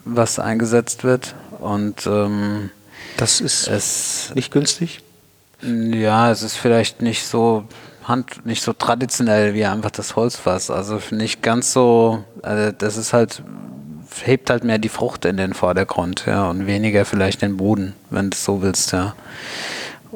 was 0.04 0.38
eingesetzt 0.38 1.04
wird. 1.04 1.34
Und 1.58 2.06
ähm, 2.06 2.70
das 3.16 3.40
ist 3.40 3.68
es, 3.68 4.32
nicht 4.34 4.52
günstig? 4.52 5.00
Ja, 5.62 6.30
es 6.30 6.42
ist 6.42 6.56
vielleicht 6.56 7.02
nicht 7.02 7.26
so 7.26 7.64
Hand, 8.04 8.46
nicht 8.46 8.62
so 8.62 8.72
traditionell 8.72 9.54
wie 9.54 9.64
einfach 9.64 9.90
das 9.90 10.16
Holzfass. 10.16 10.70
Also 10.70 11.00
nicht 11.10 11.42
ganz 11.42 11.72
so, 11.72 12.24
also 12.42 12.72
das 12.72 12.96
ist 12.96 13.12
halt, 13.12 13.42
hebt 14.24 14.50
halt 14.50 14.64
mehr 14.64 14.78
die 14.78 14.88
Frucht 14.88 15.24
in 15.24 15.36
den 15.36 15.52
Vordergrund, 15.54 16.24
ja, 16.26 16.48
und 16.48 16.66
weniger 16.66 17.04
vielleicht 17.04 17.42
den 17.42 17.56
Boden, 17.56 17.94
wenn 18.10 18.30
du 18.30 18.34
es 18.34 18.44
so 18.44 18.62
willst, 18.62 18.92
ja. 18.92 19.14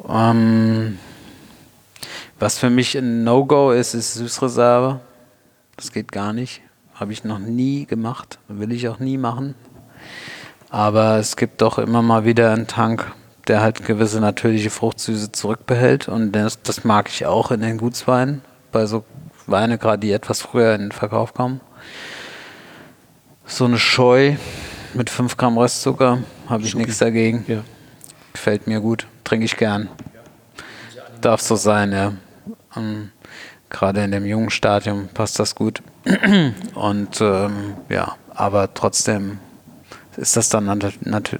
Ähm, 0.09 0.97
was 2.39 2.57
für 2.57 2.69
mich 2.69 2.97
ein 2.97 3.23
No-Go 3.23 3.71
ist, 3.71 3.93
ist 3.93 4.15
Süßreserve. 4.15 4.99
Das 5.77 5.91
geht 5.91 6.11
gar 6.11 6.33
nicht. 6.33 6.61
Habe 7.03 7.11
ich 7.11 7.25
noch 7.25 7.39
nie 7.39 7.85
gemacht. 7.85 8.39
Will 8.47 8.71
ich 8.71 8.87
auch 8.87 8.99
nie 8.99 9.17
machen. 9.17 9.55
Aber 10.69 11.17
es 11.17 11.35
gibt 11.35 11.61
doch 11.61 11.77
immer 11.77 12.01
mal 12.01 12.23
wieder 12.23 12.53
einen 12.53 12.65
Tank, 12.65 13.11
der 13.49 13.59
halt 13.59 13.85
gewisse 13.85 14.21
natürliche 14.21 14.69
Fruchtsüße 14.69 15.33
zurückbehält. 15.33 16.07
Und 16.07 16.31
das, 16.31 16.61
das 16.61 16.85
mag 16.85 17.09
ich 17.09 17.25
auch 17.25 17.51
in 17.51 17.59
den 17.59 17.77
Gutsweinen, 17.77 18.41
bei 18.71 18.85
so 18.85 19.03
Weine 19.47 19.77
gerade, 19.77 19.99
die 19.99 20.13
etwas 20.13 20.39
früher 20.39 20.75
in 20.75 20.79
den 20.79 20.91
Verkauf 20.93 21.33
kommen. 21.33 21.59
So 23.45 23.65
eine 23.65 23.79
Scheu 23.79 24.37
mit 24.93 25.09
5 25.09 25.35
Gramm 25.35 25.57
Röstzucker 25.57 26.19
habe 26.47 26.63
ich 26.63 26.73
nichts 26.73 26.99
dagegen. 26.99 27.43
Ja. 27.49 27.65
Gefällt 28.31 28.65
mir 28.65 28.79
gut, 28.79 29.07
trinke 29.25 29.43
ich 29.43 29.57
gern. 29.57 29.89
Darf 31.19 31.41
so 31.41 31.57
sein, 31.57 31.91
ja. 31.91 32.13
Ähm, 32.77 33.11
gerade 33.69 34.05
in 34.05 34.11
dem 34.11 34.25
jungen 34.25 34.51
Stadium 34.51 35.09
passt 35.13 35.37
das 35.37 35.53
gut. 35.53 35.83
Und 36.75 37.21
ähm, 37.21 37.75
ja, 37.89 38.15
aber 38.33 38.73
trotzdem 38.73 39.39
ist 40.17 40.35
das 40.35 40.49
dann, 40.49 40.81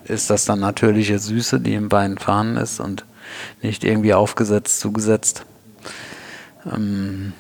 ist 0.06 0.30
das 0.30 0.46
dann 0.46 0.60
natürliche 0.60 1.20
Süße, 1.20 1.60
die 1.60 1.74
im 1.74 1.92
Wein 1.92 2.18
vorhanden 2.18 2.58
ist 2.58 2.80
und 2.80 3.06
nicht 3.62 3.84
irgendwie 3.84 4.14
aufgesetzt, 4.14 4.80
zugesetzt. 4.80 5.46
Ähm, 6.72 7.34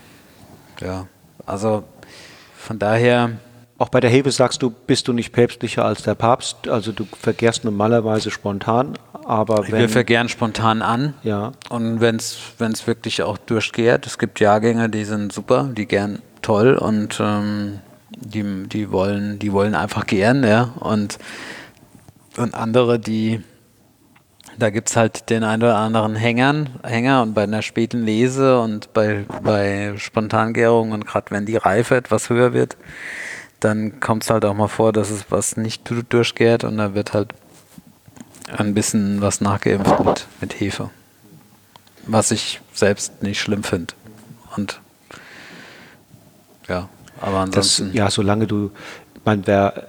ja, 0.79 1.07
also 1.45 1.83
von 2.57 2.79
daher. 2.79 3.31
Auch 3.79 3.89
bei 3.89 3.99
der 3.99 4.11
Hefe 4.11 4.31
sagst 4.31 4.61
du, 4.61 4.69
bist 4.69 5.07
du 5.07 5.13
nicht 5.13 5.33
päpstlicher 5.33 5.83
als 5.83 6.03
der 6.03 6.13
Papst, 6.13 6.69
also 6.69 6.91
du 6.91 7.05
verkehrst 7.19 7.65
normalerweise 7.65 8.29
spontan, 8.29 8.93
aber 9.25 9.67
wenn... 9.67 9.79
Wir 9.79 9.89
verkehren 9.89 10.29
spontan 10.29 10.81
an. 10.83 11.15
Ja. 11.23 11.53
Und 11.69 11.99
wenn 11.99 12.17
es 12.17 12.87
wirklich 12.87 13.23
auch 13.23 13.37
durchgeht, 13.39 14.05
es 14.05 14.19
gibt 14.19 14.39
Jahrgänge, 14.39 14.89
die 14.89 15.03
sind 15.03 15.33
super, 15.33 15.69
die 15.75 15.87
gern 15.87 16.21
toll 16.43 16.75
und 16.75 17.19
ähm, 17.19 17.79
die, 18.15 18.67
die 18.67 18.91
wollen, 18.91 19.39
die 19.39 19.51
wollen 19.51 19.75
einfach 19.75 20.05
gern, 20.05 20.43
ja. 20.43 20.73
Und, 20.79 21.17
und 22.37 22.53
andere, 22.53 22.99
die, 22.99 23.41
da 24.57 24.69
gibt 24.69 24.89
es 24.89 24.95
halt 24.95 25.29
den 25.29 25.43
einen 25.43 25.63
oder 25.63 25.77
anderen 25.77 26.15
Hängern, 26.15 26.69
Hänger 26.83 27.23
und 27.23 27.33
bei 27.33 27.43
einer 27.43 27.61
späten 27.61 28.03
Lese 28.03 28.59
und 28.59 28.93
bei, 28.93 29.25
bei 29.41 29.93
Spontangärung 29.97 30.91
und 30.91 31.07
gerade 31.07 31.31
wenn 31.31 31.45
die 31.45 31.57
Reife 31.57 31.95
etwas 31.95 32.29
höher 32.29 32.53
wird, 32.53 32.77
dann 33.59 33.99
kommt 33.99 34.23
es 34.23 34.29
halt 34.29 34.45
auch 34.45 34.53
mal 34.53 34.67
vor, 34.67 34.93
dass 34.93 35.09
es 35.09 35.25
was 35.29 35.57
nicht 35.57 35.89
durchgärt 36.09 36.63
und 36.63 36.77
da 36.77 36.93
wird 36.93 37.13
halt 37.13 37.33
ein 38.57 38.73
bisschen 38.73 39.21
was 39.21 39.41
nachgeimpft 39.41 40.03
mit, 40.05 40.27
mit 40.41 40.59
Hefe. 40.59 40.89
Was 42.05 42.31
ich 42.31 42.59
selbst 42.73 43.23
nicht 43.23 43.39
schlimm 43.39 43.63
finde. 43.63 43.93
Und 44.57 44.81
ja, 46.67 46.89
aber 47.21 47.37
ansonsten. 47.39 47.87
Das, 47.87 47.95
ja, 47.95 48.09
solange 48.09 48.47
du, 48.47 48.71
ich 49.15 49.25
meine, 49.25 49.41
wer, 49.45 49.87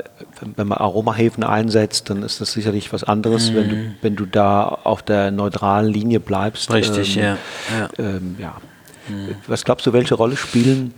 wenn 0.56 0.68
man 0.68 0.78
Aromahefen 0.78 1.42
einsetzt, 1.42 2.10
dann 2.10 2.22
ist 2.22 2.40
das 2.40 2.52
sicherlich 2.52 2.92
was 2.92 3.04
anderes, 3.04 3.50
mhm. 3.50 3.54
wenn, 3.56 3.68
du, 3.68 3.76
mhm. 3.76 3.94
wenn 4.02 4.16
du 4.16 4.26
da 4.26 4.64
auf 4.64 5.02
der 5.02 5.30
neutralen 5.30 5.92
Linie 5.92 6.20
bleibst. 6.20 6.72
Richtig, 6.72 7.16
ähm, 7.16 7.22
ja. 7.22 7.38
Ja. 7.78 7.88
Ähm, 7.98 8.36
ja. 8.38 8.54
Mhm. 9.08 9.34
Was 9.46 9.64
glaubst 9.64 9.86
du, 9.86 9.92
welche 9.92 10.14
Rolle 10.14 10.36
spielen 10.36 10.94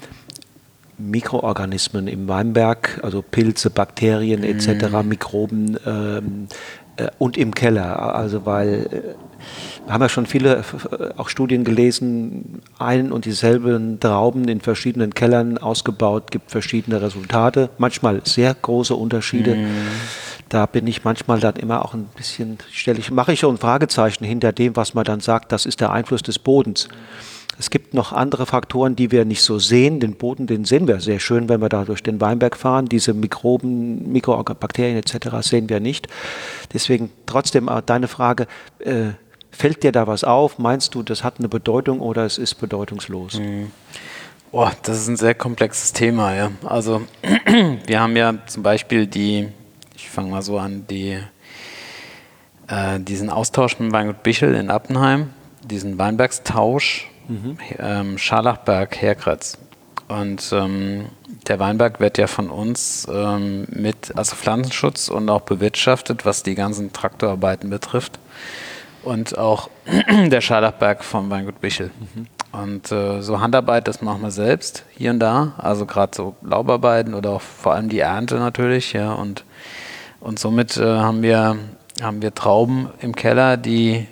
Mikroorganismen 0.99 2.09
im 2.09 2.29
Weinberg, 2.29 3.01
also 3.03 3.22
Pilze, 3.22 3.70
Bakterien 3.70 4.45
etc., 4.45 4.91
mhm. 4.91 5.09
Mikroben 5.09 5.79
ähm, 5.87 6.49
äh, 6.97 7.09
und 7.18 7.37
im 7.37 7.55
Keller? 7.55 8.14
Also 8.14 8.47
weil 8.47 8.87
äh, 8.91 9.36
wir 9.84 9.92
haben 9.92 10.03
ja 10.03 10.09
schon 10.09 10.26
viele 10.26 10.64
äh, 10.90 11.11
auch 11.16 11.28
Studien 11.28 11.64
gelesen, 11.64 12.62
ein 12.78 13.12
und 13.12 13.24
dieselben 13.24 14.01
Trauben 14.01 14.49
in 14.49 14.61
verschiedenen 14.61 15.14
Kellern 15.14 15.59
ausgebaut, 15.59 16.30
gibt 16.30 16.51
verschiedene 16.51 17.01
Resultate, 17.01 17.70
manchmal 17.78 18.22
sehr 18.24 18.55
große 18.55 18.94
Unterschiede. 18.94 19.57
Mm. 19.57 19.66
Da 20.49 20.66
bin 20.66 20.86
ich 20.86 21.05
manchmal 21.05 21.40
dann 21.40 21.57
immer 21.57 21.84
auch 21.84 21.94
ein 21.94 22.09
bisschen, 22.16 22.59
stelle 22.70 22.99
ich, 22.99 23.11
mache 23.11 23.32
ich 23.32 23.40
schon 23.40 23.57
ein 23.57 23.59
Fragezeichen 23.59 24.24
hinter 24.24 24.53
dem, 24.53 24.76
was 24.76 24.94
man 24.94 25.05
dann 25.05 25.20
sagt, 25.20 25.51
das 25.53 25.66
ist 25.66 25.80
der 25.80 25.90
Einfluss 25.90 26.22
des 26.22 26.38
Bodens. 26.38 26.88
Es 27.59 27.70
gibt 27.70 27.94
noch 27.94 28.12
andere 28.12 28.44
Faktoren, 28.44 28.97
die 28.97 29.11
wir 29.11 29.24
nicht 29.24 29.42
so 29.42 29.59
sehen. 29.59 29.99
Den 29.99 30.16
Boden, 30.16 30.47
den 30.47 30.64
sehen 30.64 30.86
wir 30.86 31.01
sehr 31.01 31.20
schön, 31.20 31.49
wenn 31.49 31.62
wir 31.62 31.70
da 31.70 31.84
durch 31.84 32.03
den 32.03 32.20
Weinberg 32.20 32.57
fahren. 32.57 32.86
Diese 32.86 33.14
Mikroben, 33.14 34.12
Mikrobakterien 34.12 34.99
etc. 34.99 35.28
sehen 35.40 35.68
wir 35.70 35.80
nicht. 35.80 36.09
Deswegen 36.74 37.11
trotzdem 37.24 37.68
äh, 37.68 37.82
deine 37.84 38.09
Frage, 38.09 38.47
äh, 38.80 39.12
Fällt 39.57 39.85
dir 39.85 39.93
da 39.93 40.07
was 40.07 40.23
auf? 40.23 40.59
Meinst 40.59 40.95
du, 40.95 41.03
das 41.03 41.25
hat 41.25 41.39
eine 41.39 41.49
Bedeutung 41.49 42.01
oder 42.01 42.27
es 42.27 42.37
ist 42.37 42.57
bedeutungslos? 42.57 43.39
Mhm. 43.39 43.73
Oh, 44.53 44.69
das 44.83 44.99
ist 44.99 45.09
ein 45.09 45.17
sehr 45.17 45.35
komplexes 45.35 45.95
Thema, 45.95 46.35
ja. 46.35 46.51
Also 46.63 47.01
wir 47.87 48.01
haben 48.01 48.17
ja 48.17 48.35
zum 48.47 48.63
Beispiel 48.63 49.07
die, 49.07 49.49
ich 49.95 50.11
fange 50.11 50.31
mal 50.31 50.43
so 50.43 50.59
an, 50.59 50.87
die, 50.91 51.19
äh, 52.69 53.01
diesen 53.01 53.31
Austausch 53.31 53.79
mit 53.79 53.93
Weingut 53.93 54.23
Bichel 54.23 54.55
in 54.55 54.69
Appenheim, 54.69 55.31
diesen 55.65 55.97
Weinbergstausch, 55.99 57.09
mhm. 57.27 57.57
ähm, 57.79 58.19
Scharlachberg, 58.19 59.01
Herkratz. 59.01 59.57
Und 60.09 60.51
ähm, 60.53 61.07
der 61.49 61.59
Weinberg 61.61 61.99
wird 61.99 62.19
ja 62.19 62.27
von 62.27 62.51
uns 62.51 63.09
ähm, 63.11 63.67
mit, 63.71 64.15
also 64.19 64.37
Pflanzenschutz 64.37 65.09
und 65.09 65.31
auch 65.31 65.41
bewirtschaftet, 65.41 66.27
was 66.27 66.43
die 66.43 66.55
ganzen 66.55 66.93
Traktorarbeiten 66.93 67.71
betrifft 67.71 68.19
und 69.07 69.39
auch 69.39 69.71
der 70.27 70.41
Scharlachberg 70.41 71.05
vom 71.05 71.31
Weingut 71.31 71.61
Bichel. 71.61 71.91
Mhm. 72.15 72.27
Und 72.53 72.93
äh, 72.93 73.23
so 73.23 73.41
Handarbeit, 73.41 73.87
das 73.87 74.03
machen 74.03 74.23
wir 74.23 74.31
selbst 74.31 74.85
hier 74.91 75.11
und 75.11 75.21
da. 75.21 75.55
Also 75.59 75.87
gerade 75.87 76.13
so 76.15 76.37
Laubarbeiten 76.43 77.15
oder 77.15 77.31
auch 77.31 77.41
vor 77.41 77.75
allem 77.75 77.89
die 77.89 78.01
Ernte 78.01 78.37
natürlich. 78.37 78.93
Ja, 78.93 79.13
und, 79.13 79.45
und 80.21 80.39
somit 80.39 80.77
äh, 80.77 80.85
haben, 80.85 81.23
wir, 81.23 81.57
haben 82.03 82.23
wir 82.23 82.35
Trauben 82.35 82.89
im 83.01 83.15
Keller, 83.15 83.57
die 83.57 84.07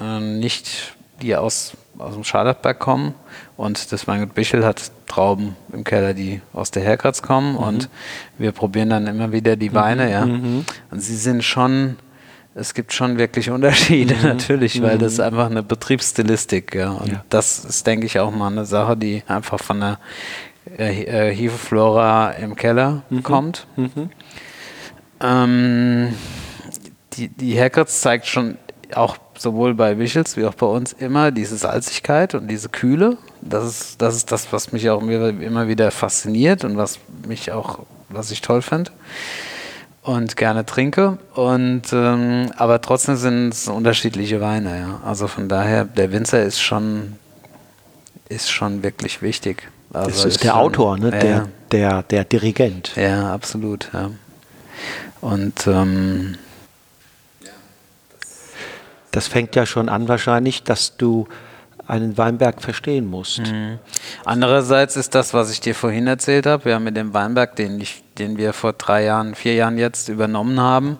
äh, 0.00 0.20
nicht 0.20 0.94
die 1.20 1.34
aus, 1.34 1.72
aus 1.98 2.14
dem 2.14 2.24
Scharlachberg 2.24 2.78
kommen. 2.78 3.14
Und 3.56 3.92
das 3.92 4.06
Weingut 4.06 4.34
Bichel 4.34 4.64
hat 4.64 4.92
Trauben 5.08 5.56
im 5.72 5.84
Keller, 5.84 6.14
die 6.14 6.40
aus 6.52 6.70
der 6.70 6.82
Herkratz 6.84 7.20
kommen. 7.20 7.52
Mhm. 7.52 7.58
Und 7.58 7.88
wir 8.38 8.52
probieren 8.52 8.90
dann 8.90 9.06
immer 9.08 9.32
wieder 9.32 9.56
die 9.56 9.74
Weine. 9.74 10.04
Mhm. 10.04 10.10
Ja. 10.10 10.26
Mhm. 10.26 10.64
Und 10.90 11.00
sie 11.00 11.16
sind 11.16 11.42
schon 11.42 11.96
es 12.58 12.74
gibt 12.74 12.92
schon 12.92 13.18
wirklich 13.18 13.50
Unterschiede 13.50 14.14
mhm. 14.14 14.22
natürlich, 14.22 14.82
weil 14.82 14.96
mhm. 14.96 15.00
das 15.00 15.12
ist 15.14 15.20
einfach 15.20 15.46
eine 15.46 15.62
Betriebsstilistik. 15.62 16.74
Ja. 16.74 16.90
Und 16.90 17.12
ja. 17.12 17.24
das 17.28 17.64
ist, 17.64 17.86
denke 17.86 18.06
ich, 18.06 18.18
auch 18.18 18.30
mal 18.30 18.48
eine 18.48 18.64
Sache, 18.64 18.96
die 18.96 19.22
einfach 19.26 19.60
von 19.60 19.80
der 19.80 19.98
äh, 20.78 21.30
äh 21.30 21.34
Hefeflora 21.34 22.32
im 22.32 22.56
Keller 22.56 23.02
mhm. 23.10 23.22
kommt. 23.22 23.66
Mhm. 23.76 24.10
Ähm, 25.20 26.14
die, 27.14 27.28
die 27.28 27.54
Herkritz 27.54 28.00
zeigt 28.00 28.26
schon 28.26 28.58
auch 28.94 29.18
sowohl 29.36 29.74
bei 29.74 29.98
Wichels 29.98 30.36
wie 30.36 30.44
auch 30.44 30.54
bei 30.54 30.66
uns 30.66 30.92
immer 30.92 31.30
diese 31.30 31.56
Salzigkeit 31.56 32.34
und 32.34 32.48
diese 32.48 32.68
Kühle. 32.68 33.18
Das 33.40 33.64
ist 33.64 34.02
das, 34.02 34.16
ist 34.16 34.32
das 34.32 34.52
was 34.52 34.72
mich 34.72 34.88
auch 34.90 35.02
immer 35.02 35.68
wieder 35.68 35.90
fasziniert 35.90 36.64
und 36.64 36.76
was 36.76 36.98
mich 37.26 37.52
auch, 37.52 37.80
was 38.08 38.30
ich 38.30 38.40
toll 38.40 38.62
finde 38.62 38.90
und 40.02 40.36
gerne 40.36 40.64
trinke. 40.64 41.18
Und 41.34 41.82
ähm, 41.92 42.50
aber 42.56 42.80
trotzdem 42.80 43.16
sind 43.16 43.50
es 43.50 43.68
unterschiedliche 43.68 44.40
Weine, 44.40 44.78
ja. 44.78 45.00
Also 45.04 45.28
von 45.28 45.48
daher, 45.48 45.84
der 45.84 46.12
Winzer 46.12 46.42
ist 46.42 46.60
schon, 46.60 47.16
ist 48.28 48.50
schon 48.50 48.82
wirklich 48.82 49.22
wichtig. 49.22 49.68
Also 49.92 50.10
das 50.10 50.18
ist, 50.18 50.24
ist 50.24 50.44
der 50.44 50.52
schon, 50.52 50.60
Autor, 50.60 50.98
ne? 50.98 51.10
Ja, 51.10 51.18
der, 51.18 51.48
der, 51.72 52.02
der 52.02 52.24
Dirigent. 52.24 52.92
Ja, 52.96 53.32
absolut, 53.32 53.90
ja. 53.92 54.10
Und 55.20 55.66
ähm, 55.66 56.36
das 59.10 59.26
fängt 59.26 59.56
ja 59.56 59.66
schon 59.66 59.88
an 59.88 60.08
wahrscheinlich, 60.08 60.62
dass 60.62 60.96
du 60.96 61.26
einen 61.88 62.18
Weinberg 62.18 62.60
verstehen 62.62 63.06
musst. 63.06 63.38
Mhm. 63.38 63.78
Andererseits 64.24 64.96
ist 64.96 65.14
das, 65.14 65.32
was 65.32 65.50
ich 65.50 65.60
dir 65.60 65.74
vorhin 65.74 66.06
erzählt 66.06 66.46
habe, 66.46 66.70
ja, 66.70 66.78
mit 66.78 66.96
dem 66.96 67.14
Weinberg, 67.14 67.56
den, 67.56 67.80
ich, 67.80 68.04
den 68.18 68.36
wir 68.36 68.52
vor 68.52 68.74
drei 68.74 69.04
Jahren, 69.04 69.34
vier 69.34 69.54
Jahren 69.54 69.78
jetzt 69.78 70.08
übernommen 70.08 70.60
haben, 70.60 70.98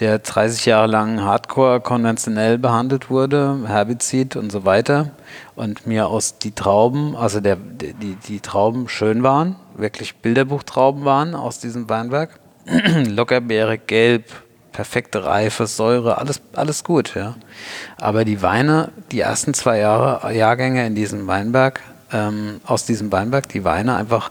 der 0.00 0.18
30 0.18 0.66
Jahre 0.66 0.88
lang 0.88 1.22
hardcore 1.22 1.80
konventionell 1.80 2.58
behandelt 2.58 3.10
wurde, 3.10 3.60
Herbizid 3.66 4.36
und 4.36 4.50
so 4.50 4.64
weiter, 4.64 5.12
und 5.54 5.86
mir 5.86 6.08
aus 6.08 6.38
die 6.38 6.52
Trauben, 6.52 7.16
also 7.16 7.40
der, 7.40 7.56
die, 7.56 8.16
die 8.16 8.40
Trauben 8.40 8.88
schön 8.88 9.22
waren, 9.22 9.56
wirklich 9.76 10.16
Bilderbuchtrauben 10.16 11.04
waren 11.04 11.34
aus 11.36 11.60
diesem 11.60 11.88
Weinberg, 11.88 12.40
lockerbeere, 13.06 13.78
gelb, 13.78 14.24
perfekte 14.72 15.24
Reife, 15.24 15.66
Säure, 15.66 16.18
alles, 16.18 16.40
alles 16.54 16.84
gut, 16.84 17.14
ja. 17.14 17.36
Aber 17.98 18.24
die 18.24 18.42
Weine, 18.42 18.90
die 19.10 19.20
ersten 19.20 19.54
zwei 19.54 19.78
Jahre, 19.78 20.32
Jahrgänge 20.32 20.86
in 20.86 20.94
diesem 20.94 21.26
Weinberg, 21.26 21.80
ähm, 22.12 22.60
aus 22.64 22.86
diesem 22.86 23.12
Weinberg, 23.12 23.48
die 23.48 23.64
Weine 23.64 23.96
einfach 23.96 24.30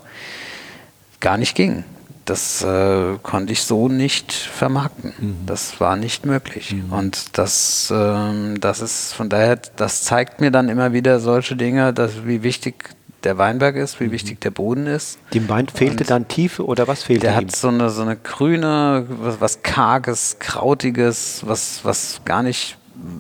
gar 1.19 1.37
nicht 1.37 1.55
gingen. 1.55 1.83
Das 2.25 2.61
äh, 2.61 3.17
konnte 3.23 3.53
ich 3.53 3.63
so 3.63 3.87
nicht 3.87 4.33
vermarkten. 4.33 5.13
Mhm. 5.17 5.45
Das 5.45 5.79
war 5.79 5.95
nicht 5.95 6.25
möglich. 6.25 6.73
Mhm. 6.73 6.91
Und 6.91 7.37
das, 7.37 7.91
ähm, 7.95 8.59
das 8.59 8.81
ist 8.81 9.13
von 9.13 9.29
daher, 9.29 9.57
das 9.77 10.03
zeigt 10.03 10.41
mir 10.41 10.51
dann 10.51 10.67
immer 10.67 10.91
wieder 10.91 11.21
solche 11.21 11.55
Dinge, 11.55 11.93
dass, 11.93 12.25
wie 12.25 12.43
wichtig 12.43 12.96
der 13.23 13.37
Weinberg 13.37 13.75
ist, 13.75 13.99
wie 13.99 14.07
mhm. 14.07 14.11
wichtig 14.11 14.41
der 14.41 14.51
Boden 14.51 14.87
ist. 14.87 15.19
Dem 15.33 15.49
Wein 15.49 15.67
fehlte 15.67 16.03
und 16.03 16.09
dann 16.09 16.27
Tiefe 16.27 16.65
oder 16.65 16.87
was 16.87 17.03
fehlte 17.03 17.21
der 17.21 17.31
ihm? 17.31 17.39
Der 17.39 17.47
hat 17.47 17.55
so 17.55 17.67
eine, 17.69 17.89
so 17.89 18.01
eine 18.01 18.15
grüne, 18.15 19.05
was, 19.07 19.41
was 19.41 19.63
karges, 19.63 20.37
krautiges, 20.39 21.41
was, 21.45 21.81
was 21.83 22.21
gar 22.25 22.43
nicht 22.43 22.77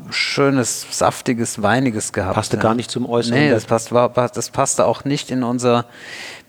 schönes, 0.09 0.87
saftiges, 0.89 1.61
weiniges 1.61 2.13
gehabt. 2.13 2.35
Passte 2.35 2.57
ja. 2.57 2.63
gar 2.63 2.73
nicht 2.73 2.89
zum 2.89 3.07
Äußeren. 3.07 3.39
Nee, 3.39 3.49
das, 3.49 3.65
passt, 3.65 3.91
war, 3.91 4.09
das 4.09 4.49
passte 4.49 4.85
auch 4.85 5.05
nicht 5.05 5.29
in 5.29 5.43
unser, 5.43 5.85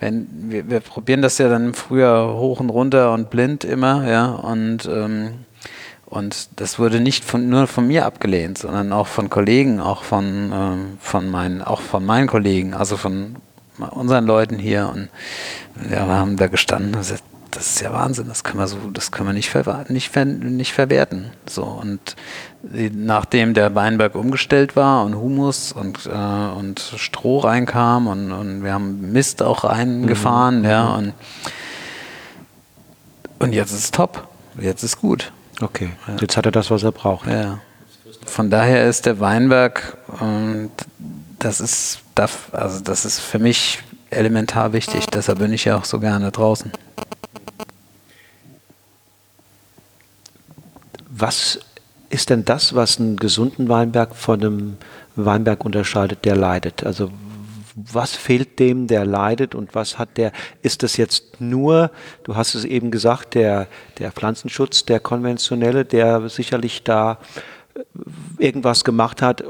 wenn, 0.01 0.26
wir, 0.51 0.70
wir 0.70 0.80
probieren 0.80 1.22
das 1.22 1.38
ja 1.38 1.49
dann 1.49 1.74
früher 1.74 2.34
hoch 2.34 2.61
und 2.61 2.70
runter 2.70 3.12
und 3.12 3.30
blind 3.30 3.64
immer, 3.64 4.09
ja, 4.09 4.26
und 4.26 4.86
ähm, 4.86 5.44
und 6.09 6.48
das 6.56 6.78
wurde 6.78 7.00
nicht 7.00 7.24
von, 7.24 7.50
nur 7.50 7.66
von 7.66 7.86
mir 7.86 8.06
abgelehnt, 8.06 8.56
sondern 8.56 8.92
auch 8.92 9.06
von 9.06 9.28
Kollegen, 9.28 9.78
auch 9.78 10.04
von, 10.04 10.50
ähm, 10.52 10.98
von 11.00 11.28
meinen, 11.28 11.61
auch 11.61 11.82
von 11.82 12.04
meinen 12.06 12.26
Kollegen, 12.26 12.72
also 12.72 12.96
von 12.96 13.36
unseren 13.90 14.24
Leuten 14.24 14.59
hier. 14.59 14.90
Und 14.92 15.11
ja, 15.90 16.06
wir 16.06 16.14
haben 16.14 16.36
da 16.38 16.46
gestanden 16.46 16.94
und 16.94 17.00
gesagt, 17.00 17.22
das 17.50 17.66
ist 17.66 17.80
ja 17.80 17.92
Wahnsinn, 17.92 18.26
das 18.28 18.42
können 18.42 18.59
wir 18.59 18.66
so, 18.66 18.78
das 18.92 19.11
können 19.11 19.28
wir 19.28 19.32
nicht, 19.34 19.50
ver 19.50 19.84
nicht, 19.88 20.11
ver 20.11 20.24
nicht 20.24 20.72
verwerten. 20.72 21.30
So 21.46 21.64
und 21.64 22.16
nachdem 22.62 23.52
der 23.52 23.74
Weinberg 23.74 24.14
umgestellt 24.14 24.76
war 24.76 25.04
und 25.04 25.14
Humus 25.14 25.72
und, 25.72 26.06
äh, 26.06 26.59
und 26.59 26.80
Stroh 26.96 27.38
reinkam 27.38 28.06
und, 28.06 28.32
und 28.32 28.64
wir 28.64 28.72
haben 28.72 29.12
Mist 29.12 29.42
auch 29.42 29.64
reingefahren, 29.64 30.61
mhm. 30.61 30.64
ja, 30.64 30.84
mhm. 30.84 30.96
und, 30.96 31.12
und 33.40 33.52
jetzt 33.52 33.72
ist 33.72 33.84
es 33.84 33.90
top. 33.90 34.26
Jetzt 34.61 34.82
ist 34.82 35.00
gut. 35.00 35.32
Okay, 35.61 35.90
ja. 36.06 36.16
jetzt 36.20 36.36
hat 36.36 36.46
er 36.46 36.52
das, 36.52 36.70
was 36.70 36.82
er 36.82 36.92
braucht. 36.92 37.28
Ja. 37.28 37.59
Von 38.26 38.50
daher 38.50 38.86
ist 38.88 39.06
der 39.06 39.20
Weinberg, 39.20 39.96
das 41.38 41.61
ist, 41.61 42.00
also 42.52 42.80
das 42.80 43.04
ist 43.04 43.20
für 43.20 43.38
mich 43.38 43.82
elementar 44.11 44.72
wichtig. 44.72 45.06
Deshalb 45.06 45.38
bin 45.38 45.52
ich 45.52 45.64
ja 45.64 45.76
auch 45.76 45.84
so 45.84 45.98
gerne 46.00 46.30
draußen. 46.30 46.72
Was 51.11 51.59
ist 52.11 52.30
denn 52.30 52.44
das, 52.44 52.74
was 52.74 53.00
einen 53.00 53.16
gesunden 53.16 53.68
Weinberg 53.68 54.14
von 54.14 54.40
einem 54.40 54.76
Weinberg 55.16 55.64
unterscheidet, 55.64 56.24
der 56.24 56.36
leidet? 56.36 56.84
Also 56.84 57.11
was 57.93 58.16
fehlt 58.16 58.59
dem, 58.59 58.87
der 58.87 59.05
leidet 59.05 59.55
und 59.55 59.74
was 59.74 59.99
hat 59.99 60.16
der, 60.16 60.33
ist 60.62 60.83
das 60.83 60.97
jetzt 60.97 61.41
nur, 61.41 61.91
du 62.24 62.35
hast 62.35 62.55
es 62.55 62.64
eben 62.64 62.91
gesagt, 62.91 63.35
der, 63.35 63.68
der 63.99 64.11
Pflanzenschutz, 64.12 64.85
der 64.85 65.01
konventionelle, 65.01 65.85
der 65.85 66.29
sicherlich 66.29 66.83
da 66.83 67.18
äh, 67.74 67.81
irgendwas 68.39 68.85
gemacht 68.85 69.22
hat, 69.22 69.45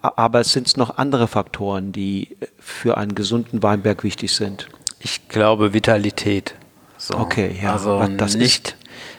aber 0.00 0.40
es 0.40 0.52
sind 0.52 0.76
noch 0.76 0.98
andere 0.98 1.28
Faktoren, 1.28 1.92
die 1.92 2.36
für 2.58 2.96
einen 2.98 3.14
gesunden 3.14 3.62
Weinberg 3.62 4.04
wichtig 4.04 4.32
sind. 4.32 4.68
Ich 5.00 5.28
glaube 5.28 5.72
Vitalität. 5.72 6.54
So. 6.98 7.14
Okay, 7.14 7.58
ja. 7.62 7.72
Also 7.72 8.02
das 8.16 8.34
nicht 8.34 8.76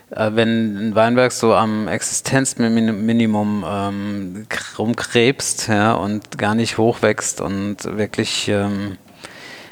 wenn 0.09 0.89
ein 0.89 0.95
Weinberg 0.95 1.31
so 1.31 1.53
am 1.53 1.87
Existenzminimum 1.87 3.65
ähm, 3.67 4.47
rumkrebst 4.77 5.67
ja, 5.67 5.93
und 5.93 6.37
gar 6.37 6.55
nicht 6.55 6.77
hochwächst 6.77 7.41
und 7.41 7.83
wirklich 7.85 8.47
ähm, 8.47 8.97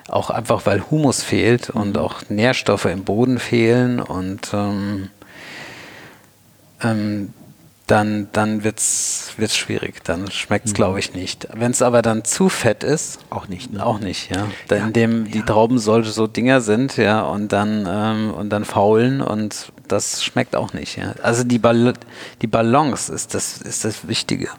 auch 0.09 0.29
einfach, 0.29 0.65
weil 0.65 0.83
Humus 0.89 1.23
fehlt 1.23 1.69
und 1.69 1.95
mhm. 1.95 2.01
auch 2.01 2.29
Nährstoffe 2.29 2.85
im 2.85 3.03
Boden 3.03 3.39
fehlen 3.39 3.99
und 3.99 4.51
ähm, 4.53 5.09
ähm, 6.81 7.33
dann, 7.87 8.29
dann 8.31 8.63
wird 8.63 8.79
es 8.79 9.55
schwierig. 9.55 10.03
Dann 10.03 10.31
schmeckt 10.31 10.65
es, 10.65 10.71
mhm. 10.71 10.75
glaube 10.75 10.99
ich, 10.99 11.13
nicht. 11.13 11.47
Wenn 11.53 11.71
es 11.71 11.81
aber 11.81 12.01
dann 12.01 12.23
zu 12.23 12.49
fett 12.49 12.83
ist, 12.83 13.19
auch 13.29 13.47
nicht. 13.47 13.73
Ne? 13.73 13.85
Auch 13.85 13.99
nicht, 13.99 14.33
ja. 14.33 14.47
ja 14.71 14.77
Indem 14.77 15.29
die 15.29 15.41
Trauben 15.41 15.79
solche 15.79 16.11
so 16.11 16.25
Dinger 16.27 16.61
sind, 16.61 16.97
ja, 16.97 17.21
und 17.21 17.51
dann, 17.51 17.87
ähm, 17.89 18.33
und 18.33 18.49
dann 18.49 18.63
faulen 18.65 19.21
und 19.21 19.71
das 19.87 20.23
schmeckt 20.23 20.55
auch 20.55 20.73
nicht, 20.73 20.97
ja. 20.97 21.13
Also 21.21 21.43
die, 21.43 21.59
Bal 21.59 21.93
die 22.41 22.47
Balance 22.47 23.11
ist 23.13 23.33
das, 23.33 23.61
ist 23.61 23.85
das 23.85 24.07
Wichtige. 24.07 24.49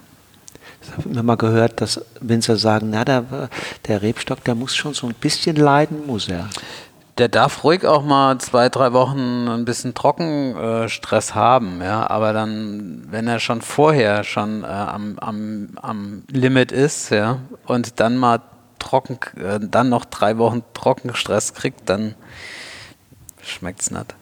Ich 0.83 0.93
habe 0.93 1.09
immer 1.09 1.23
mal 1.23 1.37
gehört, 1.37 1.81
dass 1.81 2.05
Winzer 2.21 2.57
sagen, 2.57 2.91
na, 2.91 3.05
der, 3.05 3.49
der 3.87 4.03
Rebstock, 4.03 4.45
der 4.45 4.55
muss 4.55 4.77
schon 4.77 4.95
so 4.95 5.07
ein 5.07 5.15
bisschen 5.15 5.57
leiden, 5.57 6.07
muss 6.07 6.29
er. 6.29 6.51
Der 7.17 7.29
darf 7.29 7.63
ruhig 7.63 7.87
auch 7.87 8.03
mal 8.03 8.39
zwei, 8.39 8.69
drei 8.69 8.93
Wochen 8.93 9.49
ein 9.49 9.65
bisschen 9.65 9.95
Trockenstress 9.95 11.31
äh, 11.31 11.35
haben, 11.35 11.81
ja. 11.81 12.11
Aber 12.11 12.33
dann, 12.33 13.07
wenn 13.11 13.29
er 13.29 13.39
schon 13.39 13.63
vorher 13.63 14.25
schon 14.25 14.65
äh, 14.65 14.67
am, 14.67 15.19
am, 15.21 15.69
am 15.81 16.23
Limit 16.29 16.73
ist, 16.73 17.11
ja, 17.11 17.39
und 17.67 18.01
dann 18.01 18.17
mal 18.17 18.41
trocken, 18.81 19.19
äh, 19.37 19.61
dann 19.61 19.89
noch 19.89 20.05
drei 20.05 20.39
Wochen 20.39 20.63
Trockenstress 20.75 21.55
kriegt, 21.55 21.89
dann 21.89 22.15
schmeckt 23.43 23.83
es 23.83 23.91
nicht. 23.91 24.15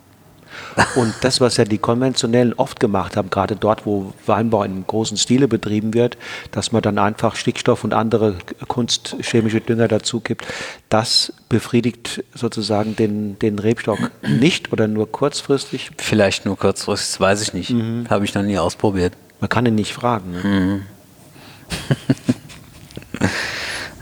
Und 0.94 1.14
das, 1.22 1.40
was 1.40 1.56
ja 1.56 1.64
die 1.64 1.78
Konventionellen 1.78 2.52
oft 2.54 2.80
gemacht 2.80 3.16
haben, 3.16 3.30
gerade 3.30 3.56
dort, 3.56 3.86
wo 3.86 4.12
Weinbau 4.26 4.62
in 4.62 4.86
großen 4.86 5.16
Stile 5.16 5.48
betrieben 5.48 5.94
wird, 5.94 6.16
dass 6.50 6.72
man 6.72 6.82
dann 6.82 6.98
einfach 6.98 7.36
Stickstoff 7.36 7.84
und 7.84 7.94
andere 7.94 8.36
kunstchemische 8.68 9.60
Dünger 9.60 9.88
dazu 9.88 10.20
gibt, 10.20 10.46
das 10.88 11.32
befriedigt 11.48 12.24
sozusagen 12.34 12.96
den, 12.96 13.38
den 13.38 13.58
Rebstock 13.58 14.10
nicht 14.22 14.72
oder 14.72 14.88
nur 14.88 15.10
kurzfristig? 15.10 15.90
Vielleicht 15.98 16.46
nur 16.46 16.56
kurzfristig, 16.56 17.12
das 17.12 17.20
weiß 17.20 17.42
ich 17.42 17.52
nicht. 17.52 17.70
Mhm. 17.70 18.06
Habe 18.08 18.24
ich 18.24 18.34
noch 18.34 18.42
nie 18.42 18.58
ausprobiert. 18.58 19.12
Man 19.40 19.48
kann 19.48 19.66
ihn 19.66 19.74
nicht 19.74 19.92
fragen. 19.92 20.32
Ne? 20.32 20.42
Mhm. 20.44 20.82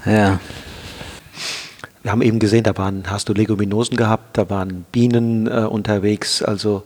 ja 0.10 0.40
wir 2.02 2.12
haben 2.12 2.22
eben 2.22 2.38
gesehen, 2.38 2.64
da 2.64 2.76
waren, 2.76 3.04
hast 3.08 3.28
du 3.28 3.34
Leguminosen 3.34 3.96
gehabt, 3.96 4.38
da 4.38 4.48
waren 4.48 4.86
Bienen 4.90 5.46
äh, 5.46 5.66
unterwegs, 5.66 6.42
also 6.42 6.84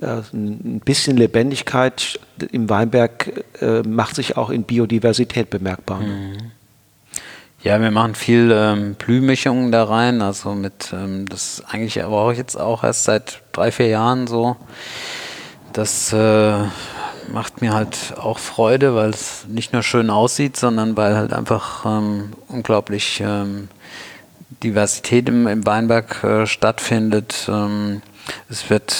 äh, 0.00 0.20
ein 0.32 0.80
bisschen 0.84 1.16
Lebendigkeit 1.16 2.20
im 2.52 2.68
Weinberg 2.68 3.44
äh, 3.60 3.82
macht 3.82 4.16
sich 4.16 4.36
auch 4.36 4.50
in 4.50 4.64
Biodiversität 4.64 5.50
bemerkbar. 5.50 6.00
Mhm. 6.00 6.52
Ja, 7.62 7.78
wir 7.80 7.90
machen 7.90 8.14
viel 8.14 8.50
ähm, 8.54 8.94
Blühmischungen 8.94 9.70
da 9.70 9.84
rein, 9.84 10.22
also 10.22 10.54
mit, 10.54 10.94
ähm, 10.94 11.26
das 11.28 11.62
eigentlich 11.68 12.02
aber 12.02 12.22
auch 12.22 12.32
jetzt 12.32 12.56
auch 12.56 12.84
erst 12.84 13.04
seit 13.04 13.42
drei, 13.52 13.70
vier 13.70 13.88
Jahren 13.88 14.26
so. 14.26 14.56
Das 15.74 16.10
äh, 16.14 16.58
macht 17.30 17.60
mir 17.60 17.74
halt 17.74 18.14
auch 18.16 18.38
Freude, 18.38 18.94
weil 18.94 19.10
es 19.10 19.44
nicht 19.46 19.74
nur 19.74 19.82
schön 19.82 20.08
aussieht, 20.08 20.56
sondern 20.56 20.96
weil 20.96 21.16
halt 21.16 21.34
einfach 21.34 21.84
ähm, 21.84 22.32
unglaublich 22.48 23.22
ähm, 23.22 23.68
Diversität 24.62 25.28
im, 25.28 25.46
im 25.46 25.66
Weinberg 25.66 26.22
äh, 26.24 26.46
stattfindet. 26.46 27.48
Ähm, 27.48 28.02
es 28.48 28.68
wird 28.68 28.94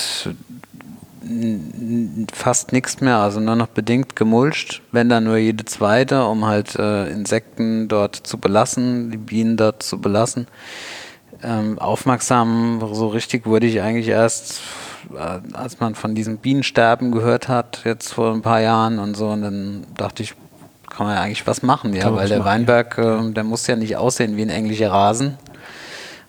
fast 2.33 2.73
nichts 2.73 3.01
mehr, 3.01 3.19
also 3.19 3.41
nur 3.41 3.57
noch 3.57 3.69
bedingt 3.69 4.17
gemulcht, 4.17 4.83
wenn 4.91 5.09
dann 5.09 5.25
nur 5.25 5.37
jede 5.37 5.65
zweite, 5.65 6.25
um 6.25 6.47
halt 6.47 6.77
äh, 6.77 7.11
Insekten 7.11 7.89
dort 7.89 8.17
zu 8.17 8.39
belassen, 8.39 9.11
die 9.11 9.19
Bienen 9.19 9.57
dort 9.57 9.83
zu 9.83 10.01
belassen. 10.01 10.47
Ähm, 11.43 11.79
aufmerksam, 11.79 12.81
so 12.93 13.09
richtig 13.09 13.47
wurde 13.47 13.67
ich 13.67 13.81
eigentlich 13.81 14.09
erst, 14.09 14.61
äh, 15.15 15.41
als 15.55 15.81
man 15.81 15.95
von 15.95 16.15
diesem 16.15 16.39
Bienensterben 16.39 17.13
gehört 17.13 17.49
hat, 17.49 17.83
jetzt 17.85 18.13
vor 18.13 18.33
ein 18.33 18.43
paar 18.43 18.61
Jahren 18.61 18.99
und 18.99 19.17
so, 19.17 19.29
und 19.29 19.43
dann 19.43 19.87
dachte 19.97 20.23
ich, 20.23 20.35
kann 21.01 21.07
man 21.07 21.17
ja 21.17 21.23
eigentlich 21.23 21.47
was 21.47 21.63
machen, 21.63 21.95
ja, 21.95 22.15
weil 22.15 22.29
der 22.29 22.41
machen, 22.41 22.51
Weinberg, 22.51 22.99
ja. 22.99 23.27
äh, 23.27 23.33
der 23.33 23.43
muss 23.43 23.67
ja 23.67 23.75
nicht 23.75 23.97
aussehen 23.97 24.37
wie 24.37 24.43
ein 24.43 24.51
englischer 24.51 24.91
Rasen. 24.91 25.39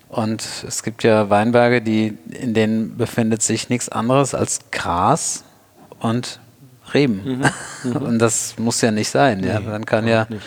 Und 0.08 0.48
es 0.66 0.82
gibt 0.82 1.04
ja 1.04 1.30
Weinberge, 1.30 1.82
die, 1.82 2.18
in 2.30 2.54
denen 2.54 2.96
befindet 2.96 3.42
sich 3.42 3.68
nichts 3.68 3.90
anderes 3.90 4.34
als 4.34 4.62
Gras 4.72 5.44
und 6.00 6.40
Reben. 6.94 7.40
Mhm. 7.40 7.46
Mhm. 7.84 7.96
Und 7.96 8.20
das 8.20 8.60
muss 8.60 8.80
ja 8.82 8.92
nicht 8.92 9.10
sein. 9.10 9.40
Nee, 9.40 9.48
ja. 9.48 9.60
Man 9.60 9.86
kann 9.86 10.08
ja 10.08 10.28
nicht. 10.30 10.42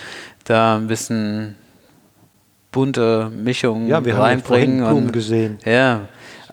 da 0.45 0.77
ein 0.77 0.87
bisschen 0.87 1.57
bunte 2.71 3.29
Mischungen 3.29 3.89
ja, 3.89 4.05
wir 4.05 4.17
reinbringen. 4.17 4.77
Haben 4.77 4.85
ja 4.85 4.91
Blumen 4.93 5.13
gesehen. 5.13 5.59
Ja, 5.65 6.03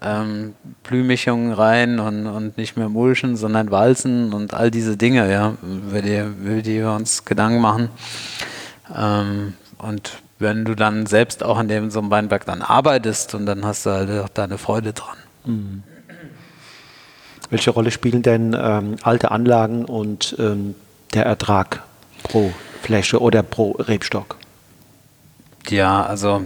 ähm, 0.02 0.56
Blühmischungen 0.84 1.54
rein 1.54 2.00
und, 2.00 2.28
und 2.28 2.58
nicht 2.58 2.76
mehr 2.78 2.90
mulchen, 2.90 3.38
sondern 3.38 3.72
walzen 3.72 4.34
und 4.34 4.54
all 4.54 4.72
diese 4.72 4.98
Dinge, 4.98 5.32
ja, 5.32 5.56
über 5.62 6.02
die, 6.02 6.18
über 6.18 6.62
die 6.62 6.80
wir 6.80 6.92
uns 6.92 7.26
Gedanken 7.26 7.62
machen. 7.62 7.90
Ähm, 8.96 9.54
und 9.78 10.22
wenn 10.40 10.66
du 10.66 10.76
dann 10.76 11.06
selbst 11.06 11.44
auch 11.44 11.58
an 11.58 11.68
dem 11.68 11.92
so 11.92 12.00
einem 12.00 12.10
Weinberg 12.10 12.46
dann 12.46 12.62
arbeitest 12.62 13.36
und 13.36 13.46
dann 13.46 13.64
hast 13.64 13.86
du 13.86 13.92
halt 13.92 14.10
auch 14.24 14.30
deine 14.30 14.58
Freude 14.58 14.94
dran. 14.94 15.18
Mhm. 15.46 15.84
Welche 17.50 17.72
Rolle 17.72 17.92
spielen 17.92 18.24
denn 18.24 18.58
ähm, 18.60 18.96
alte 19.04 19.32
Anlagen 19.32 19.86
und 19.86 20.36
ähm, 20.40 20.74
der 21.14 21.26
Ertrag 21.26 21.84
pro 22.24 22.52
Fläche 22.82 23.20
oder 23.20 23.44
pro 23.44 23.72
Rebstock? 23.72 24.38
Ja, 25.68 26.04
also 26.04 26.44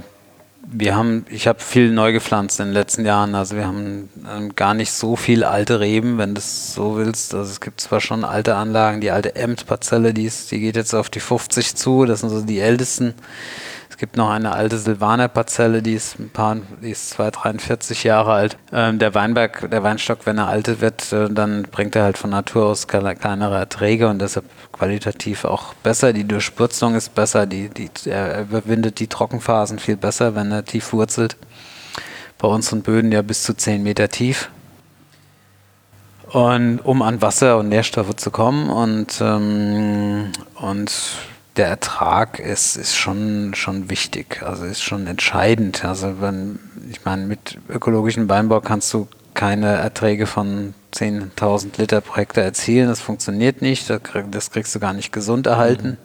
wir 0.67 0.95
haben, 0.95 1.25
ich 1.29 1.47
habe 1.47 1.59
viel 1.59 1.91
neu 1.91 2.11
gepflanzt 2.11 2.59
in 2.59 2.67
den 2.67 2.73
letzten 2.73 3.05
Jahren. 3.05 3.35
Also 3.35 3.55
wir 3.55 3.67
haben 3.67 4.09
ähm, 4.29 4.55
gar 4.55 4.73
nicht 4.73 4.91
so 4.91 5.15
viel 5.15 5.43
alte 5.43 5.79
Reben, 5.79 6.17
wenn 6.17 6.33
du 6.33 6.39
es 6.39 6.73
so 6.73 6.97
willst. 6.97 7.33
Also 7.33 7.51
es 7.51 7.61
gibt 7.61 7.81
zwar 7.81 8.01
schon 8.01 8.23
alte 8.23 8.55
Anlagen, 8.55 9.01
die 9.01 9.11
alte 9.11 9.35
Emt-Parzelle, 9.35 10.13
die, 10.13 10.31
die 10.51 10.59
geht 10.59 10.75
jetzt 10.75 10.93
auf 10.93 11.09
die 11.09 11.19
50 11.19 11.75
zu. 11.75 12.05
Das 12.05 12.21
sind 12.21 12.29
so 12.29 12.41
die 12.41 12.59
ältesten. 12.59 13.13
Es 13.95 13.99
gibt 13.99 14.17
noch 14.17 14.29
eine 14.29 14.51
alte 14.51 14.77
Silvaner-Parzelle, 14.77 15.81
die 15.81 15.93
ist 15.93 16.19
ein 16.19 16.29
paar, 16.29 16.57
die 16.83 16.91
ist 16.91 17.11
243 17.11 18.03
Jahre 18.03 18.33
alt. 18.33 18.57
Ähm, 18.73 18.99
der 18.99 19.15
Weinberg, 19.15 19.71
der 19.71 19.83
Weinstock, 19.83 20.25
wenn 20.25 20.37
er 20.37 20.49
alt 20.49 20.81
wird, 20.81 21.13
äh, 21.13 21.29
dann 21.29 21.61
bringt 21.63 21.95
er 21.95 22.03
halt 22.03 22.17
von 22.17 22.29
Natur 22.29 22.65
aus 22.65 22.89
kleinere 22.89 23.55
Erträge 23.55 24.09
und 24.09 24.19
deshalb 24.19 24.47
qualitativ 24.73 25.45
auch 25.45 25.73
besser. 25.75 26.11
Die 26.11 26.27
Durchspritzung 26.27 26.93
ist 26.95 27.15
besser, 27.15 27.45
die, 27.45 27.69
die, 27.69 27.89
er 28.09 28.41
überwindet 28.41 28.99
die 28.99 29.07
Trockenphasen 29.07 29.79
viel 29.79 29.95
besser, 29.95 30.35
wenn 30.35 30.51
er 30.51 30.65
tief 30.65 30.91
wurzelt. 30.91 31.37
Bei 32.37 32.49
unseren 32.49 32.81
Böden 32.81 33.13
ja 33.13 33.21
bis 33.21 33.43
zu 33.43 33.53
10 33.53 33.81
Meter 33.81 34.09
tief. 34.09 34.49
Und 36.33 36.79
um 36.79 37.01
an 37.01 37.21
Wasser 37.21 37.57
und 37.59 37.69
Nährstoffe 37.69 38.17
zu 38.17 38.29
kommen 38.29 38.69
und, 38.69 39.21
ähm, 39.21 40.33
und 40.55 40.91
der 41.57 41.67
Ertrag 41.67 42.39
ist, 42.39 42.75
ist 42.75 42.95
schon, 42.95 43.53
schon 43.55 43.89
wichtig, 43.89 44.43
also 44.43 44.65
ist 44.65 44.83
schon 44.83 45.07
entscheidend. 45.07 45.85
Also 45.85 46.21
wenn, 46.21 46.59
ich 46.89 47.05
meine, 47.05 47.25
mit 47.25 47.57
ökologischem 47.69 48.27
Weinbau 48.29 48.61
kannst 48.61 48.93
du 48.93 49.07
keine 49.33 49.75
Erträge 49.75 50.27
von 50.27 50.73
10.000 50.93 51.77
Liter 51.77 52.01
pro 52.01 52.15
Hektar 52.17 52.43
erzielen. 52.43 52.87
Das 52.87 53.01
funktioniert 53.01 53.61
nicht. 53.61 53.89
Das 53.89 54.51
kriegst 54.51 54.73
du 54.75 54.79
gar 54.79 54.93
nicht 54.93 55.11
gesund 55.11 55.47
erhalten. 55.47 55.89
Mhm. 55.89 55.97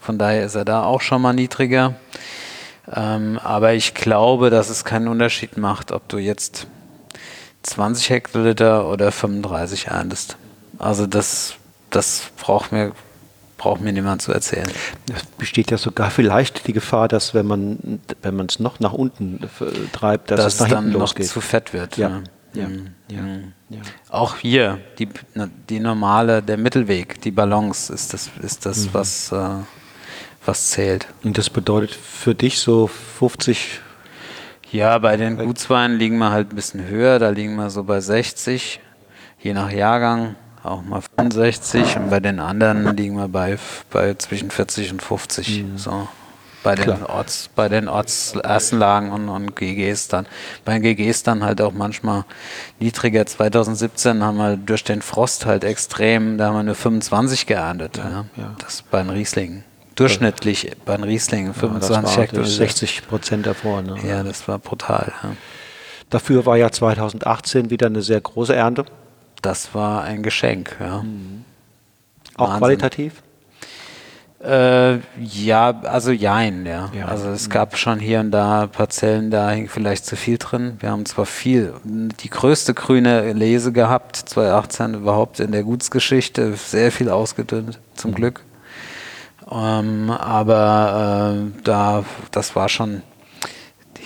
Von 0.00 0.18
daher 0.18 0.44
ist 0.44 0.54
er 0.54 0.64
da 0.64 0.84
auch 0.84 1.00
schon 1.00 1.20
mal 1.20 1.32
niedriger. 1.32 1.94
Ähm, 2.92 3.40
aber 3.42 3.74
ich 3.74 3.94
glaube, 3.94 4.50
dass 4.50 4.70
es 4.70 4.84
keinen 4.84 5.08
Unterschied 5.08 5.56
macht, 5.56 5.90
ob 5.90 6.08
du 6.08 6.18
jetzt 6.18 6.68
20 7.64 8.10
Hektoliter 8.10 8.88
oder 8.88 9.10
35 9.10 9.88
erntest. 9.88 10.36
Also 10.78 11.08
das, 11.08 11.54
das 11.90 12.30
braucht 12.40 12.70
mir 12.70 12.92
braucht 13.56 13.80
mir 13.80 13.92
niemand 13.92 14.22
zu 14.22 14.32
erzählen. 14.32 14.70
Es 15.12 15.24
besteht 15.24 15.70
ja 15.70 15.78
sogar 15.78 16.10
vielleicht 16.10 16.66
die 16.66 16.72
Gefahr, 16.72 17.08
dass 17.08 17.34
wenn 17.34 17.46
man 17.46 18.00
wenn 18.22 18.36
man 18.36 18.46
es 18.46 18.60
noch 18.60 18.80
nach 18.80 18.92
unten 18.92 19.40
treibt, 19.92 20.30
dass, 20.30 20.40
dass 20.40 20.54
es 20.54 20.60
nach 20.60 20.68
dann 20.68 20.92
noch 20.92 21.00
losgeht. 21.00 21.26
zu 21.26 21.40
fett 21.40 21.72
wird. 21.72 21.96
Ja. 21.96 22.22
Ja. 22.54 22.68
Mhm. 22.68 22.88
Ja. 23.08 23.22
Mhm. 23.22 23.52
ja. 23.68 23.80
Auch 24.08 24.36
hier 24.36 24.78
die, 24.98 25.08
die 25.68 25.80
normale, 25.80 26.42
der 26.42 26.56
Mittelweg, 26.56 27.20
die 27.20 27.30
Balance 27.30 27.92
ist 27.92 28.12
das, 28.14 28.30
ist 28.42 28.66
das 28.66 28.86
mhm. 28.86 28.88
was, 28.92 29.32
äh, 29.32 29.48
was 30.44 30.70
zählt. 30.70 31.06
Und 31.22 31.38
das 31.38 31.50
bedeutet 31.50 31.90
für 31.92 32.34
dich 32.34 32.58
so 32.58 32.86
50 32.86 33.80
ja, 34.72 34.98
bei 34.98 35.16
den 35.16 35.38
Gutsweinen 35.38 35.96
liegen 35.96 36.18
wir 36.18 36.32
halt 36.32 36.52
ein 36.52 36.56
bisschen 36.56 36.88
höher, 36.88 37.20
da 37.20 37.30
liegen 37.30 37.54
wir 37.54 37.70
so 37.70 37.84
bei 37.84 38.00
60, 38.00 38.80
je 39.40 39.54
nach 39.54 39.70
Jahrgang 39.70 40.34
auch 40.70 40.82
mal 40.82 41.00
65 41.18 41.96
und 41.96 42.10
bei 42.10 42.20
den 42.20 42.40
anderen 42.40 42.96
liegen 42.96 43.16
wir 43.16 43.28
bei, 43.28 43.58
bei 43.90 44.14
zwischen 44.14 44.50
40 44.50 44.92
und 44.92 45.02
50. 45.02 45.62
Mhm. 45.62 45.78
So. 45.78 46.08
Bei 46.62 46.74
den 46.74 46.84
Klar. 46.84 47.10
Orts, 47.10 47.48
bei 47.54 47.68
den 47.68 47.88
Ortserstenlagen 47.88 49.12
und, 49.12 49.28
und 49.28 49.54
GGs 49.54 50.08
dann. 50.08 50.26
Bei 50.64 50.72
den 50.76 50.82
GGs 50.82 51.22
dann 51.22 51.44
halt 51.44 51.60
auch 51.60 51.72
manchmal 51.72 52.24
niedriger. 52.80 53.24
2017 53.24 54.24
haben 54.24 54.36
wir 54.36 54.56
durch 54.56 54.82
den 54.82 55.00
Frost 55.00 55.46
halt 55.46 55.62
extrem, 55.62 56.38
da 56.38 56.46
haben 56.48 56.56
wir 56.56 56.62
nur 56.64 56.74
25 56.74 57.46
geerntet. 57.46 57.98
Ja, 57.98 58.10
ja. 58.10 58.24
ja. 58.36 58.56
Das 58.58 58.82
bei 58.82 59.00
den 59.00 59.10
Rieslingen. 59.10 59.62
Durchschnittlich 59.94 60.72
bei 60.84 60.96
den 60.96 61.04
Rieslingen 61.04 61.54
25 61.54 62.16
ja, 62.16 62.22
Hektoliter. 62.22 62.50
60 62.50 63.06
Prozent 63.06 63.46
davor. 63.46 63.82
Ne? 63.82 63.96
Ja, 64.06 64.24
das 64.24 64.48
war 64.48 64.58
brutal. 64.58 65.12
Ja. 65.22 65.30
Dafür 66.10 66.46
war 66.46 66.56
ja 66.56 66.70
2018 66.70 67.70
wieder 67.70 67.86
eine 67.86 68.02
sehr 68.02 68.20
große 68.20 68.54
Ernte 68.54 68.86
das 69.42 69.74
war 69.74 70.02
ein 70.02 70.22
Geschenk. 70.22 70.76
Ja. 70.80 71.02
Mhm. 71.02 71.44
Auch 72.36 72.48
Wahnsinn. 72.48 72.58
qualitativ? 72.58 73.22
Äh, 74.42 74.98
ja, 75.18 75.80
also 75.82 76.12
jein, 76.12 76.66
ja. 76.66 76.90
ja. 76.94 77.06
Also 77.06 77.30
es 77.30 77.48
mhm. 77.48 77.52
gab 77.52 77.76
schon 77.78 77.98
hier 77.98 78.20
und 78.20 78.30
da 78.30 78.66
Parzellen, 78.66 79.30
da 79.30 79.50
hing 79.50 79.68
vielleicht 79.68 80.04
zu 80.04 80.14
viel 80.14 80.38
drin. 80.38 80.76
Wir 80.80 80.90
haben 80.90 81.06
zwar 81.06 81.26
viel, 81.26 81.74
die 81.84 82.30
größte 82.30 82.74
grüne 82.74 83.32
Lese 83.32 83.72
gehabt, 83.72 84.16
2018 84.16 84.94
überhaupt 84.94 85.40
in 85.40 85.52
der 85.52 85.62
Gutsgeschichte, 85.62 86.54
sehr 86.54 86.92
viel 86.92 87.08
ausgedünnt, 87.08 87.80
zum 87.94 88.10
mhm. 88.10 88.14
Glück. 88.14 88.40
Ähm, 89.50 90.10
aber 90.10 91.34
äh, 91.34 91.62
da, 91.64 92.04
das 92.30 92.54
war 92.54 92.68
schon 92.68 93.02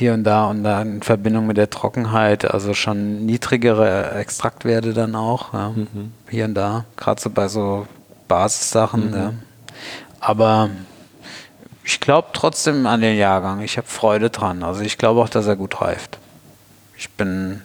hier 0.00 0.14
und 0.14 0.24
da 0.24 0.46
und 0.46 0.64
dann 0.64 0.94
in 0.94 1.02
Verbindung 1.02 1.46
mit 1.46 1.58
der 1.58 1.68
Trockenheit, 1.68 2.50
also 2.50 2.72
schon 2.72 3.26
niedrigere 3.26 4.12
Extraktwerte 4.12 4.94
dann 4.94 5.14
auch, 5.14 5.52
ja. 5.52 5.68
mhm. 5.68 6.12
hier 6.30 6.46
und 6.46 6.54
da, 6.54 6.86
gerade 6.96 7.20
so 7.20 7.28
bei 7.28 7.48
so 7.48 7.86
Basissachen. 8.26 9.10
Mhm. 9.10 9.14
Ja. 9.14 9.32
Aber 10.20 10.70
ich 11.84 12.00
glaube 12.00 12.28
trotzdem 12.32 12.86
an 12.86 13.02
den 13.02 13.18
Jahrgang. 13.18 13.60
Ich 13.60 13.76
habe 13.76 13.86
Freude 13.86 14.30
dran. 14.30 14.62
Also 14.62 14.80
ich 14.80 14.96
glaube 14.96 15.20
auch, 15.20 15.28
dass 15.28 15.46
er 15.46 15.56
gut 15.56 15.82
reift. 15.82 16.18
Ich 16.96 17.10
bin 17.10 17.60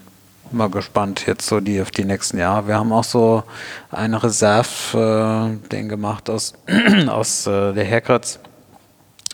mal 0.51 0.69
gespannt 0.69 1.27
jetzt 1.27 1.47
so 1.47 1.61
die 1.61 1.81
auf 1.81 1.91
die 1.91 2.03
nächsten 2.03 2.37
Jahre. 2.37 2.67
Wir 2.67 2.75
haben 2.75 2.91
auch 2.91 3.05
so 3.05 3.43
eine 3.91 4.21
Reserve 4.21 5.57
äh, 5.63 5.69
den 5.69 5.87
gemacht 5.87 6.29
aus 6.29 6.53
aus 7.07 7.47
äh, 7.47 7.71
der 7.71 7.85
Herkratz 7.85 8.39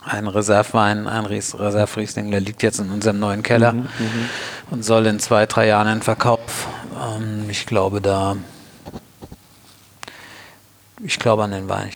ein 0.04 0.28
Reservewein, 0.28 1.08
ein 1.08 1.26
Reservriesling, 1.26 2.32
der 2.32 2.40
liegt 2.40 2.64
jetzt 2.64 2.80
in 2.80 2.90
unserem 2.90 3.20
neuen 3.20 3.44
Keller 3.44 3.74
mhm, 3.74 3.82
mhm, 3.82 4.30
und 4.72 4.84
soll 4.84 5.06
in 5.06 5.20
zwei, 5.20 5.46
drei 5.46 5.68
Jahren 5.68 5.88
in 5.88 6.02
Verkauf. 6.02 6.68
Ähm, 7.00 7.46
ich 7.50 7.66
glaube 7.66 8.02
da, 8.02 8.36
ich 11.04 11.20
glaube 11.20 11.44
an 11.44 11.52
den 11.52 11.70
Wein. 11.70 11.92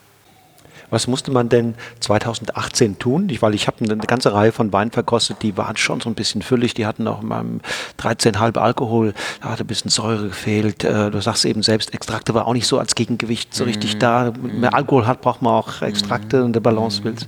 Was 0.91 1.07
musste 1.07 1.31
man 1.31 1.49
denn 1.49 1.75
2018 1.99 2.99
tun? 2.99 3.27
Ich, 3.29 3.41
weil 3.41 3.55
ich 3.55 3.67
habe 3.67 3.83
eine 3.83 3.97
ganze 3.97 4.33
Reihe 4.33 4.51
von 4.51 4.71
Weinen 4.71 4.91
verkostet, 4.91 5.41
die 5.41 5.57
waren 5.57 5.77
schon 5.77 5.99
so 5.99 6.09
ein 6.09 6.15
bisschen 6.15 6.41
füllig, 6.41 6.73
die 6.73 6.85
hatten 6.85 7.07
auch 7.07 7.21
mal 7.21 7.43
13,5 7.99 8.57
Alkohol, 8.57 9.13
da 9.41 9.49
hatte 9.49 9.63
ein 9.63 9.67
bisschen 9.67 9.89
Säure 9.89 10.27
gefehlt. 10.27 10.83
Äh, 10.83 11.09
du 11.09 11.19
sagst 11.21 11.43
eben 11.45 11.63
selbst, 11.63 11.93
Extrakte 11.93 12.33
war 12.33 12.47
auch 12.47 12.53
nicht 12.53 12.67
so 12.67 12.77
als 12.79 12.95
Gegengewicht 12.95 13.53
so 13.53 13.63
richtig 13.63 13.95
mm. 13.95 13.99
da. 13.99 14.33
Wenn 14.39 14.59
man 14.59 14.73
Alkohol 14.73 15.07
hat, 15.07 15.21
braucht 15.21 15.41
man 15.41 15.53
auch 15.53 15.81
Extrakte 15.81 16.43
und 16.43 16.53
der 16.53 16.59
Balance 16.59 17.03
willst. 17.03 17.27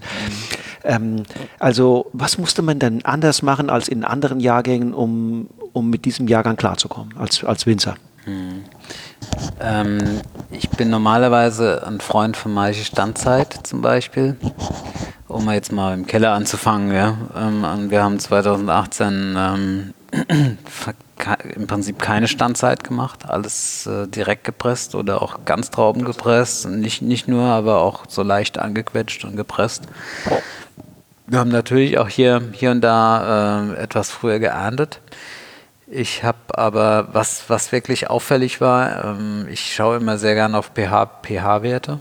Ähm, 0.88 1.24
also 1.60 2.10
was 2.14 2.38
musste 2.38 2.62
man 2.62 2.80
denn 2.80 3.04
anders 3.04 3.42
machen 3.42 3.70
als 3.70 3.90
in 3.90 4.06
anderen 4.06 4.40
Jahrgängen, 4.40 4.94
um, 4.94 5.50
um 5.74 5.90
mit 5.90 6.06
diesem 6.06 6.30
Jahrgang 6.30 6.56
klarzukommen, 6.56 7.16
als, 7.18 7.44
als 7.44 7.66
Winzer? 7.66 7.96
Hm. 8.24 8.64
Ähm, 9.60 10.22
ich 10.50 10.70
bin 10.70 10.90
normalerweise 10.90 11.86
ein 11.86 12.00
Freund 12.00 12.38
von 12.38 12.54
Maische 12.54 12.86
Standzeit 12.86 13.60
zum 13.64 13.82
Beispiel, 13.82 14.38
um 15.28 15.50
jetzt 15.52 15.74
mal 15.74 15.94
im 15.94 16.08
Keller 16.08 16.32
anzufangen. 16.32 16.94
Ja. 16.94 17.18
Ähm, 17.36 17.90
wir 17.90 18.02
haben 18.02 18.18
2018 18.18 19.36
ähm, 19.38 19.94
im 21.56 21.68
Prinzip 21.68 22.00
keine 22.00 22.30
Standzeit 22.30 22.86
gemacht, 22.86 23.26
alles 23.28 23.88
äh, 23.88 24.08
direkt 24.08 24.46
gepresst 24.46 24.96
oder 24.96 25.22
auch 25.22 25.40
ganz 25.44 25.70
Trauben 25.70 26.06
gepresst. 26.06 26.68
Nicht, 26.70 27.02
nicht 27.02 27.28
nur, 27.28 27.44
aber 27.44 27.82
auch 27.82 28.06
so 28.08 28.24
leicht 28.24 28.58
angequetscht 28.58 29.26
und 29.26 29.36
gepresst. 29.36 29.84
Wir 31.28 31.40
haben 31.40 31.52
natürlich 31.52 31.98
auch 31.98 32.10
hier, 32.10 32.42
hier 32.54 32.72
und 32.72 32.82
da 32.82 33.72
äh, 33.74 33.84
etwas 33.84 34.10
früher 34.10 34.40
geerntet. 34.40 35.02
Ich 35.86 36.24
habe 36.24 36.38
aber, 36.58 37.10
was, 37.12 37.44
was 37.50 37.72
wirklich 37.72 38.10
auffällig 38.10 38.60
war, 38.60 39.06
ähm, 39.06 39.48
ich 39.50 39.74
schaue 39.74 39.98
immer 39.98 40.18
sehr 40.18 40.36
gerne 40.36 40.58
auf 40.58 40.72
pH-werte. 40.74 41.98
pH 41.98 42.00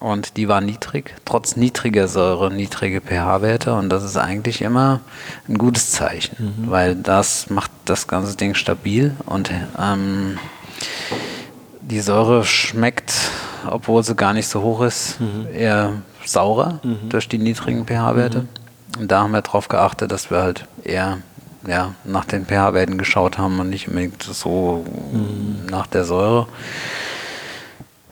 und 0.00 0.36
die 0.36 0.48
war 0.48 0.60
niedrig, 0.60 1.14
trotz 1.24 1.56
niedriger 1.56 2.06
Säure, 2.06 2.52
niedrige 2.52 3.00
pH-Werte 3.00 3.74
und 3.74 3.88
das 3.88 4.04
ist 4.04 4.16
eigentlich 4.16 4.62
immer 4.62 5.00
ein 5.48 5.58
gutes 5.58 5.90
Zeichen, 5.90 6.36
mhm. 6.38 6.70
weil 6.70 6.94
das 6.94 7.50
macht 7.50 7.70
das 7.84 8.06
ganze 8.06 8.36
Ding 8.36 8.54
stabil 8.54 9.14
und 9.26 9.50
ähm, 9.78 10.38
die 11.80 12.00
Säure 12.00 12.44
schmeckt, 12.44 13.12
obwohl 13.68 14.04
sie 14.04 14.14
gar 14.14 14.34
nicht 14.34 14.46
so 14.46 14.62
hoch 14.62 14.82
ist, 14.82 15.20
mhm. 15.20 15.48
eher 15.52 15.94
saurer 16.24 16.80
mhm. 16.84 17.08
durch 17.08 17.28
die 17.28 17.38
niedrigen 17.38 17.84
pH-Werte. 17.84 18.46
Und 18.98 19.10
da 19.10 19.22
haben 19.22 19.32
wir 19.32 19.42
darauf 19.42 19.68
geachtet, 19.68 20.12
dass 20.12 20.30
wir 20.30 20.38
halt 20.38 20.66
eher 20.84 21.18
ja, 21.66 21.94
nach 22.04 22.24
den 22.24 22.46
pH-Werten 22.46 22.98
geschaut 22.98 23.38
haben 23.38 23.60
und 23.60 23.68
nicht 23.68 23.88
unbedingt 23.88 24.22
so 24.22 24.84
mhm. 25.12 25.66
nach 25.70 25.86
der 25.86 26.04
Säure. 26.04 26.46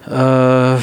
Äh, 0.06 0.76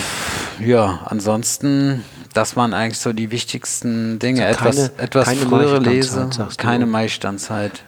ja, 0.65 0.99
ansonsten, 1.05 2.03
das 2.33 2.55
waren 2.55 2.73
eigentlich 2.73 2.99
so 2.99 3.13
die 3.13 3.31
wichtigsten 3.31 4.19
Dinge. 4.19 4.45
Also 4.45 4.59
keine, 4.59 4.69
etwas 4.69 4.99
etwas 4.99 5.25
keine 5.25 5.39
frühere 5.41 5.79
Lese, 5.79 6.29
keine 6.57 6.85
Maistandzeit. 6.85 7.83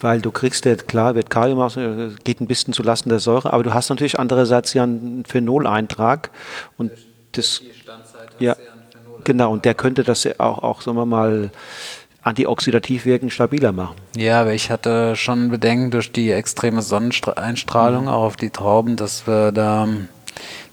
Weil 0.00 0.20
du 0.20 0.30
kriegst 0.30 0.64
ja, 0.64 0.74
klar, 0.76 1.14
wird 1.14 1.30
Kalium 1.30 1.60
aus, 1.60 1.76
äh, 1.76 2.10
geht 2.24 2.40
ein 2.40 2.46
bisschen 2.46 2.72
zulasten 2.72 3.10
der 3.10 3.20
Säure, 3.20 3.52
aber 3.52 3.62
du 3.62 3.74
hast 3.74 3.90
natürlich 3.90 4.18
andererseits 4.18 4.74
ja 4.74 4.82
einen 4.82 5.24
Phenoleintrag 5.24 6.30
und 6.78 6.90
das, 7.32 7.62
ja, 8.38 8.56
genau, 9.24 9.52
und 9.52 9.64
der 9.64 9.74
könnte 9.74 10.04
das 10.04 10.26
auch, 10.38 10.62
auch 10.62 10.82
sagen 10.82 10.96
wir 10.96 11.06
mal, 11.06 11.50
antioxidativ 12.22 13.04
wirken 13.04 13.30
stabiler 13.30 13.72
machen. 13.72 13.96
Ja, 14.16 14.40
aber 14.40 14.52
ich 14.52 14.70
hatte 14.70 15.16
schon 15.16 15.50
Bedenken 15.50 15.90
durch 15.90 16.12
die 16.12 16.30
extreme 16.30 16.82
Sonneneinstrahlung 16.82 18.04
mhm. 18.04 18.10
auch 18.10 18.22
auf 18.22 18.36
die 18.36 18.50
Trauben, 18.50 18.96
dass 18.96 19.26
wir 19.26 19.52
da 19.52 19.88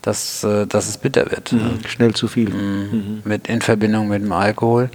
dass, 0.01 0.43
äh, 0.43 0.65
dass 0.65 0.87
es 0.87 0.97
bitter 0.97 1.29
wird. 1.31 1.51
Mhm. 1.51 1.79
Schnell 1.87 2.13
zu 2.13 2.27
viel. 2.27 2.49
Mhm. 2.49 2.89
mhm. 2.91 3.21
Mit, 3.25 3.47
in 3.47 3.61
Verbindung 3.61 4.07
mit 4.07 4.21
dem 4.21 4.31
Alkohol. 4.31 4.89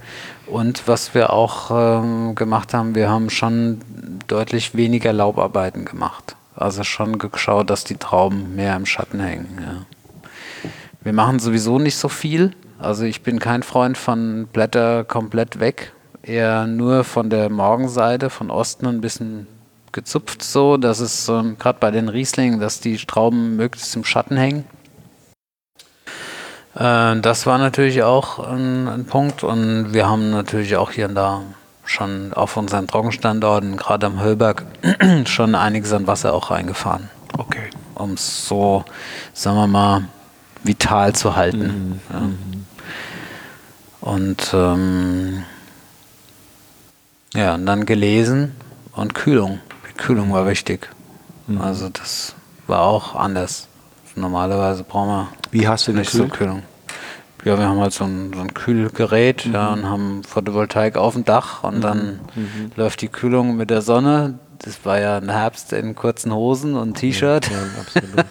Und 0.46 0.86
was 0.86 1.14
wir 1.14 1.32
auch 1.32 1.70
ähm, 1.70 2.34
gemacht 2.34 2.74
haben, 2.74 2.94
wir 2.94 3.08
haben 3.08 3.30
schon 3.30 3.80
deutlich 4.26 4.74
weniger 4.74 5.12
Laubarbeiten 5.12 5.84
gemacht. 5.84 6.36
Also 6.54 6.84
schon 6.84 7.18
geschaut, 7.18 7.70
dass 7.70 7.84
die 7.84 7.96
Trauben 7.96 8.54
mehr 8.54 8.76
im 8.76 8.86
Schatten 8.86 9.20
hängen. 9.20 9.58
Ja. 9.60 10.70
Wir 11.02 11.12
machen 11.12 11.38
sowieso 11.38 11.78
nicht 11.78 11.96
so 11.96 12.08
viel. 12.08 12.52
Also 12.78 13.04
ich 13.04 13.22
bin 13.22 13.38
kein 13.38 13.62
Freund 13.62 13.96
von 13.96 14.48
Blätter 14.52 15.04
komplett 15.04 15.60
weg. 15.60 15.92
Eher 16.22 16.66
nur 16.66 17.04
von 17.04 17.30
der 17.30 17.50
Morgenseite, 17.50 18.30
von 18.30 18.50
Osten 18.50 18.86
ein 18.86 19.00
bisschen 19.00 19.46
gezupft 19.92 20.42
so, 20.42 20.76
dass 20.76 21.00
es 21.00 21.28
ähm, 21.28 21.56
gerade 21.58 21.78
bei 21.78 21.90
den 21.90 22.08
Rieslingen, 22.08 22.60
dass 22.60 22.80
die 22.80 22.96
Trauben 22.96 23.56
möglichst 23.56 23.94
im 23.96 24.04
Schatten 24.04 24.36
hängen. 24.36 24.64
Äh, 26.74 27.20
das 27.20 27.46
war 27.46 27.58
natürlich 27.58 28.02
auch 28.02 28.40
ein, 28.40 28.88
ein, 28.88 29.04
Punkt 29.06 29.44
und 29.44 29.94
wir 29.94 30.08
haben 30.08 30.30
natürlich 30.30 30.76
auch 30.76 30.90
hier 30.90 31.08
und 31.08 31.14
da 31.14 31.42
schon 31.84 32.32
auf 32.32 32.56
unseren 32.56 32.86
Trockenstandorten, 32.86 33.76
gerade 33.76 34.06
am 34.06 34.20
Höllberg, 34.20 34.64
schon 35.26 35.54
einiges 35.54 35.92
an 35.92 36.06
Wasser 36.06 36.34
auch 36.34 36.50
reingefahren. 36.50 37.08
Okay. 37.38 37.70
Um 37.94 38.14
es 38.14 38.48
so, 38.48 38.84
sagen 39.32 39.56
wir 39.56 39.66
mal, 39.66 40.04
vital 40.64 41.14
zu 41.14 41.36
halten. 41.36 41.58
Mhm. 41.58 42.00
Ja. 42.12 42.22
Und 44.04 44.52
ähm, 44.52 45.44
ja, 47.32 47.54
und 47.54 47.64
dann 47.64 47.86
gelesen 47.86 48.54
und 48.92 49.14
Kühlung. 49.14 49.60
Die 49.88 49.94
Kühlung 49.94 50.30
war 50.30 50.46
wichtig. 50.46 50.90
Mhm. 51.46 51.58
Also 51.58 51.88
das 51.88 52.34
war 52.66 52.82
auch 52.82 53.14
anders. 53.14 53.66
Normalerweise 54.14 54.84
brauchen 54.84 55.08
wir 55.08 55.28
Wie 55.52 55.66
hast 55.66 55.88
du 55.88 55.92
nicht 55.92 56.12
gekühlt? 56.12 56.32
so 56.32 56.36
Kühlung. 56.36 56.62
Ja, 57.46 57.58
wir 57.58 57.66
haben 57.66 57.80
halt 57.80 57.94
so 57.94 58.04
ein, 58.04 58.32
so 58.34 58.40
ein 58.42 58.52
Kühlgerät 58.52 59.46
mhm. 59.46 59.54
ja, 59.54 59.72
und 59.72 59.88
haben 59.88 60.22
Photovoltaik 60.22 60.98
auf 60.98 61.14
dem 61.14 61.24
Dach 61.24 61.64
und 61.64 61.78
mhm. 61.78 61.80
dann 61.80 62.20
mhm. 62.34 62.72
läuft 62.76 63.00
die 63.00 63.08
Kühlung 63.08 63.56
mit 63.56 63.70
der 63.70 63.80
Sonne. 63.80 64.38
Das 64.58 64.84
war 64.84 65.00
ja 65.00 65.16
ein 65.16 65.30
Herbst 65.30 65.72
in 65.72 65.94
kurzen 65.94 66.30
Hosen 66.34 66.74
und 66.74 66.98
T-Shirt. 66.98 67.50
Ja, 67.50 67.56
ja, 67.56 67.80
absolut. 67.80 68.26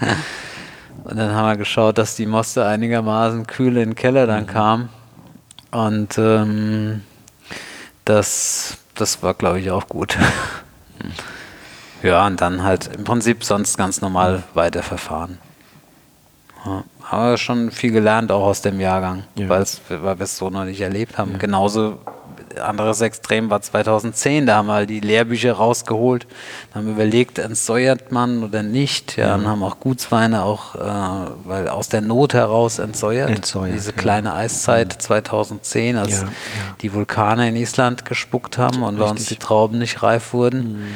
und 1.04 1.16
dann 1.18 1.34
haben 1.34 1.48
wir 1.48 1.56
geschaut, 1.58 1.98
dass 1.98 2.16
die 2.16 2.24
Moste 2.24 2.64
einigermaßen 2.64 3.46
kühl 3.46 3.76
in 3.76 3.90
den 3.90 3.94
Keller 3.94 4.26
dann 4.26 4.44
mhm. 4.44 4.46
kam. 4.46 4.88
Und 5.70 6.16
ähm, 6.18 7.02
das, 8.04 8.78
das 8.94 9.22
war, 9.22 9.34
glaube 9.34 9.60
ich, 9.60 9.70
auch 9.70 9.88
gut. 9.88 10.16
Ja, 12.02 12.26
und 12.26 12.40
dann 12.40 12.62
halt 12.62 12.94
im 12.94 13.04
Prinzip 13.04 13.42
sonst 13.42 13.76
ganz 13.76 14.00
normal 14.00 14.44
weiterverfahren. 14.54 15.38
Ja, 16.64 16.84
aber 17.10 17.38
schon 17.38 17.70
viel 17.70 17.90
gelernt 17.90 18.30
auch 18.30 18.44
aus 18.44 18.62
dem 18.62 18.78
Jahrgang, 18.78 19.24
ja. 19.34 19.48
weil 19.48 19.64
wir 19.88 20.20
es 20.20 20.36
so 20.36 20.50
noch 20.50 20.64
nicht 20.64 20.80
erlebt 20.80 21.18
haben. 21.18 21.32
Ja. 21.32 21.38
Genauso 21.38 21.98
anderes 22.60 23.00
Extrem 23.00 23.50
war 23.50 23.60
2010, 23.60 24.46
da 24.46 24.56
haben 24.56 24.66
wir 24.66 24.74
halt 24.74 24.90
die 24.90 25.00
Lehrbücher 25.00 25.54
rausgeholt, 25.54 26.26
haben 26.74 26.90
überlegt, 26.90 27.38
entsäuert 27.38 28.12
man 28.12 28.42
oder 28.42 28.62
nicht. 28.62 29.16
Ja, 29.16 29.36
mhm. 29.36 29.42
und 29.42 29.50
haben 29.50 29.62
auch 29.62 29.80
Gutsweine 29.80 30.42
auch, 30.42 30.74
äh, 30.74 31.30
weil 31.44 31.68
aus 31.68 31.88
der 31.88 32.00
Not 32.00 32.34
heraus 32.34 32.78
entsäuert. 32.78 33.30
entsäuert 33.30 33.74
Diese 33.74 33.92
kleine 33.92 34.34
Eiszeit 34.34 34.94
mhm. 34.94 35.00
2010, 35.00 35.96
als 35.96 36.24
die 36.82 36.92
Vulkane 36.92 37.48
in 37.48 37.56
Island 37.56 38.04
gespuckt 38.04 38.58
haben 38.58 38.82
und 38.82 38.98
bei 38.98 39.04
uns 39.04 39.26
die 39.26 39.36
Trauben 39.36 39.78
nicht 39.78 40.02
reif 40.02 40.32
wurden. 40.32 40.58
Mhm 40.58 40.86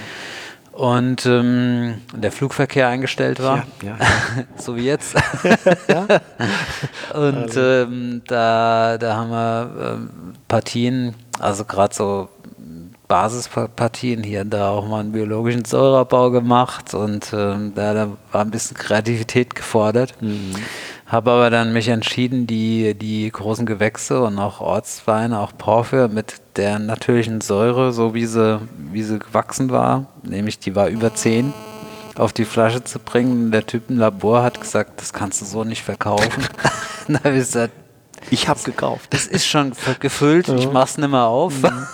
und 0.72 1.26
ähm, 1.26 2.00
der 2.14 2.32
Flugverkehr 2.32 2.88
eingestellt 2.88 3.42
war, 3.42 3.66
ja, 3.82 3.88
ja. 3.88 3.96
so 4.56 4.74
wie 4.74 4.84
jetzt. 4.84 5.14
und 7.14 7.56
ähm, 7.56 8.22
da, 8.26 8.96
da 8.98 9.16
haben 9.16 9.30
wir 9.30 9.70
ähm, 9.80 10.10
Partien, 10.48 11.14
also 11.43 11.64
gerade 11.64 11.95
so 11.95 12.28
Basispartien 13.09 14.22
hier 14.22 14.40
und 14.40 14.51
da 14.51 14.70
auch 14.70 14.88
mal 14.88 15.01
einen 15.01 15.12
biologischen 15.12 15.66
Säureabbau 15.66 16.30
gemacht 16.30 16.95
und 16.95 17.30
ähm, 17.34 17.72
da, 17.74 17.93
da, 17.93 18.09
war 18.30 18.40
ein 18.40 18.51
bisschen 18.51 18.76
Kreativität 18.76 19.55
gefordert. 19.55 20.14
Mhm. 20.22 20.55
Habe 21.05 21.30
aber 21.30 21.51
dann 21.51 21.74
mich 21.74 21.88
entschieden, 21.88 22.47
die, 22.47 22.95
die 22.95 23.30
großen 23.30 23.66
Gewächse 23.66 24.22
und 24.22 24.38
auch 24.38 24.62
Ortsweine, 24.62 25.40
auch 25.40 25.53
Porphyr 25.59 26.09
mit 26.09 26.40
der 26.57 26.78
natürlichen 26.78 27.43
Säure, 27.43 27.93
so 27.93 28.14
wie 28.14 28.24
sie, 28.24 28.61
wie 28.90 29.03
sie 29.03 29.18
gewachsen 29.18 29.68
war, 29.68 30.07
nämlich 30.22 30.59
die 30.59 30.74
war 30.74 30.88
über 30.88 31.14
10, 31.14 31.53
auf 32.16 32.32
die 32.32 32.47
Flasche 32.47 32.82
zu 32.82 32.99
bringen. 32.99 33.51
Der 33.51 33.66
Typ 33.66 33.90
im 33.90 33.99
Labor 33.99 34.43
hat 34.43 34.59
gesagt, 34.59 35.03
das 35.03 35.12
kannst 35.12 35.43
du 35.43 35.45
so 35.45 35.64
nicht 35.64 35.82
verkaufen. 35.82 36.45
da 37.09 37.18
habe 37.18 37.32
ich 37.32 37.45
gesagt, 37.45 37.74
ich 38.30 38.48
habe 38.48 38.60
gekauft. 38.62 39.12
Das 39.12 39.26
ist 39.26 39.46
schon 39.46 39.72
gefüllt, 40.00 40.48
ja. 40.48 40.54
ich 40.56 40.70
mach's 40.70 40.98
nicht 40.98 41.10
mehr 41.10 41.26
auf. 41.26 41.62
Mhm. 41.62 41.86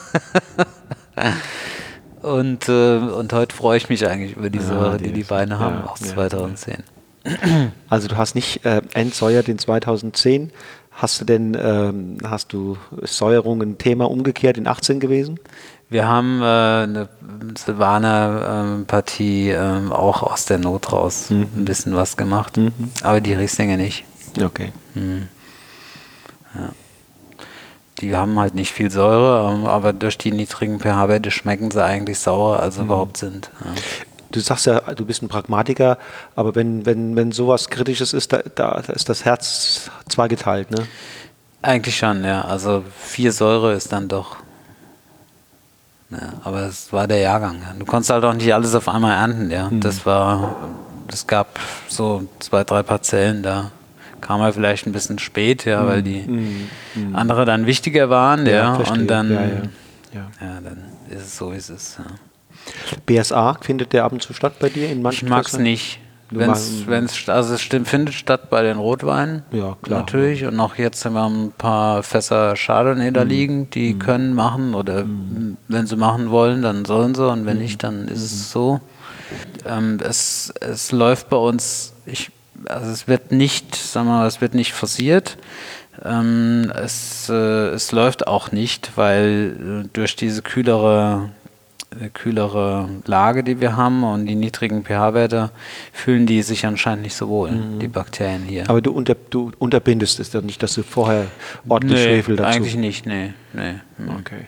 und, 2.23 2.69
äh, 2.69 2.99
und 2.99 3.33
heute 3.33 3.55
freue 3.55 3.77
ich 3.77 3.89
mich 3.89 4.07
eigentlich 4.07 4.37
über 4.37 4.51
die 4.51 4.61
Säure, 4.61 4.93
ja, 4.93 4.99
die 4.99 5.13
die 5.13 5.29
Weine 5.31 5.59
haben 5.59 5.81
ja, 5.85 5.87
aus 5.87 6.01
2010. 6.01 6.83
Also 7.91 8.09
du 8.09 8.17
hast 8.17 8.35
nicht 8.35 8.65
äh, 8.65 8.81
entsäuert 8.95 9.49
in 9.49 9.59
2010. 9.59 10.51
Hast 10.93 11.21
du 11.21 11.25
denn, 11.25 11.57
ähm, 11.61 12.19
hast 12.25 12.53
du 12.53 12.77
Säuerung 13.03 13.63
ein 13.63 13.79
Thema 13.79 14.11
umgekehrt 14.11 14.57
in 14.57 14.67
18 14.67 14.99
gewesen? 14.99 15.39
Wir 15.91 16.07
haben 16.07 16.43
äh, 16.43 16.45
eine 16.45 17.09
Silvaner-Partie 17.57 19.51
äh, 19.51 19.91
auch 19.91 20.23
aus 20.23 20.45
der 20.47 20.59
Not 20.59 20.93
raus 20.93 21.31
mhm. 21.31 21.47
ein 21.57 21.65
bisschen 21.65 21.95
was 21.95 22.17
gemacht, 22.17 22.57
mhm. 22.57 22.73
aber 23.03 23.21
die 23.21 23.35
Rieslinge 23.35 23.77
nicht. 23.77 24.05
Okay. 24.43 24.73
Mhm. 24.95 25.29
Ja. 26.55 26.71
Die 28.01 28.15
haben 28.15 28.39
halt 28.39 28.55
nicht 28.55 28.73
viel 28.73 28.91
Säure, 28.91 29.53
ähm, 29.53 29.67
aber 29.67 29.93
durch 29.93 30.19
die 30.19 30.31
niedrigen 30.31 30.79
pH-Werte 30.79 31.31
schmecken 31.31 31.71
sie 31.71 31.85
eigentlich 31.85 32.19
sauer, 32.19 32.61
als 32.61 32.77
sie 32.77 32.83
mhm. 32.83 32.87
überhaupt 32.87 33.17
sind. 33.17 33.51
Ja 33.65 33.73
du 34.31 34.41
sagst 34.41 34.67
ja, 34.67 34.81
du 34.81 35.05
bist 35.05 35.23
ein 35.23 35.29
Pragmatiker, 35.29 35.99
aber 36.37 36.55
wenn, 36.55 36.87
wenn, 36.87 37.17
wenn 37.17 37.33
sowas 37.33 37.69
Kritisches 37.69 38.13
ist, 38.13 38.33
da, 38.33 38.41
da, 38.55 38.73
ist 38.73 39.09
das 39.09 39.25
Herz 39.25 39.91
zweigeteilt, 40.09 40.71
ne? 40.71 40.87
Eigentlich 41.63 41.97
schon, 41.97 42.25
ja. 42.25 42.43
Also 42.43 42.85
vier 42.99 43.33
Säure 43.33 43.75
ist 43.75 43.93
dann 43.93 44.09
doch. 44.09 44.37
Ja, 46.11 46.35
aber 46.45 46.63
es 46.63 46.93
war 46.93 47.07
der 47.07 47.19
Jahrgang. 47.19 47.57
Ja. 47.61 47.75
Du 47.79 47.85
konntest 47.85 48.11
halt 48.11 48.25
auch 48.25 48.33
nicht 48.33 48.55
alles 48.55 48.75
auf 48.75 48.89
einmal 48.89 49.17
ernten, 49.17 49.51
ja. 49.51 49.69
Mhm. 49.69 49.81
Das 49.81 50.07
war, 50.07 50.57
es 51.09 51.27
gab 51.27 51.59
so 51.89 52.27
zwei, 52.39 52.65
drei 52.65 52.83
Parzellen, 52.83 53.43
da 53.43 53.71
kam 54.21 54.41
er 54.41 54.53
vielleicht 54.53 54.87
ein 54.87 54.93
bisschen 54.93 55.19
spät, 55.19 55.65
ja, 55.65 55.83
mhm. 55.83 55.87
weil 55.89 56.03
die 56.03 56.21
mhm. 56.21 56.69
mhm. 56.95 57.17
andere 57.17 57.45
dann 57.45 57.67
wichtiger 57.67 58.11
waren, 58.11 58.47
ja. 58.47 58.75
und 58.75 59.07
dann, 59.09 59.31
ja, 59.31 59.41
ja. 60.15 60.61
dann 60.63 60.85
ist 61.11 61.23
es 61.27 61.37
so, 61.39 61.53
wie 61.53 61.57
es 61.57 61.71
ist. 61.71 61.99
BSA 63.07 63.59
findet 63.61 63.93
der 63.93 64.05
ab 64.05 64.13
und 64.13 64.23
zu 64.23 64.33
statt 64.33 64.55
bei 64.61 64.69
dir 64.69 64.91
in 64.91 65.03
manchen 65.03 65.27
Ich 65.27 65.31
mag 65.31 65.47
es 65.47 65.59
nicht. 65.59 66.01
Wenn's, 66.31 66.83
magst- 66.83 66.87
wenn's, 66.89 67.29
also 67.31 67.55
es 67.55 67.63
stimmt, 67.63 67.89
findet 67.89 68.15
statt 68.15 68.51
bei 68.51 68.63
den 68.63 68.77
Rotweinen. 68.77 69.45
Ja, 69.51 69.79
klar. 69.81 70.01
Natürlich. 70.01 70.45
Und 70.45 70.61
auch 70.61 70.75
jetzt 70.77 71.03
haben 71.07 71.15
wir 71.15 71.25
ein 71.25 71.53
paar 71.57 72.03
Fässer 72.03 72.55
Chardonnay 72.55 73.11
Mhm. 73.11 73.15
da 73.15 73.23
liegen, 73.23 73.71
die 73.71 73.99
können 73.99 74.35
machen 74.35 74.75
oder 74.75 75.07
wenn 75.69 75.87
sie 75.87 75.97
machen 75.97 76.31
wollen, 76.31 76.61
dann 76.61 76.85
sollen 76.85 77.15
sie 77.15 77.27
und 77.27 77.47
wenn 77.47 77.57
Mhm. 77.57 77.63
nicht, 77.63 77.83
dann 77.83 78.09
ist 78.09 78.23
es 78.23 78.51
so. 78.51 78.81
Ähm, 79.67 79.99
es, 80.07 80.53
es 80.61 80.93
läuft 80.93 81.31
bei 81.31 81.37
uns, 81.39 81.95
ich, 82.05 82.31
also 82.67 82.91
es 82.91 83.09
wird 83.09 83.33
nicht, 83.33 83.75
sagen 83.75 84.07
wir 84.07 84.19
mal, 84.19 84.27
es 84.27 84.41
wird 84.41 84.55
nicht 84.55 84.73
forciert. 84.73 85.39
Ähm, 86.05 86.73
es, 86.75 87.29
äh, 87.29 87.69
es 87.71 87.93
läuft 87.93 88.27
auch 88.27 88.53
nicht, 88.53 88.93
weil 88.97 89.85
äh, 89.85 89.89
durch 89.93 90.15
diese 90.17 90.43
kühlere 90.43 91.31
äh, 91.91 92.11
kühlere 92.11 92.89
Lage, 93.07 93.43
die 93.43 93.61
wir 93.61 93.77
haben 93.77 94.05
und 94.05 94.27
die 94.27 94.35
niedrigen 94.35 94.85
pH-Werte, 94.85 95.51
fühlen 95.93 96.27
die 96.27 96.43
sich 96.43 96.67
anscheinend 96.67 97.03
nicht 97.03 97.17
so 97.17 97.29
wohl, 97.29 97.51
die 97.81 97.89
Bakterien 97.89 98.43
hier. 98.43 98.65
Mhm. 98.65 98.69
Aber 98.69 98.83
du, 98.83 98.93
unter, 98.93 99.17
du 99.31 99.53
unterbindest 99.59 100.21
es 100.21 100.31
dann 100.31 100.45
nicht, 100.45 100.63
dass 100.63 100.75
du 100.75 100.83
vorher 100.83 101.27
ordentlich 101.67 101.99
nee, 101.99 102.05
Schwefel 102.05 102.37
dazu... 102.37 102.57
eigentlich 102.57 102.77
nicht, 102.77 103.07
nee. 103.07 103.33
nee. 103.55 103.75
hm. 103.97 104.17
Okay. 104.21 104.47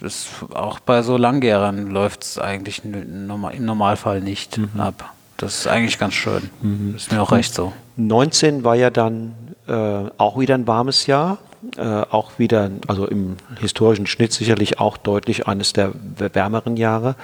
Das, 0.00 0.28
auch 0.54 0.80
bei 0.80 1.02
so 1.02 1.16
Langgärern 1.18 1.90
läuft 1.90 2.24
es 2.24 2.38
eigentlich 2.38 2.82
im 2.84 3.26
Normalfall 3.26 4.20
nicht 4.20 4.58
Mhm. 4.58 4.80
ab. 4.80 5.12
Das 5.42 5.58
ist 5.58 5.66
eigentlich 5.66 5.98
ganz 5.98 6.14
schön. 6.14 6.50
Ist 6.94 7.10
mir 7.10 7.20
auch 7.20 7.32
recht 7.32 7.52
so. 7.52 7.72
19 7.96 8.62
war 8.62 8.76
ja 8.76 8.90
dann 8.90 9.34
äh, 9.66 9.72
auch 10.16 10.38
wieder 10.38 10.54
ein 10.54 10.68
warmes 10.68 11.08
Jahr. 11.08 11.38
Äh, 11.76 11.82
auch 11.82 12.38
wieder, 12.38 12.70
also 12.86 13.08
im 13.08 13.36
historischen 13.58 14.06
Schnitt 14.06 14.32
sicherlich 14.32 14.78
auch 14.78 14.96
deutlich 14.96 15.48
eines 15.48 15.72
der 15.72 15.92
wärmeren 16.16 16.76
Jahre. 16.76 17.16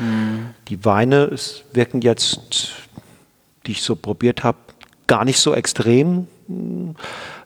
Die 0.67 0.85
Weine 0.85 1.25
es 1.27 1.63
wirken 1.73 2.01
jetzt, 2.01 2.73
die 3.67 3.73
ich 3.73 3.83
so 3.83 3.95
probiert 3.95 4.43
habe, 4.43 4.59
gar 5.07 5.25
nicht 5.25 5.39
so 5.39 5.55
extrem. 5.55 6.27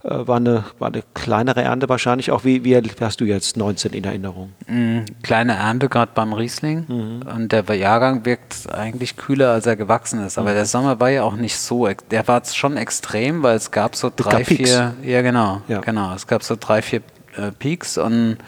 Äh, 0.05 0.27
war, 0.27 0.37
eine, 0.37 0.65
war 0.81 0.89
eine 0.89 1.03
kleinere 1.15 1.63
Ernte 1.63 1.89
wahrscheinlich 1.89 2.31
auch. 2.33 2.45
Wie, 2.45 2.65
wie 2.65 2.77
hast 3.01 3.21
du 3.21 3.25
jetzt 3.25 3.57
19 3.57 3.93
in 3.93 4.03
Erinnerung? 4.05 4.53
Mm, 4.67 5.01
Kleine 5.23 5.55
Ernte 5.55 5.89
gerade 5.89 6.11
beim 6.15 6.33
Riesling 6.33 6.85
Mhm. 6.89 7.21
und 7.35 7.53
der 7.53 7.63
Jahrgang 7.77 8.25
wirkt 8.25 8.73
eigentlich 8.75 9.17
kühler, 9.17 9.53
als 9.53 9.67
er 9.67 9.77
gewachsen 9.77 10.25
ist. 10.27 10.37
Mhm. 10.37 10.43
Aber 10.43 10.55
der 10.55 10.67
Sommer 10.67 10.99
war 10.99 11.11
ja 11.11 11.23
auch 11.23 11.37
nicht 11.37 11.57
so, 11.57 11.89
der 12.11 12.27
war 12.27 12.43
schon 12.45 12.77
extrem, 12.77 13.43
weil 13.45 13.57
es 13.57 13.71
gab 13.71 13.95
so 13.95 14.11
drei, 14.15 14.31
gab 14.39 14.43
Peaks. 14.45 14.71
vier, 14.71 14.95
ja 15.05 15.23
genau, 15.23 15.63
Ja. 15.69 15.81
genau, 15.81 16.13
es 16.15 16.27
gab 16.27 16.43
so 16.43 16.57
drei, 16.59 16.83
vier 16.83 17.03
äh, 17.37 17.53
Peaks 17.57 17.97
und 17.97 18.39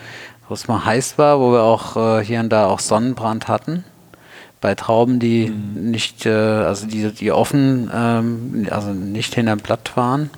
wo 0.49 0.55
es 0.55 0.67
mal 0.69 0.85
heiß 0.85 1.19
war, 1.19 1.39
wo 1.41 1.53
wir 1.53 1.63
auch 1.63 2.19
äh, 2.19 2.25
hier 2.25 2.41
und 2.41 2.51
da 2.51 2.67
auch 2.67 2.81
Sonnenbrand 2.81 3.47
hatten. 3.49 3.85
Bei 4.61 4.75
Trauben, 4.75 5.21
die 5.21 5.51
Mhm. 5.51 5.91
nicht, 5.91 6.27
äh, 6.27 6.31
also 6.33 6.87
die, 6.87 7.13
die 7.13 7.31
offen, 7.31 7.91
ähm, 7.95 8.67
also 8.71 8.91
nicht 8.93 9.35
hinterm 9.35 9.61
Blatt 9.61 9.97
waren. 9.97 10.31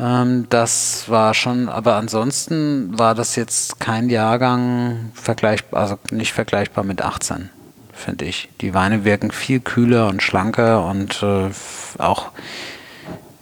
Ähm, 0.00 0.46
das 0.48 1.04
war 1.08 1.34
schon, 1.34 1.68
aber 1.68 1.96
ansonsten 1.96 2.98
war 2.98 3.14
das 3.14 3.36
jetzt 3.36 3.80
kein 3.80 4.08
Jahrgang 4.08 5.10
vergleichbar, 5.14 5.80
also 5.80 5.98
nicht 6.10 6.32
vergleichbar 6.32 6.84
mit 6.84 7.02
18, 7.02 7.50
finde 7.92 8.24
ich. 8.24 8.48
Die 8.60 8.72
Weine 8.72 9.04
wirken 9.04 9.30
viel 9.30 9.60
kühler 9.60 10.08
und 10.08 10.22
schlanker 10.22 10.86
und 10.86 11.22
äh, 11.22 11.50
auch 11.98 12.30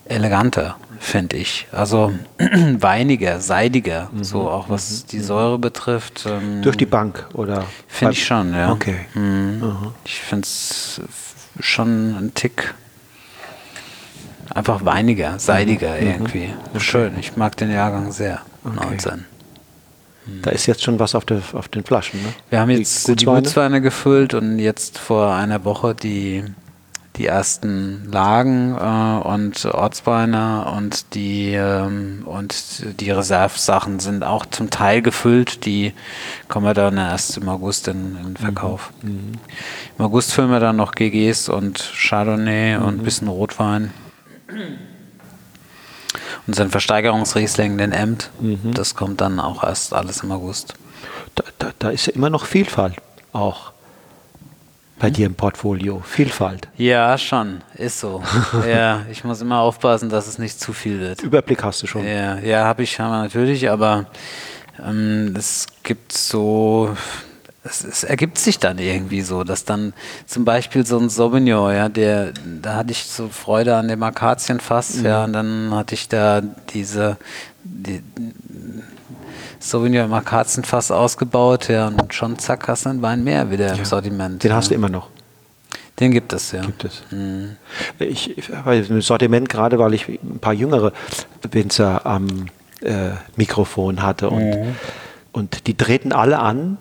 eleganter, 0.06 0.76
finde 0.98 1.36
ich. 1.36 1.68
Also 1.70 2.12
weiniger, 2.38 3.40
seidiger, 3.40 4.10
so 4.20 4.50
auch 4.50 4.68
was 4.68 5.06
die 5.06 5.20
Säure 5.20 5.58
betrifft. 5.58 6.26
Ähm, 6.26 6.62
Durch 6.62 6.76
die 6.76 6.86
Bank 6.86 7.26
oder? 7.34 7.64
Finde 7.86 8.14
ich 8.14 8.26
schon, 8.26 8.52
ja. 8.52 8.72
Okay. 8.72 9.06
Mhm. 9.14 9.92
Ich 10.04 10.20
finde 10.20 10.44
es 10.46 11.00
schon 11.60 12.16
ein 12.16 12.34
Tick 12.34 12.74
einfach 14.54 14.84
weiniger, 14.84 15.38
seidiger 15.38 15.94
Mhm. 16.00 16.06
irgendwie. 16.06 16.50
Schön, 16.78 17.18
ich 17.18 17.36
mag 17.36 17.56
den 17.56 17.70
Jahrgang 17.70 18.12
sehr. 18.12 18.40
19. 18.64 19.24
Da 20.42 20.50
ist 20.50 20.66
jetzt 20.66 20.82
schon 20.82 20.98
was 20.98 21.14
auf, 21.14 21.24
der, 21.24 21.40
auf 21.54 21.68
den 21.68 21.84
Flaschen, 21.84 22.20
ne? 22.22 22.28
Wir 22.50 22.60
haben 22.60 22.68
jetzt 22.70 23.08
die 23.08 23.12
Gutsweine? 23.12 23.42
Gutsweine 23.42 23.80
gefüllt 23.80 24.34
und 24.34 24.58
jetzt 24.58 24.98
vor 24.98 25.34
einer 25.34 25.64
Woche 25.64 25.94
die, 25.94 26.44
die 27.16 27.24
ersten 27.24 28.06
Lagen 28.12 28.76
äh, 28.76 29.26
und 29.26 29.64
Ortsweine 29.64 30.66
und 30.76 31.14
die, 31.14 31.54
ähm, 31.54 32.24
und 32.26 32.54
die 33.00 33.10
Reservesachen 33.10 34.00
sind 34.00 34.22
auch 34.22 34.44
zum 34.44 34.68
Teil 34.68 35.00
gefüllt. 35.00 35.64
Die 35.64 35.94
kommen 36.48 36.66
wir 36.66 36.74
dann 36.74 36.98
erst 36.98 37.38
im 37.38 37.48
August 37.48 37.88
in, 37.88 38.18
in 38.22 38.36
Verkauf. 38.36 38.92
Mhm. 39.00 39.32
Im 39.98 40.04
August 40.04 40.32
füllen 40.34 40.50
wir 40.50 40.60
dann 40.60 40.76
noch 40.76 40.92
GGs 40.92 41.48
und 41.48 41.78
Chardonnay 41.96 42.76
und 42.76 42.82
Mhm. 42.96 43.00
ein 43.00 43.04
bisschen 43.04 43.28
Rotwein. 43.28 43.92
Unseren 46.46 46.70
Versteigerungsriesling, 46.70 47.76
den 47.78 47.92
Emt, 47.92 48.30
Mhm. 48.40 48.72
das 48.74 48.94
kommt 48.94 49.20
dann 49.20 49.38
auch 49.40 49.62
erst 49.62 49.92
alles 49.92 50.22
im 50.22 50.32
August. 50.32 50.74
Da, 51.34 51.44
da, 51.58 51.70
da 51.78 51.90
ist 51.90 52.06
ja 52.06 52.14
immer 52.14 52.30
noch 52.30 52.46
Vielfalt 52.46 52.94
auch 53.32 53.72
bei 54.98 55.10
dir 55.10 55.26
im 55.26 55.34
Portfolio. 55.34 56.02
Vielfalt. 56.04 56.68
Ja, 56.76 57.16
schon, 57.18 57.60
ist 57.74 58.00
so. 58.00 58.22
ja, 58.68 59.02
ich 59.10 59.22
muss 59.24 59.40
immer 59.40 59.60
aufpassen, 59.60 60.08
dass 60.08 60.26
es 60.26 60.38
nicht 60.38 60.58
zu 60.58 60.72
viel 60.72 60.98
wird. 60.98 61.22
Überblick 61.22 61.62
hast 61.62 61.82
du 61.82 61.86
schon. 61.86 62.04
Ja, 62.06 62.38
ja 62.38 62.64
habe 62.64 62.82
ich 62.82 62.98
wir 62.98 63.08
natürlich, 63.08 63.70
aber 63.70 64.06
ähm, 64.84 65.34
es 65.36 65.66
gibt 65.82 66.12
so, 66.12 66.96
es, 67.64 67.84
es 67.84 68.04
ergibt 68.04 68.38
sich 68.38 68.58
dann 68.58 68.78
irgendwie 68.78 69.22
so, 69.22 69.44
dass 69.44 69.64
dann 69.64 69.92
zum 70.26 70.44
Beispiel 70.44 70.86
so 70.86 70.98
ein 70.98 71.08
Sauvignon, 71.08 71.74
ja, 71.74 71.88
der, 71.88 72.32
da 72.62 72.76
hatte 72.76 72.92
ich 72.92 73.04
so 73.04 73.28
Freude 73.28 73.76
an 73.76 73.88
dem 73.88 74.02
Akazienfass, 74.02 75.02
ja, 75.02 75.24
und 75.24 75.32
dann 75.32 75.70
hatte 75.74 75.94
ich 75.94 76.08
da 76.08 76.40
diese, 76.40 77.16
die, 77.64 78.02
Sauvignon 79.60 80.06
im 80.06 80.12
Akazienfass 80.12 80.90
ausgebaut, 80.90 81.68
ja, 81.68 81.88
und 81.88 82.14
schon 82.14 82.38
zack, 82.38 82.68
hast 82.68 82.84
du 82.84 82.90
einen 82.90 83.02
Wein 83.02 83.24
mehr 83.24 83.50
wieder 83.50 83.74
im 83.74 83.84
Sortiment. 83.84 84.42
Den 84.44 84.50
ja. 84.50 84.56
hast 84.56 84.70
du 84.70 84.74
immer 84.74 84.88
noch. 84.88 85.08
Den 85.98 86.12
gibt 86.12 86.32
es, 86.32 86.52
ja. 86.52 86.60
Gibt 86.60 86.84
es. 86.84 87.02
Mhm. 87.10 87.56
Ich, 87.98 88.36
weil 88.64 88.84
im 88.84 89.00
Sortiment, 89.02 89.48
gerade 89.48 89.80
weil 89.80 89.94
ich 89.94 90.08
ein 90.08 90.38
paar 90.40 90.52
jüngere 90.52 90.92
Winzer 91.50 92.06
am 92.06 92.46
äh, 92.82 93.10
Mikrofon 93.34 94.00
hatte 94.00 94.30
und, 94.30 94.50
Mhm. 94.50 94.76
und 95.32 95.66
die 95.66 95.74
treten 95.74 96.12
alle 96.12 96.38
an 96.38 96.78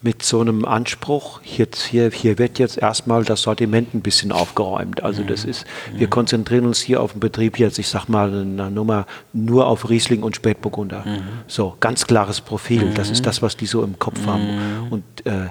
mit 0.00 0.22
so 0.22 0.40
einem 0.40 0.64
Anspruch, 0.64 1.40
jetzt 1.42 1.82
hier, 1.84 2.10
hier 2.12 2.38
wird 2.38 2.60
jetzt 2.60 2.78
erstmal 2.78 3.24
das 3.24 3.42
Sortiment 3.42 3.94
ein 3.94 4.00
bisschen 4.00 4.30
aufgeräumt. 4.30 5.02
Also 5.02 5.24
das 5.24 5.44
Mhm. 5.44 5.50
ist, 5.50 5.64
wir 5.92 6.08
konzentrieren 6.08 6.66
uns 6.66 6.80
hier 6.80 7.02
auf 7.02 7.12
den 7.12 7.20
Betrieb 7.20 7.58
jetzt, 7.58 7.78
ich 7.80 7.88
sag 7.88 8.08
mal 8.08 8.28
eine 8.32 8.70
Nummer, 8.70 9.06
nur 9.32 9.66
auf 9.66 9.88
Riesling 9.90 10.22
und 10.22 10.36
Spätburgunder. 10.36 11.04
Mhm. 11.04 11.22
So, 11.48 11.76
ganz 11.80 12.06
klares 12.06 12.40
Profil. 12.40 12.92
Das 12.94 13.10
ist 13.10 13.26
das, 13.26 13.42
was 13.42 13.56
die 13.56 13.66
so 13.66 13.82
im 13.82 13.98
Kopf 13.98 14.20
Mhm. 14.20 14.26
haben. 14.30 14.86
Und 14.90 15.04
äh, 15.26 15.48